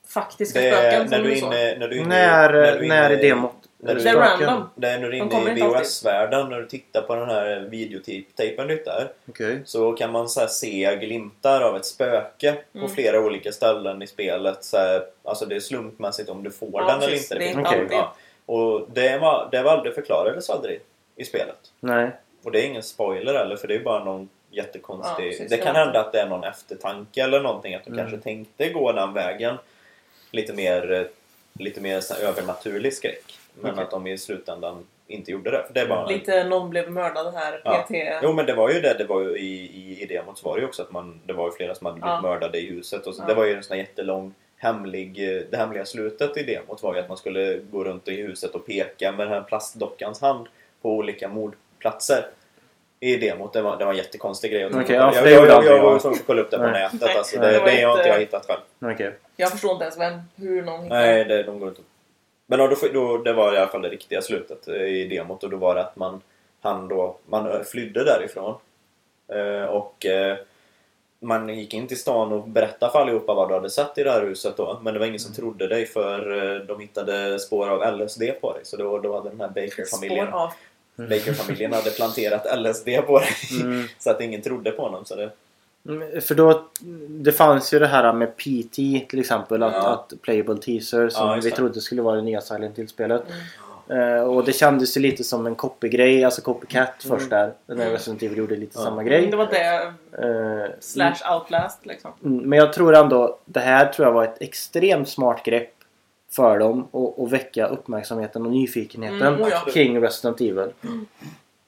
[0.08, 2.94] Faktiska Det spöken när, du inne, när du är inne, när, du är när inne
[2.96, 3.63] är demot?
[3.84, 4.46] När du- Det är Spöken?
[4.48, 4.68] random.
[4.74, 5.62] Det är när du är inne i.
[5.62, 9.12] VHS-världen när du tittar på den här videotejpen du hittar.
[9.28, 9.62] Okej.
[9.64, 12.90] Så kan man så se glimtar av ett spöke på Mm.
[12.90, 14.64] flera olika ställen i spelet.
[14.64, 17.22] Så här, alltså det är slumpmässigt om du får Ja, den eller precis.
[17.32, 17.34] inte.
[17.34, 17.80] Det finns- inte Okej.
[17.80, 17.96] alltid.
[17.98, 18.14] Ja.
[18.46, 20.80] Och det, var, det var aldrig förklarades aldrig
[21.16, 21.72] i spelet.
[21.80, 22.10] Nej.
[22.44, 25.24] Och det är ingen spoiler heller för det är bara någon jättekonstig...
[25.26, 25.50] Ja, precis.
[25.50, 27.74] det kan hända att det är någon eftertanke eller någonting.
[27.74, 27.98] Att de Mm.
[28.04, 29.56] kanske tänkte gå den vägen.
[30.30, 31.02] Lite mer, eh,
[31.58, 33.38] lite mer så övernaturlig skräck.
[33.60, 33.84] Men Okej.
[33.84, 35.64] att de i slutändan inte gjorde det.
[35.66, 37.60] För det bara Lite någon blev mördad här.
[37.64, 37.82] Ja.
[37.88, 38.20] PT.
[38.22, 40.54] Jo men det var ju det, det var ju i, i, i demot så var
[40.56, 42.20] det ju också att man, det var ju flera som hade blivit Ja.
[42.22, 43.26] mördade i huset och så, Ja.
[43.26, 46.94] det var ju en sån här jättelång hemlig, eh, det hemliga slutet i demot var
[46.94, 50.46] ju att man skulle gå runt i huset och peka med den här plastdockans hand
[50.82, 52.26] på olika mordplatser.
[53.04, 53.52] I demot.
[53.52, 54.66] Det var, det var en jättekonstig grej.
[54.66, 56.00] Okej, Okay, ja, för jag, det jag, jag, jag var jag.
[56.00, 56.72] tvungen att kolla upp det på Nej.
[56.72, 57.00] nätet.
[57.00, 58.92] Nej, Alltså, det det, det har inte inte- jag hittat själv.
[58.94, 59.12] Okej.
[59.36, 61.82] Jag förstår inte ens vem, hur någon hittar Nej, det, de går inte
[62.46, 65.44] Men då, då, då, det var i alla fall det riktiga slutet eh, i demot
[65.44, 66.20] och då var det att man,
[66.60, 68.54] han då, man eh, flydde därifrån.
[69.32, 70.36] Eh, och eh,
[71.20, 74.10] man gick in till stan och berättade för allihopa vad du hade sett i det
[74.10, 74.78] här huset då.
[74.82, 78.52] Men det var ingen som trodde dig för eh, de hittade spår av LSD på
[78.52, 78.64] dig.
[78.64, 80.28] Så då, då hade den här Baker-familjen
[80.94, 81.08] Spår av.
[81.10, 83.28] Baker-familjen hade planterat LSD på dig.
[83.62, 83.86] Mm.
[83.98, 85.04] så att ingen trodde på honom.
[85.04, 85.30] Så det,
[85.88, 86.64] Mm, För då,
[87.08, 88.74] det fanns ju det här med PT
[89.08, 89.88] till exempel, att, Ja.
[89.92, 93.22] att Playable Teaser som Ja, vi trodde skulle vara det nya Silent Hill-spelet.
[93.88, 94.08] Mm.
[94.16, 97.18] Eh, och det kändes ju lite som en copy-grej, alltså copycat Mm.
[97.18, 97.52] först där.
[97.66, 97.88] När Mm.
[97.90, 98.84] Resident Evil gjorde lite Ja.
[98.84, 99.26] samma Mm, grej.
[99.30, 99.92] Det var det,
[100.22, 102.10] Eh, slash outlast liksom.
[102.24, 105.73] mm, Men jag tror ändå, det här tror jag var ett extremt smart grepp
[106.36, 109.64] för dem och, och väcka uppmärksamheten och nyfikenheten Mm, oh ja.
[109.72, 110.72] kring Resident Evil.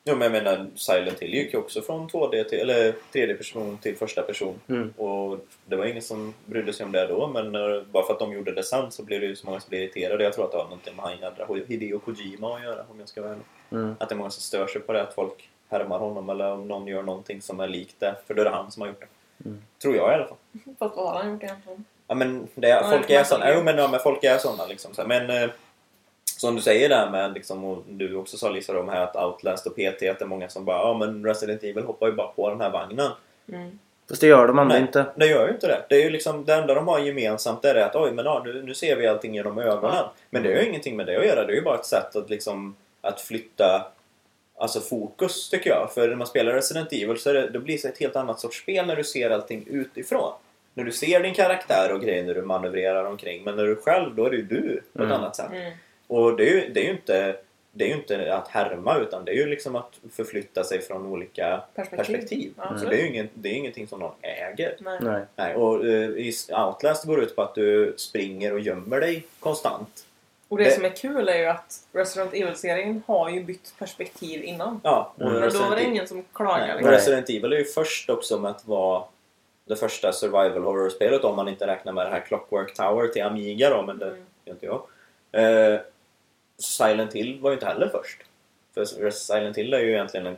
[0.09, 3.79] Jo men jag menar Silent Hill gick ju också från 2D till, eller tredje person
[3.79, 4.61] till första person.
[4.69, 4.91] Mm.
[4.91, 8.19] Och det var ingen som brydde sig om det då men eh, bara för att
[8.19, 10.25] de gjorde det sen så blev det ju så många som blev irriterade.
[10.25, 13.09] Jag tror att det har någonting med han jädra Hideo Kojima att göra om jag
[13.09, 13.45] ska vara ärlig.
[13.71, 13.95] Mm.
[13.99, 16.69] Att det är många som stör sig på det att folk härmar honom eller om
[16.69, 18.15] någon gör någonting som är likt det.
[18.27, 19.45] För då är det han som har gjort det.
[19.49, 19.63] Mm.
[19.83, 20.37] Tror jag i alla fall.
[20.79, 21.85] Fast vad har han gjort egentligen?
[22.09, 23.53] Ja men, det, är- Ja, folk det är sådana.
[23.55, 24.95] Jo men, ja, men folk är sådana liksom.
[24.95, 25.09] Så här.
[25.09, 25.51] Men eh,
[26.39, 29.67] som du säger där med liksom, och du också sa Lisa de här att Outlast
[29.67, 32.29] och PT att det är många som bara ja men Resident Evil hoppar ju bara
[32.29, 33.11] på den här vagnen.
[33.53, 33.79] Mm.
[34.09, 35.07] Fast det gör de ändå Nej, inte.
[35.17, 35.85] det gör ju inte det.
[35.89, 38.43] Det är ju liksom det enda de har gemensamt är det att oj men ja,
[38.45, 39.97] nu, nu ser vi allting genom ögonen.
[39.97, 40.13] Ja.
[40.31, 41.47] Men det har ju ingenting med det att göra.
[41.47, 43.93] Det är ju bara ett sätt att liksom att flytta
[44.59, 45.93] Alltså fokus tycker jag.
[45.95, 48.41] För när man spelar Resident Evil så är det, det blir så ett helt annat
[48.41, 50.33] sorts spel när du ser allting utifrån.
[50.77, 53.45] När du ser din karaktär och grejer när du manövrerar omkring.
[53.45, 55.13] Men när du är själv, då är det ju du på ett Mm.
[55.13, 55.53] annat sätt.
[55.53, 55.73] Mm.
[56.07, 57.37] Och det är ju, det är ju inte
[57.73, 61.07] det är ju inte att härma utan det är ju liksom att förflytta sig från
[61.07, 61.97] olika Perspektiv.
[62.17, 62.53] perspektiv.
[62.57, 64.77] Ja, så det är ju ingen, det är ingenting som någon äger.
[64.79, 64.99] Nej.
[65.03, 65.23] Nej.
[65.37, 66.33] Nej, och eh, i
[66.67, 70.07] Outlast går det ut på att du springer och gömmer dig konstant.
[70.49, 74.45] Och det, Det- som är kul är ju att Resident Evil-serien har ju bytt perspektiv
[74.45, 74.81] innan.
[74.85, 75.41] Ja, och Mm.
[75.41, 76.67] Men då var det Evil- ingen som klagade.
[76.67, 76.87] Liksom.
[76.87, 79.05] och Resident Evil är ju först också med att vara
[79.69, 83.71] det första survival horror-spelet om man inte räknar med det här Clockwork Tower till Amiga
[83.71, 84.19] då, men det Mm.
[84.45, 84.83] gör inte jag.
[85.33, 85.81] Eh,
[86.59, 88.23] Silent Hill var ju inte heller först.
[88.75, 90.37] För Silent Hill är ju egentligen en,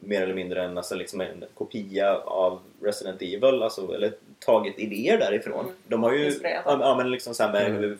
[0.00, 5.18] mer eller mindre en, alltså liksom en kopia av Resident Evil, alltså, eller tagit idéer
[5.18, 5.60] därifrån.
[5.64, 5.74] Mm.
[5.86, 6.30] De har ju
[6.64, 7.98] ja, men liksom så här med Mm.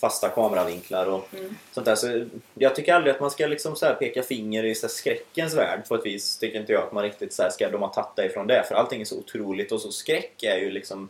[0.00, 1.56] Fasta kameravinklar och Mm.
[1.72, 1.94] sånt där.
[1.94, 2.24] Så
[2.54, 5.54] jag tycker aldrig att man ska liksom så här peka finger i så här skräckens
[5.54, 6.38] värld på ett vis.
[6.38, 8.64] Tycker inte jag att man riktigt så här ska de ha tagit det ifrån det.
[8.68, 11.08] För allting är så otroligt och så skräck är ju liksom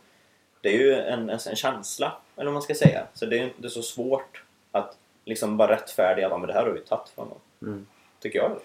[0.61, 3.07] det är ju en, en, en känsla, eller vad man ska säga.
[3.13, 6.63] Så det är inte så svårt att liksom bara rättfärdiga att "Ja, men det här
[6.63, 7.37] har vi tagit från dem.
[7.61, 7.87] Mm.
[8.19, 8.59] Tycker jag.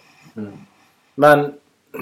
[1.15, 1.55] Men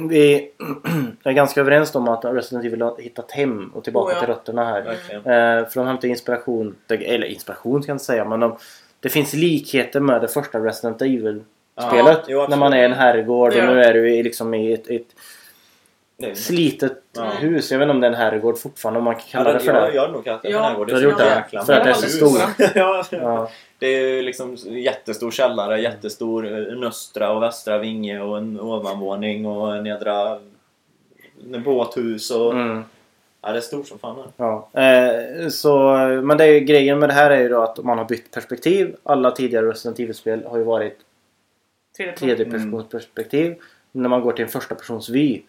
[0.08, 0.50] vi
[1.24, 4.20] är ganska överens om att Resident Evil har hittat hem och tillbaka Oh, ja.
[4.20, 4.80] till rötterna här.
[5.10, 8.56] Eh, för de hämtar inspiration, eller inspiration ska jag inte säga men de,
[9.00, 12.18] det finns likheter med det första Resident Evil-spelet.
[12.18, 13.66] Ja, jo, när man är i en herrgård och Ja.
[13.66, 15.06] nu är du i, liksom i ett, ett
[16.16, 17.22] Det är- slitet Ja.
[17.24, 17.70] hus.
[17.70, 19.58] Jag vet inte om det är en herrgård fortfarande om man kan Ja, kalla det,
[19.58, 19.94] det för jag, det.
[19.94, 20.86] jag hade nog kallat det Ja, för herrgård.
[20.88, 21.34] du har gjort så det?
[21.34, 22.16] jäkla För att det är så hus.
[22.16, 22.40] stor.
[22.74, 23.50] ja, Ja.
[23.84, 28.60] Det är ju liksom jättestor källare, jättestor eh, en östra och västra vinge och en
[28.60, 30.38] ovanvåning och en jädra
[31.52, 32.52] en båthus och...
[32.52, 32.82] Mm.
[33.40, 34.32] Ja, det är stort som fan.
[34.36, 34.68] Ja.
[34.72, 37.98] Eh, så, men det är ju, grejen med det här är ju då att man
[37.98, 38.96] har bytt perspektiv.
[39.02, 40.98] Alla tidigare Resident Evil-spel har ju varit
[41.96, 42.28] Tredje person.
[42.28, 43.54] tredjepersonsperspektiv.
[43.92, 45.42] När man går till en första persons vy.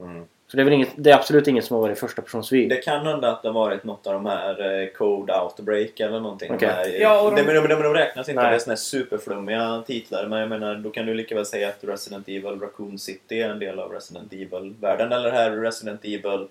[0.00, 0.24] Mm.
[0.48, 2.66] Så det är väl inget, det är absolut inget som har varit första persons vy.
[2.68, 6.20] Det kan hända att det har varit något av de här eh, Code Outbreak eller
[6.20, 6.52] någonting.
[6.54, 6.68] Okej.
[6.68, 7.52] De här, Ja, och de- de...
[7.54, 8.42] De, de, de, de räknas inte.
[8.42, 8.50] Nej.
[8.50, 10.26] Det är såna här superflummiga titlar.
[10.26, 13.48] Men jag menar, då kan du lika väl säga att Resident Evil Raccoon City är
[13.48, 15.12] en del av Resident Evil-världen.
[15.12, 16.46] Eller här Resident Evil...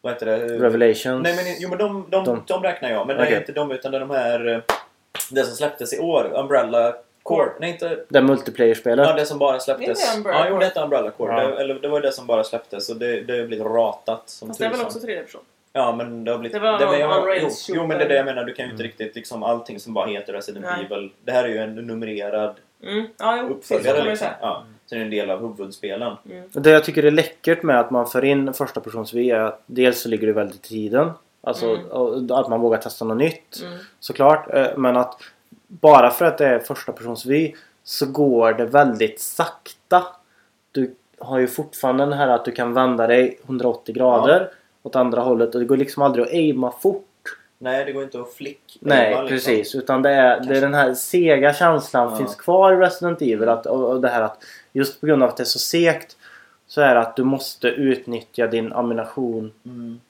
[0.00, 0.38] Vad heter det?
[0.58, 1.22] Revelations.
[1.22, 2.62] Nej men, jo, men de, de, De- de.
[2.62, 3.06] räknar jag.
[3.06, 3.34] Men det Okej.
[3.34, 4.46] är inte de utan det är de här...
[4.48, 4.58] eh,
[5.30, 6.32] Det som släpptes i år.
[6.34, 6.94] Umbrella
[7.28, 7.50] Core.
[7.60, 8.04] Nej inte...
[8.08, 9.06] Det multiplayer-spelet.
[9.08, 10.16] Ja, det som bara Det är släpptes.
[10.16, 11.32] Umbrella Ja, jo, det heter Umbrella Core.
[11.42, 11.48] Ja.
[11.48, 14.48] Det, eller, det var det som bara släpptes och det, det har blivit ratat som
[14.48, 15.40] Fast det är väl också tredje person?
[15.72, 16.52] Ja, men det har blivit...
[16.54, 18.44] Det var men någon jag- jo, jo, men det är det jag menar.
[18.44, 18.90] Du kan ju inte Mm.
[18.90, 20.86] riktigt liksom allting som bara heter Resident Nej.
[20.90, 21.10] Evil.
[21.24, 23.06] Det här är ju en numrerad Mm.
[23.18, 23.48] Ja, jo.
[23.54, 24.28] uppföljare liksom.
[24.40, 26.16] Ja, så det är en del av huvudspelen.
[26.30, 26.48] Mm.
[26.52, 29.62] Det jag tycker är läckert med att man för in första persons vy är att
[29.66, 31.10] dels så ligger det väldigt i tiden.
[31.40, 32.30] Alltså Mm.
[32.32, 33.60] att man vågar testa något nytt.
[33.64, 33.78] Mm.
[34.00, 34.54] Såklart.
[34.54, 35.20] Eh, Men att
[35.68, 37.52] bara för att det är första persons vy
[37.84, 40.02] så går det väldigt sakta.
[40.72, 44.50] Du har ju fortfarande den här att du kan vända dig 180 grader
[44.82, 47.04] åt andra hållet och det går liksom aldrig att aima fort.
[47.58, 48.78] Nej, det går inte att flick.
[48.80, 49.28] Nej, liksom.
[49.28, 49.74] precis.
[49.74, 52.16] Utan det är, det är den här sega känslan Ja.
[52.16, 53.48] finns kvar i Resident Evil.
[53.48, 54.42] Att, och, och det här att
[54.72, 56.16] just på grund av att det är så segt
[56.66, 60.00] så är det att du måste utnyttja din ammunition Mm.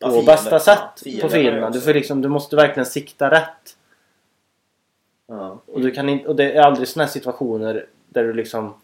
[0.00, 3.73] på Ja, bästa Ja, sätt på är Du, får liksom, du måste verkligen sikta rätt.
[5.26, 5.58] Ja.
[5.66, 8.74] Och, du kan inte, och det är aldrig här situationer där du liksom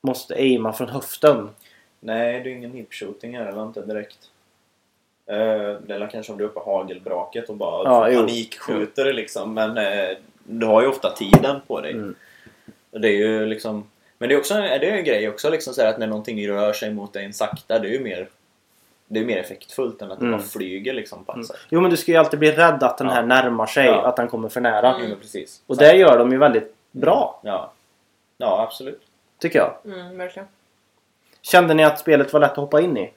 [0.00, 1.48] måste aima från höften.
[2.00, 4.30] Nej, det är ingen hip-shooting här eller inte direkt.
[5.26, 8.20] Eh, det är kanske om du är uppe på hagelbraket och bara Ja, jo.
[8.20, 9.54] panikskjuter liksom.
[9.54, 11.92] Men eh, du har ju ofta tiden på dig.
[11.92, 12.14] Mm.
[12.90, 13.90] Det är ju liksom...
[14.18, 16.72] Men det är också det är en grej också liksom så att när någonting rör
[16.72, 18.28] sig mot dig sakta, det är ju mer...
[19.12, 20.38] Det är mer effektfullt än att det Mm.
[20.38, 21.56] bara flyger liksom på ett sätt.
[21.68, 24.06] Jo men du ska ju alltid bli rädd att den här närmar sig, Ja.
[24.06, 24.94] att den kommer för nära.
[24.96, 25.18] Mm.
[25.20, 25.62] Precis.
[25.66, 27.72] Och det gör de ju väldigt bra, Ja.
[28.38, 29.02] Ja, absolut.
[29.38, 29.74] tycker jag.
[29.84, 30.48] Mm, verkligen.
[31.42, 33.10] Kände ni att spelet var lätt att hoppa in i?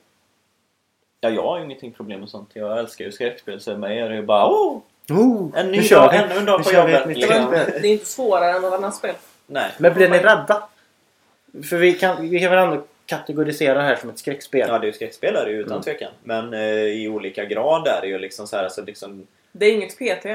[1.21, 2.49] Ja, jag har ju ingenting problem med sånt.
[2.53, 4.79] Jag älskar ju skräckspel så mig är det ju bara oh,
[5.11, 7.51] Oh, En ny dag, ännu en dag på jobbet, liksom.
[7.51, 9.15] Det är inte svårare än något annat spel.
[9.47, 9.71] Nej.
[9.79, 10.63] Men blev ni rädda?
[11.69, 14.65] För vi kan, vi kan väl ändå kategorisera det här som ett skräckspel?
[14.69, 15.83] Ja, det är ju skräckspel är det ju utan Mm.
[15.83, 16.11] tvekan.
[16.23, 19.27] Men eh, i olika grad är det ju liksom så här, alltså liksom...
[19.51, 20.25] Det är inget PT.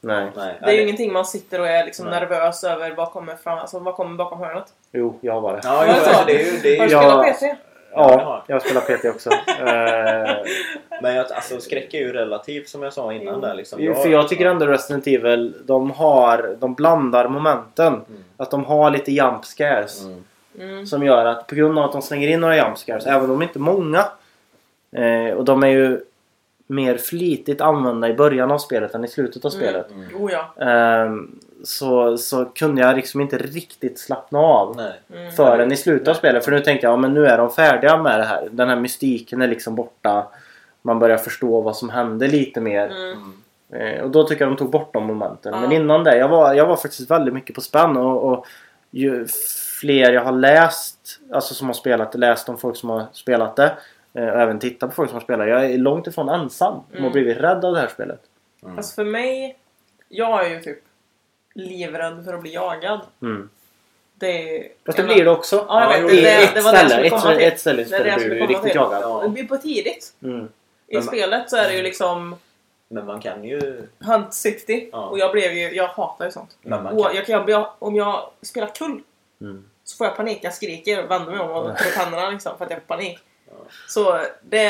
[0.00, 0.26] Nej.
[0.36, 2.20] Nej, Det är ju ingenting man sitter och är liksom Nej.
[2.20, 4.64] nervös över vad kommer fram, alltså vad kommer bakom hörnet.
[4.92, 5.60] Jo, jag var det.
[5.64, 6.58] Ja, Var jo, det alltså, det är ju...
[6.62, 7.00] Det är Har du Ja.
[7.34, 7.58] spelat PT?
[7.92, 9.30] Ja, jag spelar PT också.
[9.58, 10.36] Eh,
[11.02, 13.78] men jag, alltså, skräck är ju relativt som jag sa innan där liksom.
[13.82, 17.86] Jo, för jag tycker ändå Resident Evil, de har, de blandar momenten.
[17.94, 18.24] Mm.
[18.36, 20.04] Att de har lite jump scares.
[20.04, 20.24] Mm.
[20.60, 20.86] Mm.
[20.86, 23.38] Som gör att på grund av att de slänger in några jump scares, även om
[23.38, 24.04] de inte är många.
[24.92, 26.00] Eh, och de är ju
[26.66, 29.62] mer flitigt använda i början av spelet än i slutet av Mm.
[29.64, 29.90] spelet.
[29.90, 30.22] Mm.
[30.24, 30.64] Oh ja.
[30.64, 34.76] Ehm, så, så kunde jag liksom inte riktigt slappna av.
[34.76, 34.92] Nej.
[35.20, 35.32] Mm.
[35.32, 36.44] förrän i slutet av spelet.
[36.44, 38.48] För nu tänkte jag, ja, men nu är de färdiga med det här.
[38.50, 40.26] Den här mystiken är liksom borta.
[40.82, 42.86] Man börjar förstå vad som hände lite mer.
[42.86, 43.32] Mm.
[43.72, 43.96] Mm.
[43.96, 45.54] Eh, och då tycker jag de tog bort de momenten.
[45.54, 45.60] Ja.
[45.60, 47.96] Men innan det, jag var, jag var faktiskt väldigt mycket på spänn.
[47.96, 48.46] Och, och
[48.90, 49.26] ju
[49.80, 53.56] fler jag har läst, alltså som har spelat det, läst om folk som har spelat
[53.56, 53.76] det.
[54.14, 55.48] eh, Och även tittat på folk som har spelat.
[55.48, 57.04] Jag är långt ifrån ensam om Mm.
[57.06, 58.20] att blivit rädd av det här spelet.
[58.64, 58.76] Mm.
[58.76, 59.58] Alltså för mig,
[60.08, 60.78] jag är ju typ
[61.54, 63.00] livrädd för att bli jagad.
[63.22, 63.48] Mm.
[64.14, 64.68] Det är...
[64.86, 65.64] Fast det blir det också.
[65.68, 66.10] Ja, jag vet.
[66.10, 66.90] Det, ett det var det jag ställe.
[66.90, 67.46] skulle Ett, komma till.
[67.48, 69.02] ett ställe Det är det blir jag du riktigt jagad.
[69.02, 69.20] Ja.
[69.22, 70.12] Det blir på tidigt.
[70.22, 70.48] Mm.
[70.86, 72.36] I Men- spelet så är det ju liksom
[72.88, 73.82] Men man kan ju...
[73.98, 74.88] Hunt City.
[74.92, 75.06] Ja.
[75.06, 76.56] Och jag blev ju, jag hatar ju sånt.
[76.62, 79.00] Men man Och kan, jag kan, bli- om jag spelar kull
[79.40, 79.64] Mm.
[79.84, 80.38] så får jag panik.
[80.42, 83.18] Jag skriker och vänder mig om och på tänderna liksom för att jag får panik.
[83.46, 83.54] Ja.
[83.88, 84.68] Så det,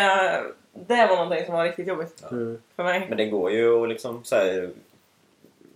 [0.72, 2.62] det var någonting som var riktigt jobbigt Mm.
[2.76, 3.06] för mig.
[3.08, 4.70] men det går ju att liksom så här,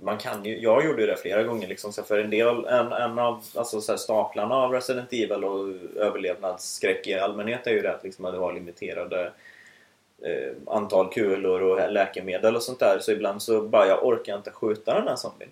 [0.01, 2.93] man kan ju, jag gjorde ju det flera gånger liksom, så för en del, en,
[2.93, 7.83] en av alltså, så här, staplarna av Resident Evil och överlevnadsskräck i allmänhet är ju
[7.83, 9.33] det att liksom, att du har limiterade
[10.23, 12.99] eh, antal kulor och läkemedel och sånt där.
[13.01, 15.51] Så ibland så bara, jag orkar inte skjuta den här zombien.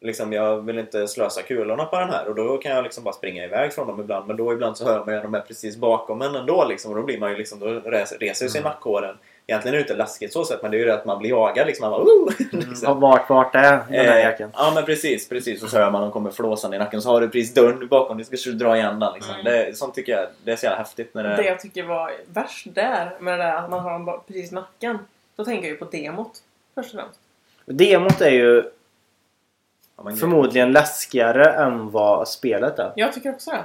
[0.00, 3.14] Liksom, jag vill inte slösa kulorna på den här och då kan jag liksom bara
[3.14, 4.26] springa iväg från dem ibland.
[4.26, 6.96] Men då ibland så hör man ju de är precis bakom en ändå liksom, och
[6.96, 9.16] då blir man ju liksom, då reser, reser ju sig nackhåren.
[9.46, 11.30] Egentligen är det inte läskigt så sett men det är ju det att man blir
[11.30, 11.90] jagad liksom.
[11.90, 12.32] Man bara, oh!
[12.68, 12.92] liksom.
[12.92, 14.50] Och vart, vart är den här Eh, jäkeln?
[14.54, 15.62] ja men precis, precis.
[15.62, 18.16] Och så hör man de kommer flåsande i nacken så har du precis dörren bakom
[18.16, 18.26] dig.
[18.26, 19.34] Ska du dra igen den liksom.
[19.34, 19.44] Mm.
[19.44, 21.36] Det, sånt tycker jag det är så jävla häftigt när det...
[21.36, 24.54] Det jag tycker var värst där med det där att man har dem precis i
[24.54, 24.98] nacken.
[25.36, 26.32] Då tänker jag ju på demot.
[26.74, 27.20] Först och främst.
[27.66, 28.64] Demot är ju
[30.20, 32.92] Förmodligen läskigare än vad spelet är.
[32.96, 33.58] Jag tycker också det.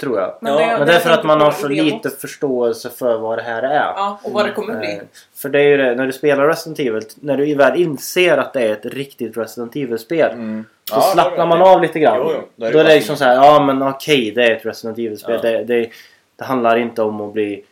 [0.00, 0.38] Tror jag.
[0.40, 3.18] Men Ja, det- Men det det är för att man har så lite förståelse för
[3.18, 3.74] vad det här är.
[3.96, 4.92] Ja, och vad det kommer bli.
[4.92, 4.98] Eh,
[5.36, 8.52] För det är ju det, när du spelar Resident Evil, när du väl inser att
[8.52, 10.30] det är ett riktigt Resident Evil-spel.
[10.32, 10.64] Mm.
[10.90, 12.16] Så Ja, slappnar man av lite grann.
[12.18, 12.42] Jo, jo.
[12.56, 14.66] Då är det Då är det liksom så här, ja men okej det är ett
[14.66, 15.40] Resident Evil-spel.
[15.42, 15.50] Ja.
[15.50, 15.90] Det, det,
[16.36, 17.64] det handlar inte om att bli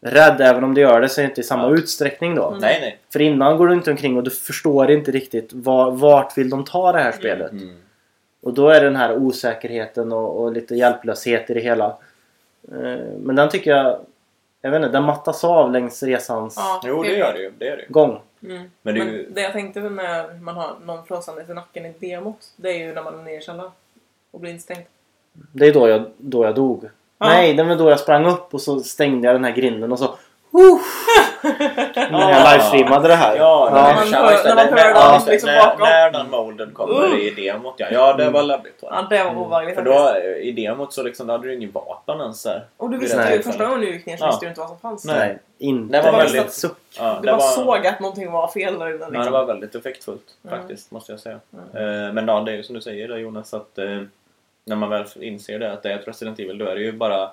[0.00, 1.74] rädd även om det gör det så är det inte i samma Ja.
[1.74, 2.48] utsträckning då.
[2.48, 2.60] Mm.
[2.60, 2.98] Nej, nej.
[3.12, 6.64] För innan går du inte omkring och du förstår inte riktigt var, vart vill de
[6.64, 7.52] ta det här spelet.
[7.52, 7.76] Mm.
[8.42, 11.86] Och då är den här osäkerheten och, och lite hjälplöshet i det hela.
[12.72, 13.98] Eh, Men den tycker jag,
[14.62, 17.52] jag vet inte, den mattas av längs resans Ja, Jo, det gör det ju.
[17.58, 17.88] Det gör det ju.
[17.88, 18.20] gång.
[18.42, 18.56] Mm.
[18.56, 21.86] Men Men, det är ju- det jag tänkte när man har någon flåsande i nacken
[21.86, 23.70] i demot, det är ju när man är nere i källaren
[24.30, 24.84] och blir instängd.
[25.52, 26.84] Det är då jag, då jag dog.
[27.22, 27.26] Ja.
[27.26, 29.98] Nej, det var då jag sprang upp och så stängde jag den här grinden och
[29.98, 30.14] så...
[32.10, 33.36] När jag livestreamade det här.
[33.36, 35.80] Ja, När när man hör- när man hör ja, dem liksom när, bakom.
[35.80, 37.14] när den molden kommer Uh.
[37.20, 37.86] i demot ja.
[37.92, 38.78] Ja, det var läbbigt.
[38.82, 42.20] Ja, det var obehagligt För då i demot så liksom, då hade du ingen vapen
[42.20, 42.46] ens.
[42.76, 44.78] Och du visste ju, första gången du gick ner så visste du inte vad som
[44.78, 45.04] fanns.
[45.04, 45.38] Nej.
[45.58, 46.76] Inte Det var väldigt suck.
[46.98, 48.98] Ja, Du det bara var, såg att någonting var fel där inne.
[49.00, 49.24] Ja, Liksom.
[49.24, 50.58] det var väldigt effektfullt Mm.
[50.58, 51.38] faktiskt, måste jag säga.
[51.74, 52.06] Mm.
[52.06, 54.02] Eh, Men ja, det är ju som du säger där Jonas, att eh,
[54.64, 56.92] när man väl inser det, att det är ett Resident Evil, då är det ju
[56.92, 57.30] bara...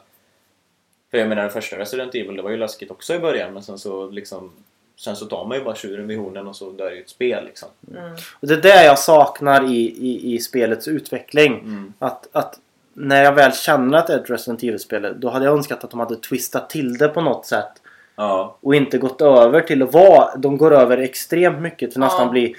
[1.12, 3.64] För jag menar, det första Resident Evil, det var ju läskigt också i början, men
[3.64, 4.52] sen så liksom...
[4.95, 7.45] sen så tar man ju bara tjuren vid hornen och så är ju ett spel
[7.45, 7.70] liksom.
[7.91, 8.12] Mm.
[8.40, 11.54] Och det är det jag saknar i, i, i spelets utveckling.
[11.54, 11.94] Mm.
[11.99, 12.60] Att, att
[12.94, 15.91] när jag väl känner att det är ett Resident Evil-spel då hade jag önskat att
[15.91, 17.82] de hade twistat till det på något sätt.
[18.16, 18.58] Ja.
[18.62, 20.36] Och inte gått över till att vara...
[20.36, 22.06] De går över extremt mycket till Ja.
[22.06, 22.56] nästan bli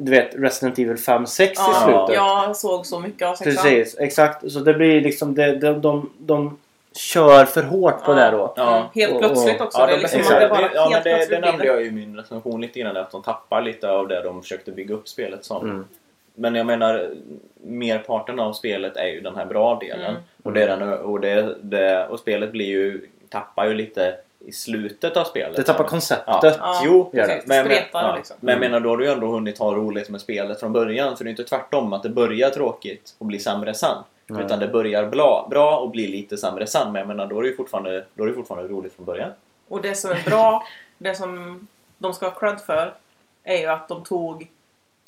[0.00, 2.14] du vet Resident Evil 5-6 i Ja, slutet.
[2.14, 3.64] jag såg så mycket av sexan.
[3.64, 4.52] Precis, exakt.
[4.52, 5.34] Så det blir liksom...
[5.34, 6.58] Det, de, de, de
[6.94, 8.14] kör för hårt på Ja.
[8.16, 8.52] det då.
[8.56, 8.76] Ja.
[8.76, 9.78] Mm, Helt Och- plötsligt också.
[9.78, 10.40] Ja, det är de, liksom exakt.
[10.40, 12.80] det bara det, ja men helt det, det nämnde jag ju i min recension lite
[12.80, 15.64] grann att de tappar lite av det de försökte bygga upp spelet som.
[15.70, 15.84] Mm.
[16.34, 17.10] Men jag menar,
[17.64, 20.10] merparten av spelet är ju den här bra delen.
[20.10, 20.22] Mm.
[20.42, 24.14] Och, det är den, och, det, det, och spelet blir ju, tappar ju lite
[24.44, 25.56] i slutet av spelet.
[25.56, 26.56] Det tappar konceptet.
[26.60, 27.26] Ja, Jo, gör det.
[27.32, 27.48] precis.
[27.48, 28.36] Men, men, Spretar ja, liksom.
[28.40, 31.16] men jag menar, då har du ju ändå hunnit ha roligt med spelet från början.
[31.16, 33.96] För det är inte tvärtom att det börjar tråkigt och blir sämre sen.
[34.26, 34.44] Nej.
[34.44, 36.92] Utan det börjar bra, bra och blir lite sämre sen.
[36.92, 39.30] Men jag menar, då är det ju fortfarande, då är det fortfarande roligt från början.
[39.68, 40.66] Och det som är bra,
[40.98, 41.66] det som
[41.98, 42.94] de ska ha cred för,
[43.44, 44.48] är ju att de tog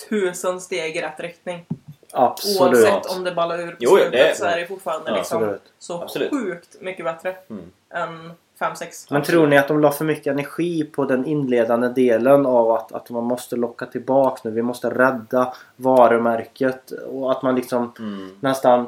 [0.08, 1.64] tusen steg i rätt riktning.
[2.12, 2.60] Absolut.
[2.86, 5.42] Oavsett om det ballar ur på Jo, slutet det- så är det fortfarande Ja, liksom
[5.42, 5.62] absolut.
[5.78, 6.30] så Absolut.
[6.30, 7.70] sjukt mycket bättre Mm.
[7.90, 8.32] än
[8.62, 9.06] 5-6.
[9.10, 12.92] Men tror ni att de la för mycket energi på den inledande delen av att,
[12.92, 14.50] att man måste locka tillbaks nu?
[14.50, 18.30] Vi måste rädda varumärket och att man liksom Mm.
[18.40, 18.86] nästan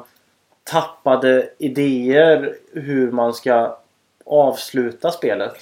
[0.63, 3.77] tappade idéer hur man ska
[4.25, 5.53] avsluta spelet.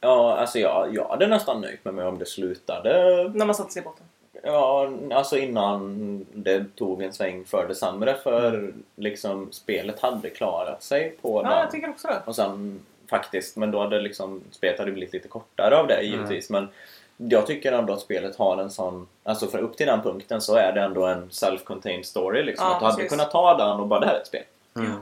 [0.00, 2.92] Ja, alltså jag, jag hade nästan nöjt mig med om det slutade
[3.34, 4.04] När man satte sig i botten.
[4.44, 10.82] Ja, alltså innan det tog en sväng för det sämre för liksom spelet hade klarat
[10.82, 11.58] sig på Ja, den.
[11.58, 12.22] jag tycker också det.
[12.24, 12.80] Och sen
[13.12, 16.50] faktiskt, men då hade liksom spelet hade blivit lite kortare av det givetvis.
[16.50, 16.68] Men
[17.16, 20.56] jag tycker ändå att spelet har en sån, alltså för upp till den punkten så
[20.56, 22.66] är det ändå en self-contained story liksom.
[22.66, 23.10] Ja, att du hade precis.
[23.10, 24.44] kunnat ta den och bara det här är ett spel.
[24.76, 24.92] Mm.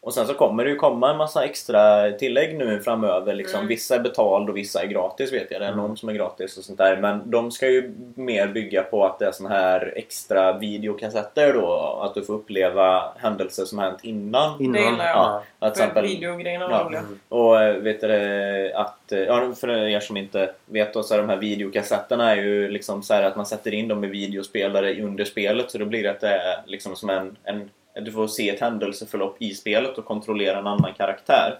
[0.00, 3.34] Och sen så kommer det ju komma en massa extra tillägg nu framöver.
[3.34, 3.58] Liksom.
[3.58, 3.68] Mm.
[3.68, 5.60] Vissa är betald och vissa är gratis vet jag.
[5.60, 6.96] Det är någon som är gratis och sånt där.
[6.96, 12.00] Men de ska ju mer bygga på att det är såna här extra videokassetter då.
[12.02, 14.60] Att du får uppleva händelser som hänt innan.
[14.62, 14.72] Innan.
[14.72, 15.16] Det gillar jag.
[15.16, 15.42] Ja.
[15.58, 17.02] Att till För exempel, videogrejerna var Ja.
[17.28, 21.18] och eh, vet du att, eh, ja, för er som inte vet då, så är
[21.18, 25.02] de här videokassetterna är ju liksom så här att man sätter in dem i videospelare
[25.02, 28.26] under spelet så då blir det att det är liksom som en, en du får
[28.26, 31.58] se ett händelseförlopp i spelet och kontrollera en annan karaktär.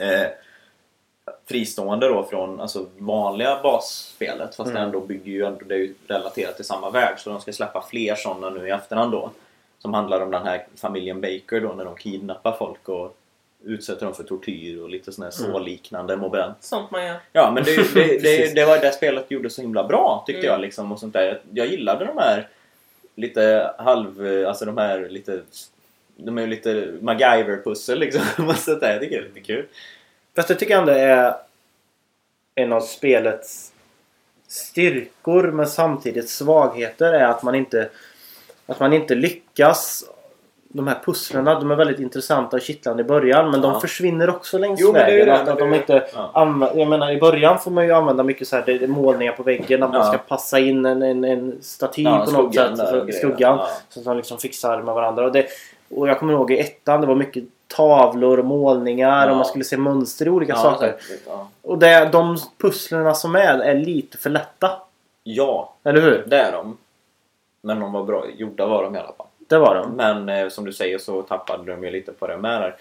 [0.00, 0.26] Eh,
[1.46, 4.82] fristående då från alltså, vanliga basspelet fast det Mm.
[4.82, 7.82] ändå bygger ju ändå, det är ju relaterat till samma värld så de ska släppa
[7.90, 9.30] fler sådana nu i efterhand då.
[9.78, 13.16] Som handlar om den här familjen Baker då när de kidnappar folk och
[13.64, 15.52] utsätter dem för tortyr och lite sån här Mm.
[15.52, 16.56] så-liknande moment.
[16.60, 17.16] Sånt man gör.
[17.32, 20.52] Ja men det, det, det, det var det spelet gjorde så himla bra tyckte Mm.
[20.52, 21.40] jag liksom och sånt där.
[21.52, 22.48] Jag gillade de här
[23.18, 25.40] lite halv, eh, alltså de här lite
[26.16, 28.22] de är ju lite MacGyver-pussel liksom.
[28.56, 28.92] sånt där.
[28.92, 29.66] Jag tycker det är lite kul.
[30.36, 31.34] Fast jag tycker ändå är
[32.54, 33.72] en av spelets
[34.48, 37.90] styrkor men samtidigt svagheter är att man inte
[38.66, 40.04] att man inte lyckas
[40.70, 43.68] de här pusslerna de är väldigt intressanta och kittlande i början men Ja.
[43.70, 45.26] de försvinner också längs Jo, vägen.
[45.26, 46.70] det, Att, att de inte ja.
[46.74, 49.82] jag menar i början får man ju använda mycket så här, det målningar på väggen
[49.82, 52.88] att man ska passa in en, en, en staty på något skuggan sätt.
[52.88, 53.58] Så, skuggan.
[53.88, 55.24] Så att de liksom fixar med varandra.
[55.24, 55.46] Och, det,
[55.94, 57.44] och jag kommer ihåg i ettan det var mycket
[57.76, 59.30] tavlor och målningar Ja.
[59.30, 60.96] och man skulle se mönster i olika Ja, saker.
[61.00, 61.48] säkert, ja.
[61.62, 64.70] Och det, de pusslerna som är är lite för lätta.
[65.22, 66.24] ja, Eller hur?
[66.26, 66.76] det är de.
[67.62, 69.26] Men de var bra gjorda var de i alla fall.
[69.48, 69.90] Det var de.
[69.92, 72.76] Men eh, som du säger så tappade de ju lite på det med där.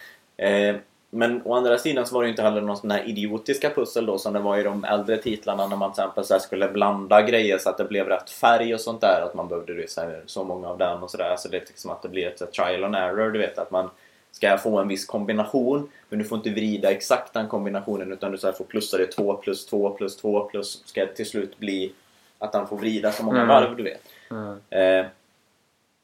[0.47, 0.75] Eh,
[1.09, 4.05] men å andra sidan så var det ju inte heller någon sån här idiotiska pussel
[4.05, 6.67] då som det var i de äldre titlarna när man till exempel så här skulle
[6.67, 9.21] blanda grejer så att det blev rätt färg och sånt där.
[9.25, 11.35] Att man behövde så, här, så många av den och sådär.
[11.37, 13.31] Så det är liksom att det blir ett trial and error.
[13.31, 13.89] Du vet att man
[14.31, 18.37] ska få en viss kombination men du får inte vrida exakt den kombinationen utan du
[18.37, 21.93] så får plussa det 2 plus 2 plus 2 plus ska till slut bli
[22.39, 23.47] att han får vrida så många Mm.
[23.47, 24.01] varv du vet.
[24.31, 24.59] Mm.
[24.69, 25.05] Eh,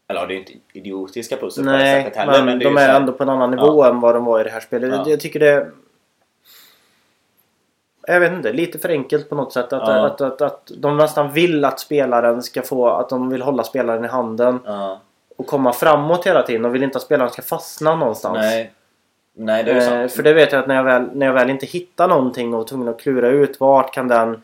[0.07, 2.31] eller ja, det är inte idiotiska pussel på det Nej, sättet heller.
[2.33, 4.41] men, Men, är de är här- ändå på en annan nivå än vad de var
[4.41, 4.89] i det här spelet.
[4.93, 5.03] Ja.
[5.09, 5.71] Jag tycker det...
[8.07, 9.73] Jag vet inte, lite för enkelt på något sätt.
[9.73, 10.05] Att, Ja.
[10.05, 12.87] att, att, att de nästan vill att spelaren ska få...
[12.87, 15.01] Att de vill hålla spelaren i handen Ja,
[15.37, 16.65] och komma framåt hela tiden.
[16.65, 18.37] och vill inte att spelaren ska fastna någonstans.
[18.41, 18.73] nej.
[19.35, 20.11] Nej, det är Eh, sant.
[20.11, 22.57] för det vet jag att när jag, väl, när jag väl inte hittar någonting och
[22.59, 24.41] var tvungen att klura ut vart kan den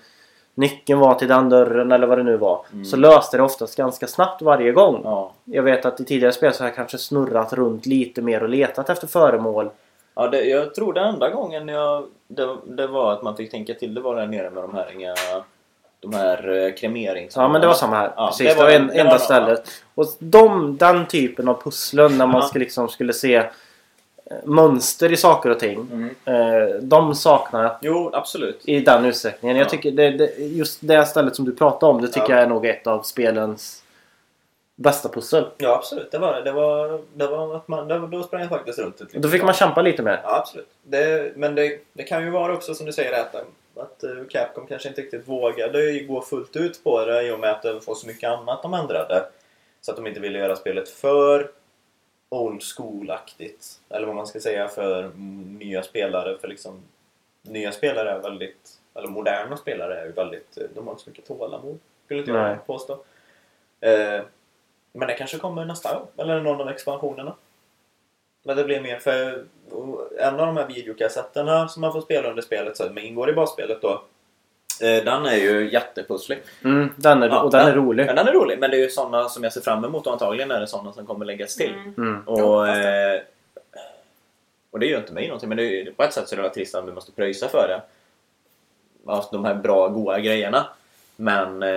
[0.59, 2.65] nyckeln vara till den dörren eller vad det nu var.
[2.73, 2.85] Mm.
[2.85, 5.01] Så löste det oftast ganska snabbt varje gång.
[5.03, 5.31] Ja.
[5.45, 8.49] Jag vet att i tidigare spel så har jag kanske snurrat runt lite mer och
[8.49, 9.69] letat efter föremål.
[10.15, 13.73] Ja, det, jag tror den enda gången jag, det, det var att man fick tänka
[13.73, 15.15] till det var där nere med de här inga
[16.01, 17.35] de här eh, kremerings...
[17.35, 18.11] Ja men det var samma här.
[18.15, 19.69] Ja, Precis, det det var var en- en, det var enda något, stället.
[19.95, 22.47] Och de, den typen av pusslen när man Ja.
[22.47, 23.43] ska liksom skulle se
[24.43, 25.87] mönster i saker och ting.
[25.91, 26.15] Mm.
[26.25, 28.61] Eh, de saknar jag Jo, absolut.
[28.65, 29.57] i den utsträckningen.
[29.57, 29.69] Jag Ja.
[29.69, 32.35] tycker det, det, just det stället som du pratade om, det tycker Ja.
[32.35, 33.83] jag är nog ett av spelens
[34.75, 35.45] bästa pussel.
[35.57, 36.11] Ja, absolut.
[36.11, 36.51] Det var det.
[36.51, 39.53] Var, det var att man, det, då sprang jag faktiskt runt ett Då fick man
[39.53, 40.19] kämpa lite mer.
[40.23, 40.69] Ja, absolut.
[40.83, 43.35] Det, men det, det kan ju vara också som du säger att,
[43.75, 47.51] att eh, Capcom kanske inte riktigt vågade gå fullt ut på det i och med
[47.51, 49.23] att det var så mycket annat de ändrade.
[49.81, 51.49] Så att de inte ville göra spelet för
[52.29, 53.79] old school-aktigt.
[53.89, 55.11] Eller vad man ska säga för
[55.59, 56.37] nya spelare.
[56.37, 56.81] För liksom
[57.41, 61.09] nya spelare är väldigt, eller moderna spelare är ju väldigt, eh, de har inte så
[61.09, 61.79] mycket tålamod.
[62.05, 62.93] Skulle inte jag påstå.
[63.79, 64.21] Eh,
[64.91, 66.07] men det kanske kommer nästa gång.
[66.17, 67.35] Eller någon av expansionerna.
[68.43, 69.45] Men det blir mer för
[70.19, 73.81] en av de här videokassetterna som man får spela under spelet som ingår i basspelet
[73.81, 74.01] då.
[74.81, 76.39] Eh, Den är ju jättepusslig.
[76.63, 78.05] Mm, den är, Ja, och den är den- rolig.
[78.05, 78.59] Men den är rolig.
[78.59, 80.93] Men det är ju sådana som jag ser fram emot och antagligen är det sådana
[80.93, 81.73] som kommer läggas till.
[81.73, 81.93] Mm.
[81.97, 82.21] Mm.
[82.27, 83.21] Och, Ja, fast eh,
[84.71, 85.49] och det gör inte mig någonting.
[85.49, 87.67] Men det är, på ett sätt så är det trist att vi måste pröjsa för
[87.67, 87.81] det.
[89.11, 90.67] Alltså de här bra, goa grejerna.
[91.15, 91.69] Men eh,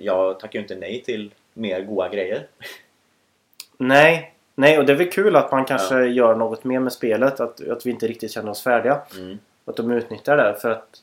[0.00, 2.46] jag tackar ju inte nej till mer goa grejer.
[3.76, 7.40] Nej, nej, och det är väl kul att man kanske gör något mer med spelet.
[7.40, 9.00] Att, att vi inte riktigt känner oss färdiga.
[9.18, 9.38] Mm.
[9.64, 11.02] Att de utnyttjar det för att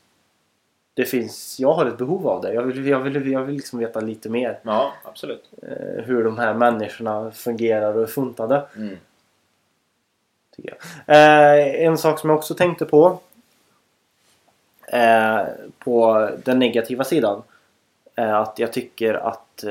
[0.94, 2.54] det finns, jag har ett behov av det.
[2.54, 4.58] Jag vill, jag vill, jag vill liksom veta lite mer.
[4.62, 5.50] Ja, absolut.
[5.62, 8.66] Eh, hur de här människorna fungerar och är funtade.
[8.76, 8.96] Mm.
[10.56, 10.76] Tycker
[11.06, 11.16] jag.
[11.16, 13.20] Eh, en sak som jag också tänkte på.
[14.88, 15.40] Eh,
[15.78, 17.42] på den negativa sidan.
[18.14, 19.64] Att jag tycker att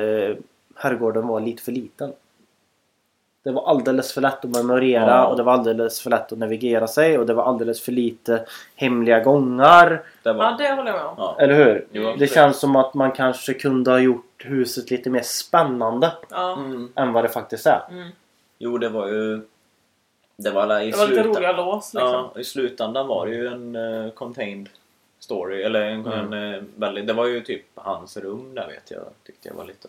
[0.75, 2.13] herrgården var lite för liten.
[3.49, 5.27] Det var alldeles för lätt att memorera Ja.
[5.27, 8.45] och det var alldeles för lätt att navigera sig och det var alldeles för lite
[8.75, 10.03] hemliga gångar.
[10.23, 10.45] Det var...
[10.45, 11.15] Ja, det håller jag med om.
[11.17, 11.35] Ja.
[11.39, 11.87] Eller hur?
[11.91, 12.33] Det absolut.
[12.33, 16.53] känns som att man kanske kunde ha gjort huset lite mer spännande Ja.
[16.53, 16.91] Mm.
[16.95, 17.81] än vad det faktiskt är.
[17.91, 18.09] Mm.
[18.57, 19.41] Jo, det var ju...
[20.37, 22.11] Det var alla i Det var lite roliga lås liksom.
[22.33, 24.69] Ja, i slutändan var det ju en uh, contained
[25.19, 25.61] story.
[25.63, 26.33] Eller en, Mm.
[26.33, 27.07] en eh, väldigt...
[27.07, 29.03] Det var ju typ hans rum där vet jag.
[29.25, 29.87] Tyckte jag var lite...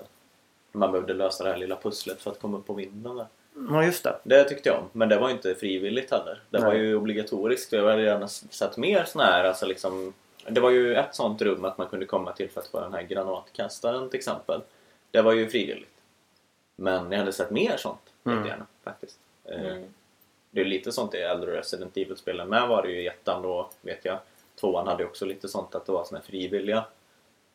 [0.73, 3.27] Man behövde lösa det här lilla pusslet för att komma upp på vinden där.
[3.71, 4.19] Ja, just det.
[4.23, 4.89] Det tyckte jag om.
[4.93, 6.43] Men det var inte frivilligt heller.
[6.51, 6.79] Det var Nej.
[6.81, 7.73] ju obligatoriskt.
[7.73, 10.13] Jag hade gärna sett mer såna här, alltså liksom...
[10.49, 12.93] Det var ju ett sånt rum att man kunde komma till för att få den
[12.95, 14.61] här granatkastaren till exempel.
[15.11, 15.91] Det var ju frivilligt.
[16.77, 18.39] Men jag hade sett mer sånt Mm.
[18.39, 19.19] jättegärna faktiskt.
[19.45, 19.85] Eh, Mm.
[20.51, 23.71] Det är lite sånt i äldre Resident Evil-spelen med var det ju i ettan då,
[23.81, 24.19] vet jag.
[24.61, 26.85] Tvåan hade ju också lite sånt att det var såna här frivilliga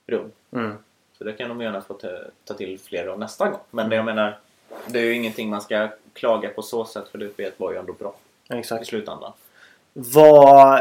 [0.07, 0.31] rum.
[0.51, 0.77] Mm.
[1.17, 2.07] Så det kan de gärna få ta,
[2.45, 3.59] ta till fler av nästa gång.
[3.71, 4.39] Men det jag menar,
[4.87, 7.77] det är ju ingenting man ska klaga på så sätt för det vet var ju
[7.77, 8.13] ändå bra
[8.49, 8.87] i Exakt.
[8.87, 9.31] slutändan.
[9.93, 10.79] Vad...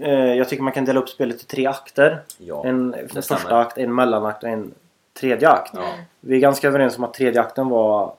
[0.00, 2.22] Eh, jag tycker man kan dela upp spelet i tre akter.
[2.38, 2.64] Ja.
[2.66, 3.22] En stämmer.
[3.22, 4.74] första akt, en mellanakt och en
[5.20, 5.70] tredje akt.
[5.74, 5.94] Ja.
[6.20, 8.14] Vi är ganska överens om att tredje akten var...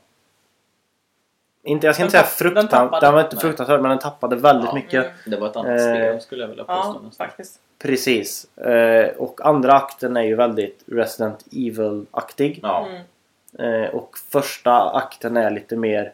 [1.63, 2.81] Inte, jag ska Den inte säga tapp- den fruktansvärd.
[2.81, 3.11] Den, tappade.
[3.11, 4.73] var inte fruktansvärd men den tappade väldigt Ja.
[4.76, 5.03] mycket.
[5.05, 5.15] Mm.
[5.26, 7.01] Det var ett annat Eh, spel skulle jag vilja påstå.
[7.03, 7.59] Ja, faktiskt.
[7.80, 8.57] Precis.
[8.57, 12.59] Eh, och andra akten är ju väldigt Resident Evil-aktig.
[12.63, 12.85] Ja.
[12.88, 13.01] Mm.
[13.60, 16.11] Eh, och första akten är lite mer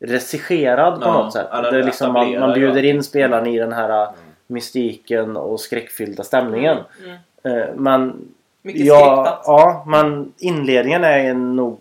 [0.00, 1.46] regisserad på Ja, något sätt.
[1.50, 4.14] det är liksom man, man bjuder in spelarna i den här Mm.
[4.46, 6.78] mystiken och skräckfyllda stämningen.
[7.04, 7.58] Mm.
[7.60, 8.28] Eh, men
[8.62, 11.80] Mycket ja, ja, men inledningen är nog...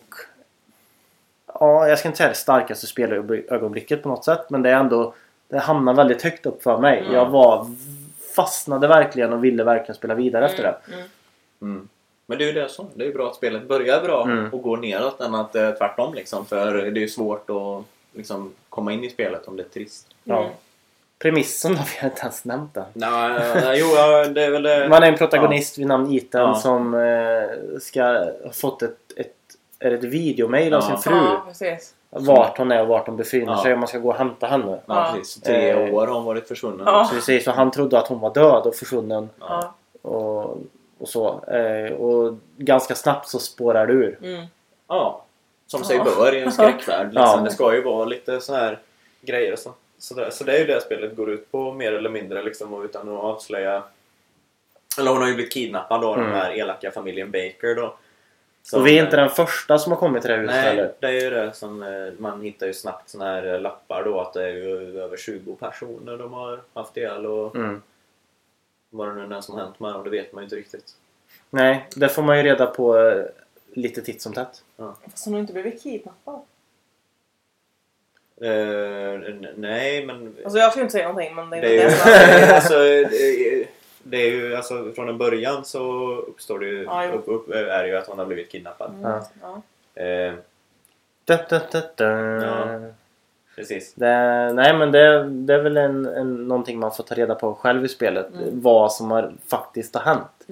[1.59, 4.49] Ja, jag ska inte säga det starkaste spelögonblicket på något sätt.
[4.49, 5.13] Men det är ändå...
[5.47, 6.99] Det hamnar väldigt högt upp för mig.
[6.99, 7.13] Mm.
[7.13, 7.67] Jag var...
[8.35, 10.75] Fastnade verkligen och ville verkligen spela vidare efter det.
[12.25, 14.53] Men det är ju det som, det är ju bra att spelet börjar bra Mm.
[14.53, 16.45] och går neråt än att eh, tvärtom liksom.
[16.45, 17.83] För det är ju svårt att
[18.17, 20.07] liksom, komma in i spelet om det är trist.
[20.23, 20.39] Ja.
[20.39, 20.51] Mm.
[21.19, 22.83] Premissen har vi inte ens nämnt än.
[22.93, 24.87] Nej, nej, jo, ja, det är väl det.
[24.89, 26.55] Man är en protagonist vid namn Ethan Ja.
[26.55, 28.03] som eh, ska
[28.43, 29.33] ha fått ett, ett,
[29.79, 30.87] ett videomail av Ja.
[30.89, 31.15] sin fru.
[31.25, 31.93] Ja, precis.
[32.09, 33.63] Vart hon är och vart hon befinner Ja.
[33.63, 34.65] sig och man ska gå och hämta henne.
[34.71, 35.13] Ja, Ja.
[35.15, 35.41] precis.
[35.43, 36.83] Tre Eh, år har hon varit försvunnen.
[36.85, 37.09] Ja.
[37.13, 39.29] Precis, och han trodde att hon var död och försvunnen.
[39.39, 39.73] Ja.
[40.01, 40.57] Och,
[41.03, 41.43] och så.
[41.47, 44.17] Eh, och ganska snabbt så spårar det ur.
[44.23, 44.45] Mm.
[44.87, 45.25] Ja,
[45.67, 46.03] som sig Ja.
[46.03, 47.07] bör i en skräckvärld.
[47.13, 47.23] Liksom.
[47.39, 47.41] Ja.
[47.43, 48.79] Det ska ju vara lite så här
[49.21, 49.55] grejer.
[49.55, 50.29] Så, så, där.
[50.29, 53.09] så det är ju det spelet går ut på mer eller mindre liksom, och utan
[53.09, 53.83] att avslöja.
[54.99, 56.29] Eller hon har ju blivit kidnappad av Mm.
[56.31, 57.95] den här elaka familjen Baker då.
[58.63, 60.65] Som, och vi är inte den första som har kommit till det här huset Nej,
[60.75, 60.91] heller.
[60.99, 64.33] det är ju det som eh, man hittar ju snabbt såna här lappar då att
[64.33, 67.81] det är ju över 20 personer de har haft ihjäl och Mm.
[68.93, 70.95] Vad det nu är som hänt med dem, det vet man ju inte riktigt.
[71.49, 73.25] Nej, det får man ju reda på eh,
[73.73, 74.63] lite titt som tätt.
[75.11, 76.41] Fast hon har inte blivit kidnappad.
[78.41, 80.35] Eh, n- nej, men...
[80.43, 82.73] Alltså jag ska inte säga någonting men det är Det är, inte ju, det alltså,
[82.77, 83.67] det är-
[84.05, 87.83] det är ju alltså från en början så uppstår det ju, Ja, upp, upp, är
[87.83, 88.89] det ju att hon har blivit kidnappad.
[88.91, 89.01] Mm.
[89.11, 89.27] Ja.
[89.95, 90.01] Ja.
[90.03, 90.33] Eh,
[91.25, 92.05] Da, da, da, da.
[92.45, 92.79] Ja.
[93.55, 93.93] Precis.
[93.93, 94.07] Det,
[94.53, 97.85] nej men det, det är väl en, en, någonting man får ta reda på själv
[97.85, 98.27] i spelet.
[98.33, 98.61] Mm.
[98.61, 100.47] Vad som har, faktiskt har hänt.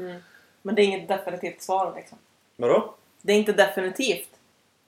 [0.61, 2.18] Men det är inget definitivt svar liksom.
[2.57, 2.94] Vadå?
[3.22, 4.28] Det är inte definitivt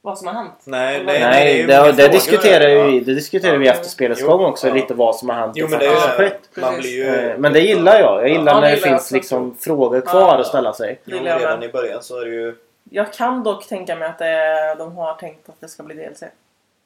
[0.02, 0.54] vad som har hänt.
[0.66, 3.04] Nej, nej, det Nej, ju det, det, frågor diskuterar där, vi, ja.
[3.06, 3.74] det diskuterar vi Ja.
[3.74, 4.68] efter spelets Jo, gång också.
[4.68, 4.74] ja.
[4.74, 6.40] Lite vad som har hänt Jo och men det är.
[6.62, 7.06] Man blir ju...
[7.06, 8.22] Eh, Men det gillar jag.
[8.22, 10.40] Jag gillar Ja, det när det finns liksom frågor kvar Ja.
[10.40, 11.00] att ställa sig.
[11.06, 12.56] Jo, redan i början så är det ju...
[12.90, 16.24] Jag kan dock tänka mig att det de har tänkt att det ska bli DLC.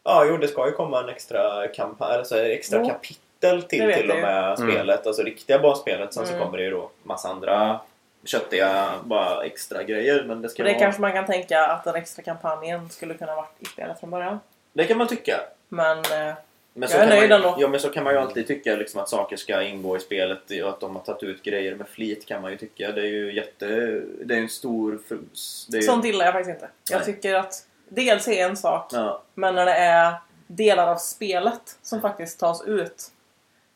[0.10, 2.90] Ja, jo det ska ju komma en extra kampanj, alltså extra Jo.
[2.90, 4.72] kapitel till till och jag med Mm.
[4.72, 5.08] spelet.
[5.08, 6.14] Alltså riktiga basspelet.
[6.14, 6.36] Sen Mm.
[6.40, 7.80] så kommer det ju då massa andra
[8.26, 10.24] köttiga bara extra grejer.
[10.24, 10.80] Men det ska Och det vara...
[10.80, 14.40] kanske man kan tänka att den extra kampanjen skulle kunna varit i spelet från början.
[14.74, 15.40] Det kan man tycka.
[15.70, 16.34] Men eh,
[16.74, 17.56] Men Jag så är kan nöjd man, ändå.
[17.60, 20.40] Ja men så kan man ju alltid tycka liksom, att saker ska ingå i spelet
[20.64, 22.92] och att de har tagit ut grejer med flit kan man ju tycka.
[22.92, 23.66] Det är ju jätte...
[24.26, 25.00] Det är en stor...
[25.68, 25.88] Det är ju...
[25.88, 26.70] sånt gillar jag faktiskt inte.
[26.90, 27.06] Jag Nej.
[27.06, 27.54] tycker att
[27.90, 30.14] DLC är en sak, Ja, men när det är
[30.48, 33.12] delar av spelet som faktiskt tas ut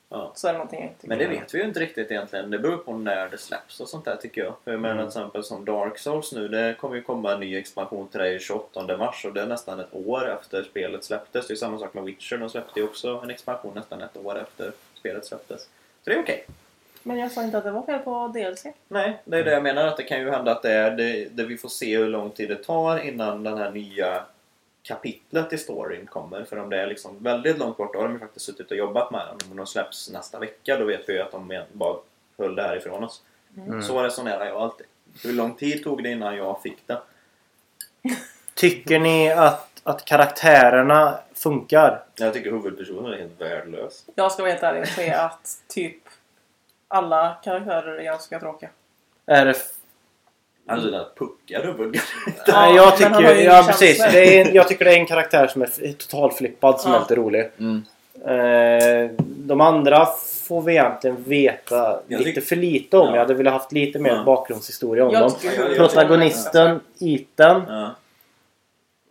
[0.10, 0.32] ja.
[0.36, 1.32] så är det någonting jag Men det om.
[1.32, 2.52] vet vi ju inte riktigt egentligen.
[2.52, 4.54] Det beror på när det släpps och sånt där tycker jag.
[4.64, 5.06] För jag menar Mm.
[5.12, 6.48] till exempel som Dark Souls nu.
[6.48, 9.80] Det kommer ju komma en ny expansion till det 28 mars och det är nästan
[9.80, 11.48] ett år efter spelet släpptes.
[11.48, 12.38] Det är samma sak med Witcher.
[12.38, 15.62] De släppte ju också en expansion nästan ett år efter spelet släpptes.
[16.04, 16.46] Så det är okej.
[17.04, 18.66] Men jag sa inte att det var fel på DLC.
[18.88, 19.88] Nej, det är det jag menar.
[19.88, 22.32] Att det kan ju hända att det är det, det vi får se hur lång
[22.32, 24.24] tid det tar innan den här nya
[24.84, 26.44] kapitlet i storyn kommer.
[26.44, 28.78] För om det är liksom väldigt långt bort, då har de ju faktiskt suttit och
[28.78, 29.52] jobbat med den.
[29.52, 31.98] Om de släpps nästa vecka, då vet vi ju att de bara
[32.38, 33.22] höll det här ifrån oss.
[33.58, 33.82] Mm.
[33.82, 34.88] Så resonerar jag alltid.
[35.24, 37.02] Hur lång tid tog det innan jag fick det?
[38.54, 42.04] Tycker ni att, att karaktärerna funkar?
[42.16, 44.06] Jag tycker huvudpersonen är helt värdelös.
[44.16, 46.01] Jag ska vara helt ärlig och säga att typ
[46.92, 48.70] alla karaktärer är ganska tråkiga.
[49.28, 49.56] Är det...
[50.68, 52.36] Alltså där puckade huvudpersonen.
[52.48, 53.98] Ja, Nej, jag han tycker, ju ja, precis.
[54.12, 56.98] Det är, en- jag tycker det är en karaktär som är f- totalflippad som Ja.
[56.98, 57.50] är lite rolig.
[57.60, 57.84] Mm.
[58.26, 60.06] Eh, de andra
[60.48, 63.08] får vi egentligen veta Jag lite tyck- för lite om.
[63.08, 63.14] Ja.
[63.14, 64.24] Jag hade velat haft lite mer Ja.
[64.24, 65.32] bakgrundshistoria om Jag dem.
[65.40, 67.90] tycker Protagonisten, Ethan, Ja.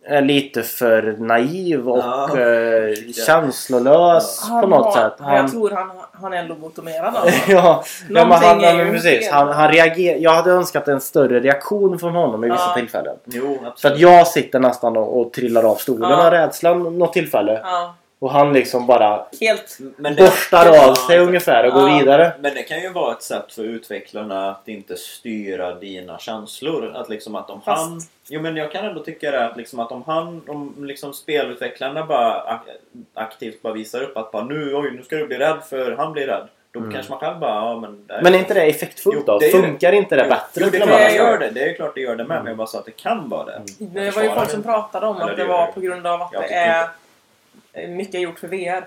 [0.05, 2.39] Är lite för naiv och Ja.
[2.39, 5.13] eh, känslolös på något har, sätt.
[5.19, 5.91] Jag tror han,
[6.21, 7.39] han är lobotomerad alltså.
[7.51, 11.99] ja, ja, men han, han, precis, han, han reagerar, jag hade önskat en större reaktion
[11.99, 12.73] från honom i vissa Ja.
[12.75, 13.15] tillfällen.
[13.25, 13.93] Jo, För absolut.
[13.95, 16.25] att jag sitter nästan och, och trillar av stolen Ja.
[16.25, 17.59] av rädslan något tillfälle.
[17.63, 19.77] Ja, Och han liksom bara helt.
[19.97, 21.97] Men borstar av sig Ja, ungefär och går Ja.
[21.99, 22.31] vidare.
[22.39, 26.91] Men det kan ju vara ett sätt för utvecklarna att inte styra dina känslor.
[26.95, 28.01] Att liksom att om Fast- han...
[28.29, 32.05] Jo men jag kan ändå tycka det att liksom att om han, om liksom spelutvecklarna
[32.05, 35.57] bara ak- aktivt bara visar upp att bara nu, oj nu ska du bli rädd
[35.69, 36.47] för han blir rädd.
[36.73, 36.91] Då Mm.
[36.91, 38.05] kanske man själv bara, ja men...
[38.07, 39.39] det Men är inte det effektfullt Jo, då?
[39.39, 40.61] det är Funkar inte det Jo, bättre?
[40.63, 41.49] Jo, det, är det gör det.
[41.49, 42.31] Det är klart det gör det med.
[42.35, 42.43] Mm.
[42.43, 43.61] Men jag bara sa att det kan vara det.
[43.79, 44.51] Det Jag var ju folk det.
[44.51, 46.87] som pratade om Eller att det det var på grund av att Jag det är
[47.73, 48.77] mycket gjort för VR.
[48.77, 48.83] Att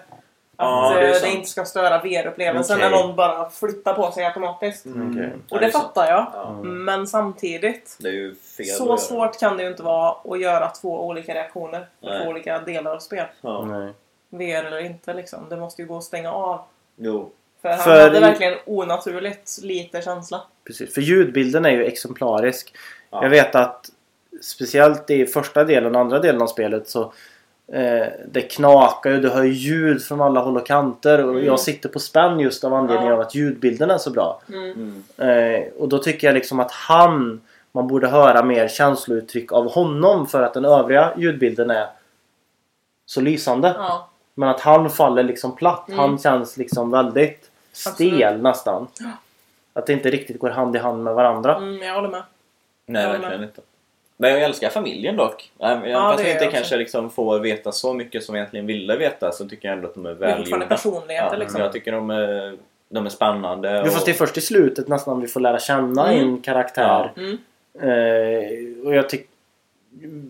[0.56, 2.90] Ja, det är eh, det, inte ska störa VR-upplevelsen Okej.
[2.90, 4.86] när någon bara flyttar på sig automatiskt.
[4.86, 5.32] Mm, okej.
[5.48, 5.84] Ja, Och det är sant.
[5.84, 6.26] fattar jag.
[6.34, 6.50] Ja.
[6.50, 6.84] Mm.
[6.84, 10.40] Men samtidigt, Det är ju fel att så svårt kan det ju inte vara att
[10.40, 13.26] göra två olika reaktioner på två olika delar av spel.
[13.40, 13.64] Ja.
[13.64, 13.92] Nej.
[14.30, 15.48] VR eller inte liksom.
[15.48, 16.60] Det måste ju gå att stänga av.
[16.96, 17.30] Jo.
[17.62, 20.42] För han För- hade verkligen onaturligt lite känsla.
[20.66, 20.94] Precis.
[20.94, 22.74] För ljudbilden är ju exemplarisk.
[23.10, 23.22] Ja.
[23.22, 23.86] Jag vet att
[24.42, 27.12] speciellt i första delen och andra delen av spelet så
[27.72, 31.44] eh, det knakar ju, du hör ljud från alla håll och kanter och Mm.
[31.44, 33.14] jag sitter på spänn just av anledning Ja.
[33.14, 34.40] av att ljudbilden är så bra.
[34.48, 35.02] Mm.
[35.18, 35.54] Mm.
[35.54, 37.40] Eh, och då tycker jag liksom att han
[37.72, 41.86] man borde höra mer känslouttryck av honom för att den övriga ljudbilden är
[43.06, 43.74] så lysande.
[43.78, 44.08] Ja.
[44.34, 45.88] Men att han faller liksom platt.
[45.88, 45.98] Mm.
[46.00, 48.42] Han känns liksom väldigt stel Absolut.
[48.42, 48.86] nästan.
[49.00, 49.10] Ja.
[49.72, 51.56] Att det inte riktigt går hand i hand med varandra.
[51.56, 52.22] Mm, jag håller med.
[52.86, 53.60] Nej, verkligen inte.
[54.16, 55.50] Men jag älskar familjen dock.
[55.60, 58.66] Även Ja, fast det vi inte kanske liksom får veta så mycket som vi egentligen
[58.66, 60.66] ville veta så tycker jag ändå att de är Det välgjorda.
[60.66, 61.60] personligheter Ja, liksom.
[61.60, 62.56] Jag tycker de är,
[62.88, 63.82] de är spännande.
[63.86, 66.28] Jo, fast det är och- först i slutet nästan vi får lära känna Mm.
[66.28, 67.12] en karaktär.
[67.16, 67.38] Mm.
[67.80, 69.33] Eh, och jag tycker...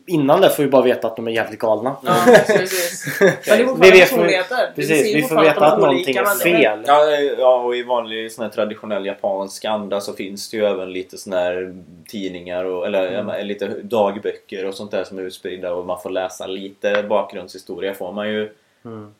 [0.07, 1.97] Innan det får vi bara veta att de är jävligt galna.
[2.05, 2.15] Ja,
[2.47, 3.07] precis.
[3.21, 4.73] Men det är Vi vet- personligheter.
[4.75, 6.79] Precis, ser vi får veta att någonting är fel.
[6.87, 10.93] Ja, ja, och i vanlig sån här traditionell japansk anda så finns det ju även
[10.93, 11.77] lite sån här
[12.09, 13.29] tidningar och, eller Mm.
[13.29, 17.95] ja, lite dagböcker och sånt där som är utspridda och man får läsa lite bakgrundshistoria
[17.95, 18.51] får man ju.
[18.85, 19.15] Mm.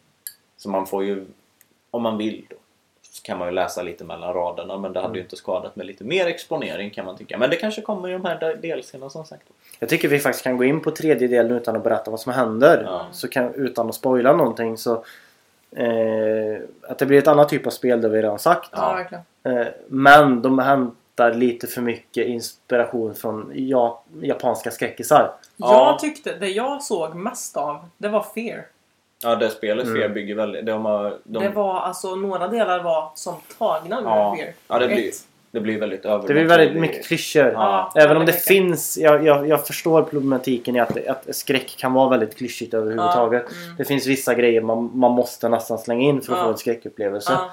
[0.57, 1.25] Så man får ju,
[1.91, 2.57] om man vill då,
[3.25, 5.27] kan man ju läsa lite mellan raderna men det hade ju Mm.
[5.27, 7.39] inte skadat med lite mer exponering kan man tycka.
[7.39, 9.43] Men det kanske kommer i de här delserna som sagt.
[9.79, 12.33] Jag tycker vi faktiskt kan gå in på tredje delen utan att berätta vad som
[12.33, 12.83] händer.
[12.87, 13.07] Ja.
[13.13, 15.05] Så kan, utan att spoila någonting så...
[15.77, 18.71] Eh, att det blir ett annat typ av spel, det har vi redan sagt.
[18.73, 19.05] Ja.
[19.45, 25.33] Eh, men de hämtar lite för mycket inspiration från ja, japanska skräckisar.
[25.57, 25.89] Ja.
[25.91, 28.67] Jag tyckte, det jag såg mest av, det var Fear.
[29.25, 30.01] Ja, det spelet Mm.
[30.01, 30.67] Fear bygger väldigt...
[30.67, 34.37] De har, de, Det var alltså, några delar var som tagna ur Ja.
[34.39, 34.53] Fear.
[34.69, 35.11] Ja, det blir,
[35.51, 37.47] det blir väldigt Det blir väldigt mycket klyschor.
[37.53, 38.99] Ja, Även om det finns...
[38.99, 43.45] Jag, jag, jag förstår problematiken i att, att skräck kan vara väldigt klyschigt överhuvudtaget.
[43.51, 43.77] Ja, mm.
[43.77, 46.45] Det finns vissa grejer man, man måste nästan slänga in för att Ja.
[46.45, 47.33] få en skräckupplevelse.
[47.33, 47.51] Ja.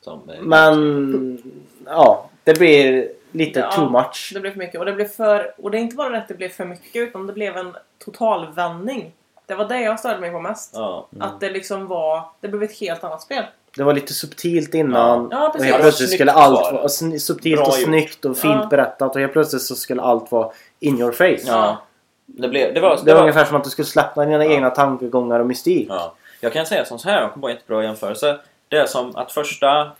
[0.00, 1.42] Som, Men...
[1.86, 4.30] Ja, det blir lite Ja, too much.
[4.34, 4.80] Det blev för mycket.
[4.80, 5.54] Och det blev för...
[5.58, 7.76] Och det är inte bara det att det blev för mycket utan det blev en
[8.04, 9.12] totalvändning.
[9.48, 10.70] Det var det jag störde mig på mest.
[10.74, 11.06] Ja.
[11.20, 12.22] Att det liksom var...
[12.40, 13.44] Det blev ett helt annat spel.
[13.76, 15.28] Det var lite subtilt innan.
[15.30, 16.78] Ja, och helt Det plötsligt skulle allt var det.
[16.78, 16.88] vara
[17.18, 17.84] subtilt Bra och gjort.
[17.88, 18.66] snyggt och fint Ja.
[18.70, 19.14] berättat.
[19.14, 20.50] Och helt plötsligt så skulle allt vara
[20.80, 21.38] in your face.
[21.46, 21.76] Ja.
[22.26, 22.98] Det, blev, det var...
[23.04, 24.50] Det var ungefär som att du skulle släppa dina Ja.
[24.52, 25.86] egna tankegångar och mystik.
[25.90, 26.14] Ja.
[26.40, 28.38] Jag kan säga som så här, jag kom på en jättebra jämförelse.
[28.68, 29.90] Det är som att första...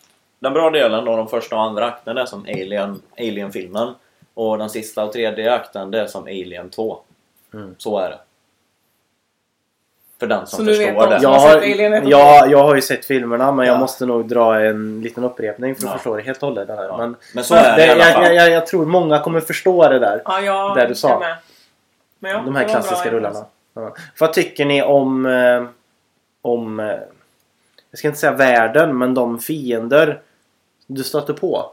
[0.40, 3.94] Den bra delen då, de första och andra akten är som Alien, Alien-filmen.
[4.34, 6.98] Och den sista och tredje akten det är som Alien 2.
[7.54, 7.74] Mm.
[7.78, 8.18] Så är det.
[10.20, 11.18] För den som Så förstår de det.
[11.22, 13.74] Jag har har, sett Alien ett och ja, jag har ju sett filmerna men jag
[13.74, 13.80] Ja.
[13.80, 15.96] måste nog dra en liten upprepning för att Ja.
[15.96, 16.68] förstå det helt och hållet.
[16.68, 16.84] Där.
[16.84, 16.96] Ja.
[16.96, 19.98] Men Men så är det det, jag, jag, jag, jag tror många kommer förstå det
[19.98, 20.22] där.
[20.24, 21.22] Ja, jag Det du sa.
[22.20, 23.44] de här klassiska rullarna.
[23.74, 23.94] Ja.
[24.18, 25.26] Vad tycker ni om...
[25.26, 25.64] Eh,
[26.42, 26.86] om eh,
[27.90, 30.20] jag ska inte säga världen, men de fiender
[30.86, 31.70] du stöter på.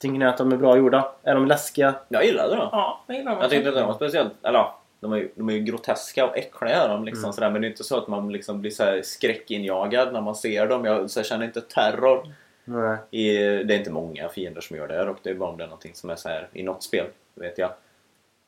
[0.00, 1.12] Tycker ni att de är bra gjorda?
[1.22, 1.94] Är de läskiga?
[2.08, 2.68] Jag gillade det.
[2.72, 4.32] Ja, jag gillar dem Jag tyckte att de var speciellt...
[4.42, 4.78] Eller ja,
[5.10, 7.32] de är de är ju groteska och äckliga är de liksom Mm.
[7.32, 7.50] sådär.
[7.50, 10.66] Men det är inte så att man liksom blir så här skräckinjagad när man ser
[10.66, 10.84] dem.
[10.84, 12.32] Jag, så känner inte terror.
[12.64, 12.96] Nej.
[13.10, 15.64] I, det är inte många fiender som gör det och det är bara om det
[15.64, 17.70] är någonting som är så här i något spel, vet jag.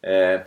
[0.03, 0.41] Eh,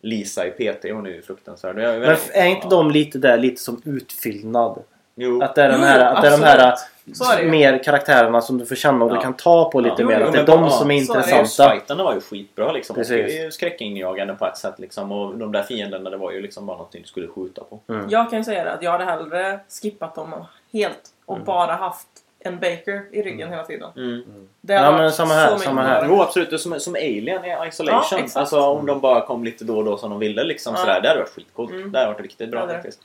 [0.00, 1.78] Lisa i PT, hon är ju fruktansvärd.
[1.78, 4.82] Jag, Men är inte de lite där lite som utfyllnad?
[5.14, 5.42] Jo.
[5.42, 6.74] Att det är, Jo, här, att det är de här
[7.10, 7.16] absolut.
[7.16, 7.50] Så är det ju.
[7.50, 9.22] mer karaktärerna som du får känna och du Ja.
[9.22, 10.08] kan ta på lite Ja.
[10.08, 10.20] mer.
[10.20, 11.20] Jo, Att det är men de bara- som är så är det.
[11.20, 11.42] intressanta.
[11.42, 12.96] Bossfighterna var ju skitbra liksom.
[12.96, 13.10] Precis.
[13.10, 15.12] Och det är ju skräckinjagande på ett sätt liksom.
[15.12, 17.80] Och de där fienderna det var ju liksom bara någonting du skulle skjuta på.
[17.88, 18.06] Mm.
[18.10, 21.46] Jag kan ju säga det att jag hade hellre skippat dem helt och Mm.
[21.46, 22.06] bara haft
[22.46, 23.90] en Baker i ryggen hela tiden.
[23.96, 24.22] Mm.
[24.60, 26.06] Det Ja, men samma här, så mycket samma här.
[26.08, 28.18] Jo absolut, det är som, som Alien i Isolation.
[28.18, 28.36] Ja, exakt.
[28.36, 30.80] alltså om de bara kom lite då och då som de ville liksom Ja.
[30.80, 31.00] sådär.
[31.00, 31.70] Det hade varit skitcoolt.
[31.70, 31.92] Mm.
[31.92, 33.00] Det hade varit riktigt bra Ja, faktiskt.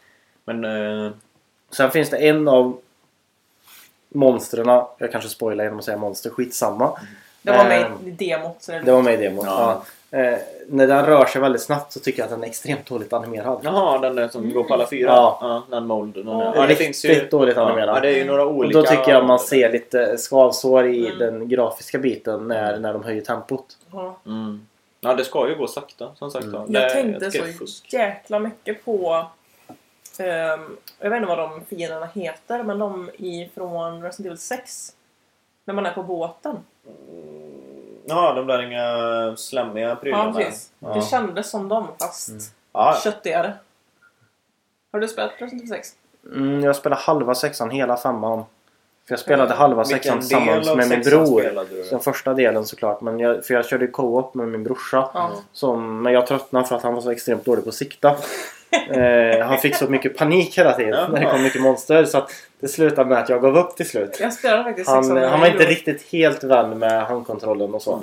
[0.46, 0.66] Men...
[1.06, 1.12] Eh,
[1.72, 2.78] Sen finns det en av
[4.10, 4.68] monstren.
[4.98, 6.30] Jag kanske spoilar genom att säga monster.
[6.30, 7.00] Skitsamma.
[7.42, 8.56] Det var med Ehm, i demot.
[8.60, 9.46] Så det Det var med i demot.
[9.46, 9.84] Ja.
[10.12, 10.18] Ja.
[10.18, 13.14] Eh, när den rör sig väldigt snabbt så tycker jag att den är extremt dåligt
[13.14, 13.60] animerad.
[13.64, 15.10] Jaha, den där som går på alla fyra?
[15.10, 15.64] Ja.
[15.70, 16.24] den molden.
[16.28, 16.44] Ja.
[16.56, 17.28] Ja, det Riktigt finns ju...
[17.28, 17.96] dåligt Ja, animerad.
[17.96, 18.80] ja, det är ju några Och olika...
[18.82, 21.20] då tycker jag man ser lite skavsår i Mm.
[21.20, 23.66] den grafiska biten när, när de höjer tempot.
[23.92, 24.18] Ja.
[24.26, 24.68] Mm.
[25.02, 26.46] Ja, det ska ju gå sakta som sagt.
[26.46, 26.66] Mm.
[26.74, 27.94] Jag tänkte så fusk.
[27.94, 29.26] jäkla mycket på...
[30.20, 34.96] ehm, jag vet inte vad de fienderna heter, men de ifrån Resident Evil 6.
[35.66, 36.56] När man är på båten.
[38.06, 40.34] Ja, de där inga slemmiga Ja, prylarna.
[40.34, 40.72] precis.
[40.80, 40.94] Ja.
[40.94, 42.42] Det kändes som dem, fast Mm.
[42.74, 43.54] Ja, köttigare.
[44.92, 45.96] Har du spelat Resident Evil 6?
[46.26, 48.44] Mm, jag spelade halva sexan, hela femman.
[49.08, 49.58] För jag spelade Mm.
[49.58, 51.66] halva Vilken sexan tillsammans med min bror.
[51.90, 53.02] Den första delen såklart.
[53.02, 55.10] Men jag, för jag körde co-op med min brorsa.
[55.14, 55.32] Ja.
[55.54, 58.16] Som, men jag tröttnade för att han var så extremt dålig på att sikta.
[58.72, 61.08] Eh, han fick så mycket panik hela tiden Jaha.
[61.08, 62.06] när det kom mycket monster.
[62.06, 62.32] Så att
[62.62, 64.18] det slutade med att jag gav upp till slut.
[64.20, 67.94] Jag spelade faktiskt Han, med han var inte riktigt helt vän med handkontrollen och så.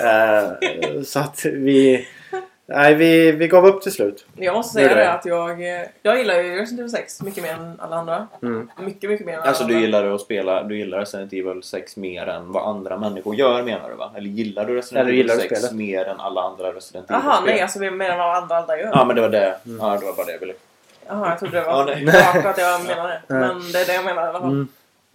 [0.00, 2.08] eh, så att vi...
[2.68, 4.26] Nej, vi, vi gav upp till slut.
[4.36, 5.62] Jag måste säga det att jag...
[6.02, 8.26] Jag gillar ju Resident Evil 6 mycket mer än alla andra.
[8.42, 8.70] Mm.
[8.80, 9.86] Mycket, mycket mer än alla Alltså du andra.
[9.86, 13.88] gillar att spela, du gillar Resident Evil 6 mer än vad andra människor gör menar
[13.90, 14.12] du va?
[14.16, 15.72] Eller gillar du Resident Eller Evil gillar du 6 spelet?
[15.76, 18.90] mer än alla andra Resident Evil Jaha, nej alltså mer än vad andra alla gör.
[18.94, 19.56] Ja men det var det.
[19.66, 19.78] Mm.
[19.80, 20.54] Ja det var bara det jag ville.
[21.06, 22.04] Jaha, jag trodde det Ja, var nej.
[22.04, 23.34] rakt att jag menade det.
[23.34, 24.50] Men det är det jag menar i alla fall.
[24.50, 24.68] Mm.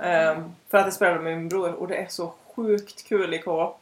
[0.04, 3.38] Ehm, för att jag spelade med min bror och det är så sjukt kul i
[3.40, 3.78] co Ja,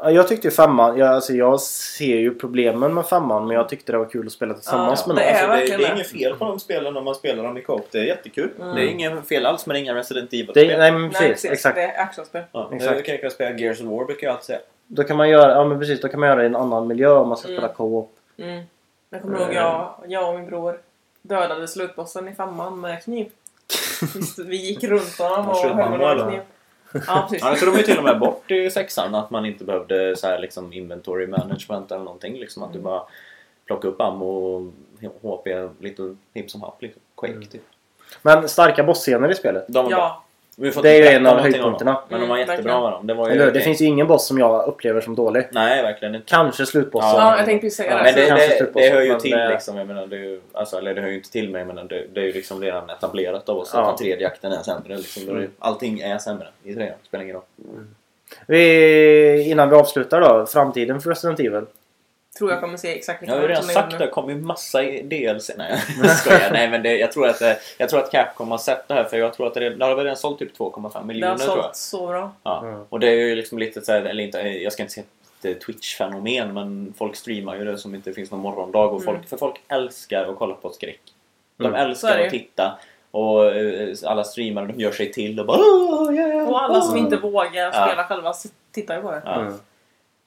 [0.00, 3.98] Jag tyckte femman, jag, alltså jag ser ju problemen med femman men jag tyckte det
[3.98, 5.50] var kul att spela tillsammans Ja, med det någon.
[5.50, 5.94] är Alltså, det, det är det.
[5.94, 8.50] inget fel på de spelen om man spelar dem i co Det är jättekul.
[8.60, 8.74] Mm.
[8.76, 10.78] Det är inget fel alls med inga Resident Det, Evil-spel.
[10.78, 11.50] nej men Nej, precis, precis.
[11.50, 11.76] exakt.
[11.76, 12.42] Det är actionspel.
[12.52, 12.94] Ja, Exakt.
[12.96, 14.58] Jag kan jag spela Gears of War brukar jag alltid säga.
[14.86, 16.86] Då kan man göra, ja men precis, då kan man göra det i en annan
[16.86, 17.58] miljö om man ska Mm.
[17.60, 18.12] spela co-op.
[18.38, 18.62] Mm.
[19.10, 20.80] Jag kommer ihåg jag, jag och min bror
[21.22, 23.26] dödade slutbossen i femman med kniv.
[24.36, 26.30] Vi, vi gick runt honom och höll med några eller?
[26.30, 26.40] kniv.
[27.06, 27.42] Ja, precis.
[27.42, 30.26] Ja, det tog de till och med bort i sexan att man inte behövde så
[30.26, 32.34] här, liksom, inventory management eller någonting.
[32.38, 32.90] Liksom, att du Mm.
[32.90, 33.02] bara
[33.66, 34.62] plockar upp ammo och
[35.22, 35.46] HP
[35.80, 36.82] lite hipp som happ.
[36.82, 37.02] Liksom.
[37.16, 37.46] Quake Mm.
[37.48, 37.62] typ.
[38.22, 39.64] Men starka bossscener i spelet.
[39.68, 39.90] De.
[39.90, 40.24] Ja,
[40.82, 42.02] Det är ju en av höjdpunkterna.
[42.08, 43.06] Men de var Mm, jättebra med dem.
[43.06, 43.50] Det var ju Eller?
[43.52, 45.48] Det finns ju ingen boss som jag upplever som dålig.
[45.52, 46.26] Nej, verkligen inte.
[46.30, 47.10] Kanske slutbossen.
[47.16, 48.02] ja jag tänkte ju säga Ja, det.
[48.04, 49.76] Men det, kanske det, det hör ju till det- liksom.
[49.76, 52.04] Jag menar, det är ju, alltså, eller det hör ju inte till mig men det,
[52.12, 53.80] det är ju liksom redan etablerat av oss Ja.
[53.80, 54.96] att den tredje akten är sämre.
[54.96, 55.28] Liksom.
[55.28, 55.50] Mm.
[55.58, 56.94] allting är sämre i trean.
[57.08, 57.44] Spelar ingen roll.
[58.46, 61.62] Vi, innan vi avslutar då, framtiden för Resident Evil.
[62.38, 64.82] Tror jag kommer se exakt Jag har redan det sagt det, det kommer ju massa
[64.82, 65.50] DLC.
[65.56, 66.50] Nej, jag skojar.
[66.52, 69.04] Nej, men det, jag, tror att, det- jag tror att Capcom har sett det här
[69.04, 71.36] för jag tror att det, det har väl redan sålt typ 2,5 Det har miljoner
[71.36, 71.64] tror jag.
[71.64, 72.32] sålt så bra.
[72.42, 72.62] Ja.
[72.66, 72.84] Mm.
[72.88, 75.04] Och det är ju liksom lite så här, eller inte, jag ska inte säga
[75.66, 79.28] Twitch-fenomen men folk streamar ju det som inte finns någon morgondag och folk, Mm.
[79.28, 81.00] för folk älskar att kolla på skräck.
[81.58, 81.80] De Mm.
[81.80, 82.78] Älskar det att titta
[83.10, 86.94] och eh, alla streamare de gör sig till och bara "Åh, yeah, Och alla som
[86.94, 87.70] åh." inte vågar Ja.
[87.72, 89.22] spela själva s- tittar ju på det.
[89.24, 89.52] Ja.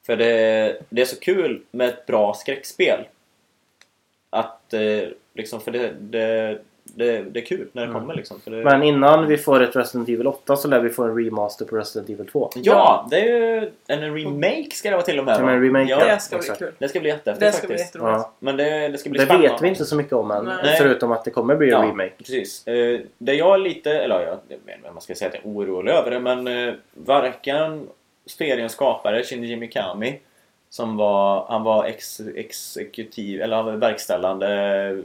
[0.05, 2.99] För det, det är så kul med ett bra skräckspel.
[4.29, 8.01] Att eh, liksom, för det, det, det, det är kul när det Mm.
[8.01, 8.39] kommer liksom.
[8.39, 11.17] För det, Men innan vi får ett Resident Evil 8 så lär vi få en
[11.25, 12.49] remaster på Resident Evil 2.
[12.55, 13.25] Ja, det är
[13.61, 15.45] ju en remake ska det vara till och med va?
[15.45, 16.59] men remake, ja, Det ska bli exakt.
[16.59, 16.71] kul.
[16.77, 17.95] det ska bli Det jättehäftigt ska bli faktiskt.
[17.95, 18.19] jätteroligt.
[18.23, 18.31] Ja.
[18.39, 19.49] Men det, det ska bli Det spännande.
[19.49, 20.45] vet vi inte så mycket om än.
[20.45, 20.75] Nej.
[20.77, 22.13] Förutom att det kommer bli en Ja, remake.
[22.17, 22.67] precis.
[22.67, 25.43] Eh, det jag är lite, eller ja, jag inte om man ska säga att jag
[25.45, 27.87] är orolig över det, men eh, varken
[28.25, 30.19] seriens skapare Shinji Mikami
[30.69, 35.03] som var, han var ex, exekutiv, eller han var verkställande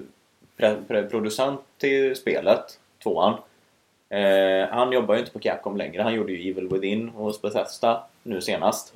[0.56, 3.34] pre, pre, producent till spelet, tvåan.
[4.08, 8.04] Eh, han jobbar ju inte på Capcom längre, han gjorde ju Evil Within hos Bethesda
[8.22, 8.94] nu senast.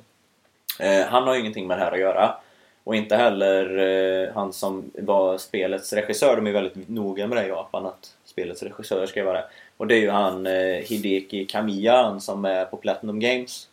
[0.79, 2.35] Eh, han har ju ingenting med det här att göra.
[2.83, 6.35] Och inte heller eh, han som var spelets regissör.
[6.35, 9.45] De är väldigt noga med det i Japan att spelets regissör ska vara det.
[9.77, 13.67] Och det är ju han eh, Hideki Kamiya han som är på Platinum Games.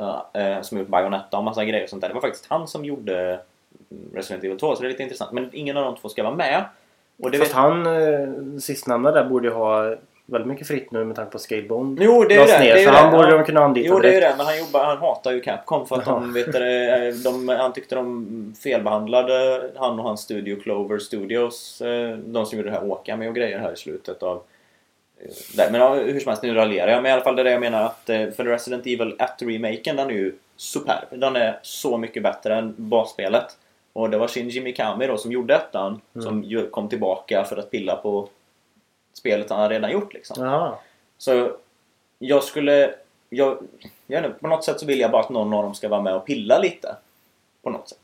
[0.00, 2.08] Så, eh, som gjort Bayonetta och massa grejer och sånt där.
[2.08, 3.40] Det var faktiskt han som gjorde
[4.14, 5.32] Resident Evil 2 så det är lite intressant.
[5.32, 6.64] Men ingen av de två ska vara med.
[7.22, 7.56] Och det Fast vet...
[7.56, 8.28] han, eh,
[8.60, 9.94] sistnämnda där, borde ju ha
[10.26, 12.04] väldigt mycket fritt nu med tanke på Scalebone.
[12.04, 12.58] Jo, det är lades det.
[12.58, 12.96] ner, det, är så det.
[12.96, 13.36] han borde Ja.
[13.38, 14.32] de kunna anlita Jo, det är direkt.
[14.32, 14.36] det.
[14.36, 17.94] Men han, jobbar, han hatar ju Capcom för att de, vet du, de, han tyckte
[17.94, 21.80] de felbehandlade han och hans studio Clover Studios.
[21.80, 24.42] eh, De som gjorde det här Åka med och grejer här i slutet av...
[25.56, 25.70] Där.
[25.70, 27.02] Men ja, hur som helst, nu raljerar jag.
[27.02, 29.96] Men i alla fall det är det jag menar att eh, för Resident Evil 1-remaken,
[29.96, 31.08] den är ju superb.
[31.10, 33.56] Den är så mycket bättre än basspelet.
[33.92, 36.24] Och det var Shinji Mikami då som gjorde ettan Mm.
[36.24, 38.28] som kom tillbaka för att pilla på
[39.12, 40.44] spelet han redan gjort liksom.
[41.18, 41.50] Så
[42.18, 42.94] jag skulle...
[43.30, 43.58] Jag,
[44.06, 46.14] jag på något sätt så vill jag bara att någon av dem ska vara med
[46.14, 46.96] och pilla lite.
[47.62, 47.98] På något sätt.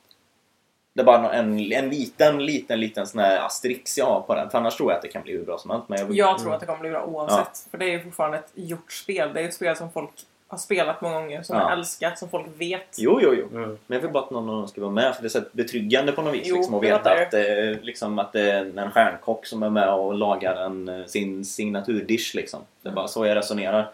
[0.95, 4.51] Det är bara en, en liten, liten, liten sån här asterix jag har på den.
[4.51, 5.89] För annars tror jag att det kan bli hur bra som helst.
[5.89, 7.67] Men jag, Jag tror att det kommer bli bra oavsett.
[7.71, 9.31] För det är ju fortfarande ett gjort spel.
[9.35, 10.11] Det är ett spel som folk
[10.49, 11.63] har spelat många gånger, som Ja.
[11.63, 12.97] har älskat, som folk vet.
[12.99, 13.59] Jo, jo, jo.
[13.59, 13.79] Mm.
[13.87, 15.15] Men jag vill bara att någon av dem ska vara med.
[15.15, 16.43] För det är så betryggande på något vis.
[16.47, 19.95] Jo, liksom, att veta att, det, liksom, att det är en stjärnkock som är med
[19.95, 22.35] och lagar en, eh, sin signaturdish.
[22.35, 22.61] Liksom.
[22.83, 23.91] Det är bara så jag resonerar.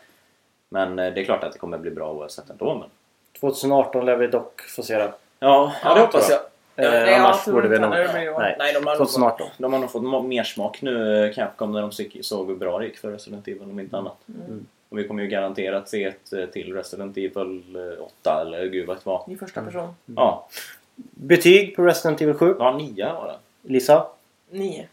[0.69, 2.75] Men eh, det är klart att det kommer bli bra oavsett ändå.
[2.75, 2.89] Men...
[3.41, 5.05] 2018 lär vi dock få se det.
[5.05, 6.41] Ja, ja, Ja, det hoppas jag.
[6.77, 7.91] Eh, annars borde vi nog...
[7.91, 8.57] Nej.
[8.59, 9.49] Nej, de har, nog, 2018.
[9.59, 11.93] de har nog fått mer smak nu, eh, Capcom, när de
[12.23, 14.17] såg- hur bra det gick för Resident Evil om inte annat.
[14.29, 14.67] Mm.
[14.89, 17.63] Och vi kommer ju garanterat se ett eh, till Resident Evil
[17.99, 19.33] eh, 8 eller gud vet vad.
[19.33, 19.95] I första person.
[20.17, 20.49] Ja,
[21.15, 22.55] Betyg på Resident Evil 7.
[22.59, 23.73] ja 9 var det.
[23.73, 24.07] Lisa?
[24.51, 24.87] Nio.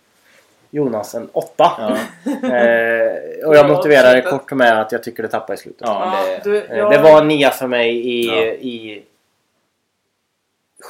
[0.70, 1.72] Jonas en 8.
[1.78, 1.88] Ja,
[2.48, 5.82] Eh, och jag Ja, motiverar det kort med att jag tycker det tappar i slutet.
[5.82, 8.36] ja det, du, Eh, jag, Det var en nia för mig i, Ja.
[8.44, 9.04] i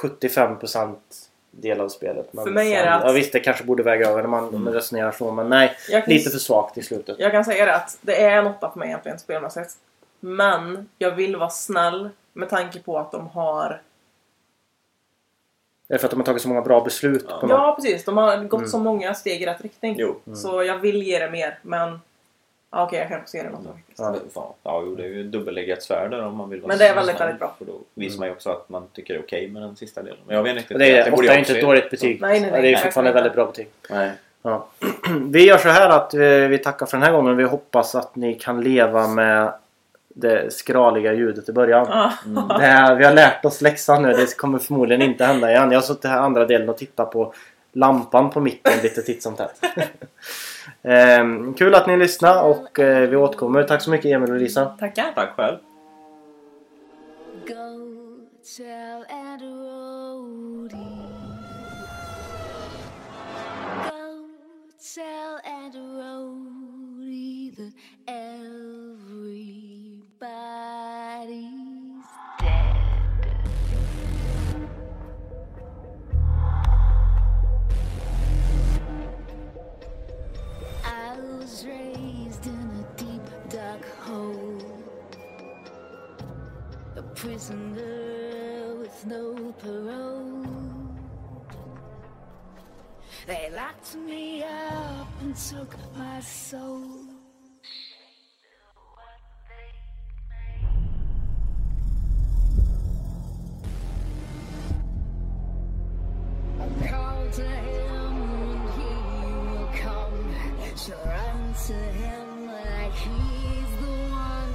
[0.02, 0.96] 75%
[1.52, 2.34] del av spelet.
[2.34, 4.48] Men För mig är det att- Ja, visst, det kanske borde väga över när man
[4.50, 4.74] Mm.
[4.74, 5.32] resonerar så.
[5.32, 7.16] Men nej, kan, lite för svagt i slutet.
[7.20, 9.74] jag kan säga det att det är en åtta för mig egentligen spelmässigt.
[10.20, 13.82] Men jag vill vara snäll med tanke på att de har...
[15.88, 17.26] Det är för att de har tagit så många bra beslut.
[17.30, 17.46] Ja.
[17.50, 18.06] Ja, precis.
[18.06, 18.70] De har gått Mm.
[18.70, 19.96] så många steg i rätt riktning.
[20.00, 20.20] jo.
[20.36, 22.00] Så jag vill ge det mer, men...
[22.78, 23.74] Ja, Okej, jag kan få se det något år.
[23.98, 24.16] Ja.
[24.34, 26.88] Fan, Ja, jo, det är ju dubbelläggat svärd där om man vill vara Men det
[26.88, 27.28] är väldigt, snäll.
[27.28, 27.56] väldigt bra.
[27.58, 30.04] För då visar man ju också att man tycker det är okej med den sista
[30.04, 30.20] delen.
[30.28, 30.74] Men jag vet inte.
[30.74, 32.22] Det är, också inte ett dåligt betyg.
[32.22, 32.62] Nej, nej, nej.
[32.62, 33.68] det är Nej, fortfarande ett väldigt bra betyg.
[33.90, 34.12] Nej.
[34.42, 34.68] Ja.
[35.22, 36.14] Vi gör så här att
[36.50, 37.38] vi, tackar för den här gången.
[37.38, 39.54] Vi hoppas att ni kan leva med
[40.08, 41.88] det skraliga ljudet i början.
[41.90, 42.14] Ja.
[42.58, 44.14] Det här, vi har lärt oss läxan nu.
[44.14, 45.72] Det kommer förmodligen inte hända igen.
[45.72, 47.34] Jag har suttit här andra delen och tittat på
[47.74, 49.62] lampan på micken lite titt som tätt.
[50.82, 53.64] Ehm, kul att ni lyssnade och eh, vi återkommer.
[53.64, 54.66] Tack så mycket Emil och Lisa.
[54.66, 55.12] Tackar.
[55.16, 55.58] Tack själv.
[57.48, 57.88] Go
[58.56, 60.78] tell and roadie.
[63.90, 64.28] Go
[81.66, 84.62] raised in a deep dark hole.
[86.96, 90.46] A prisoner with no parole.
[93.26, 97.06] They locked me up and took my soul.
[106.90, 108.90] Call to him and he
[109.52, 114.54] will come to him like he's the one.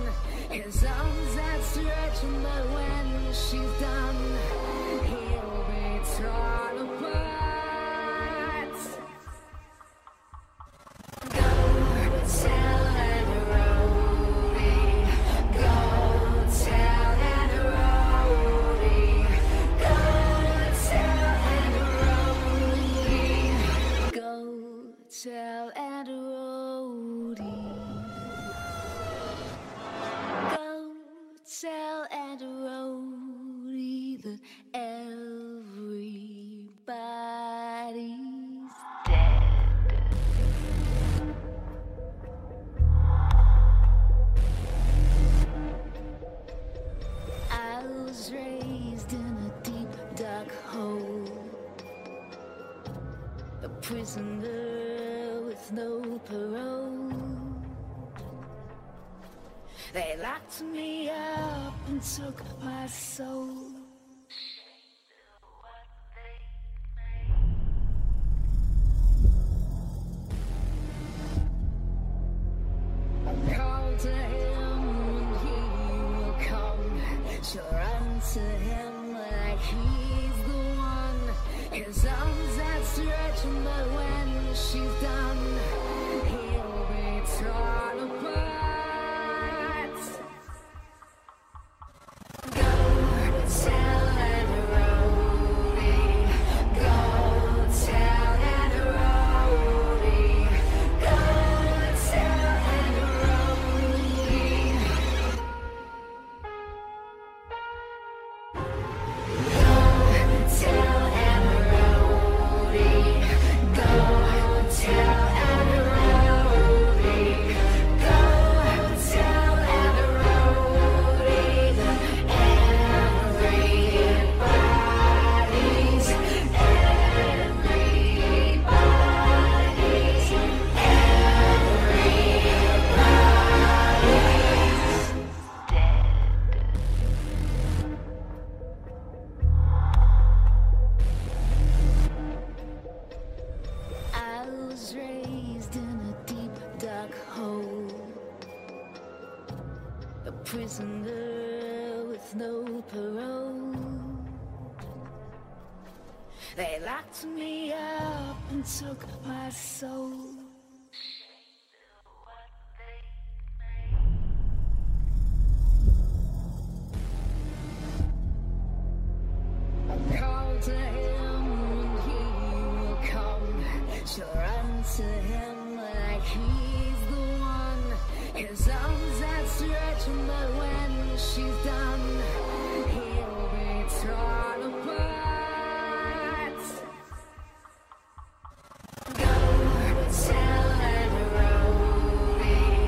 [0.51, 4.17] His arms outstretched, but when she's done,
[5.09, 6.72] he'll be torn.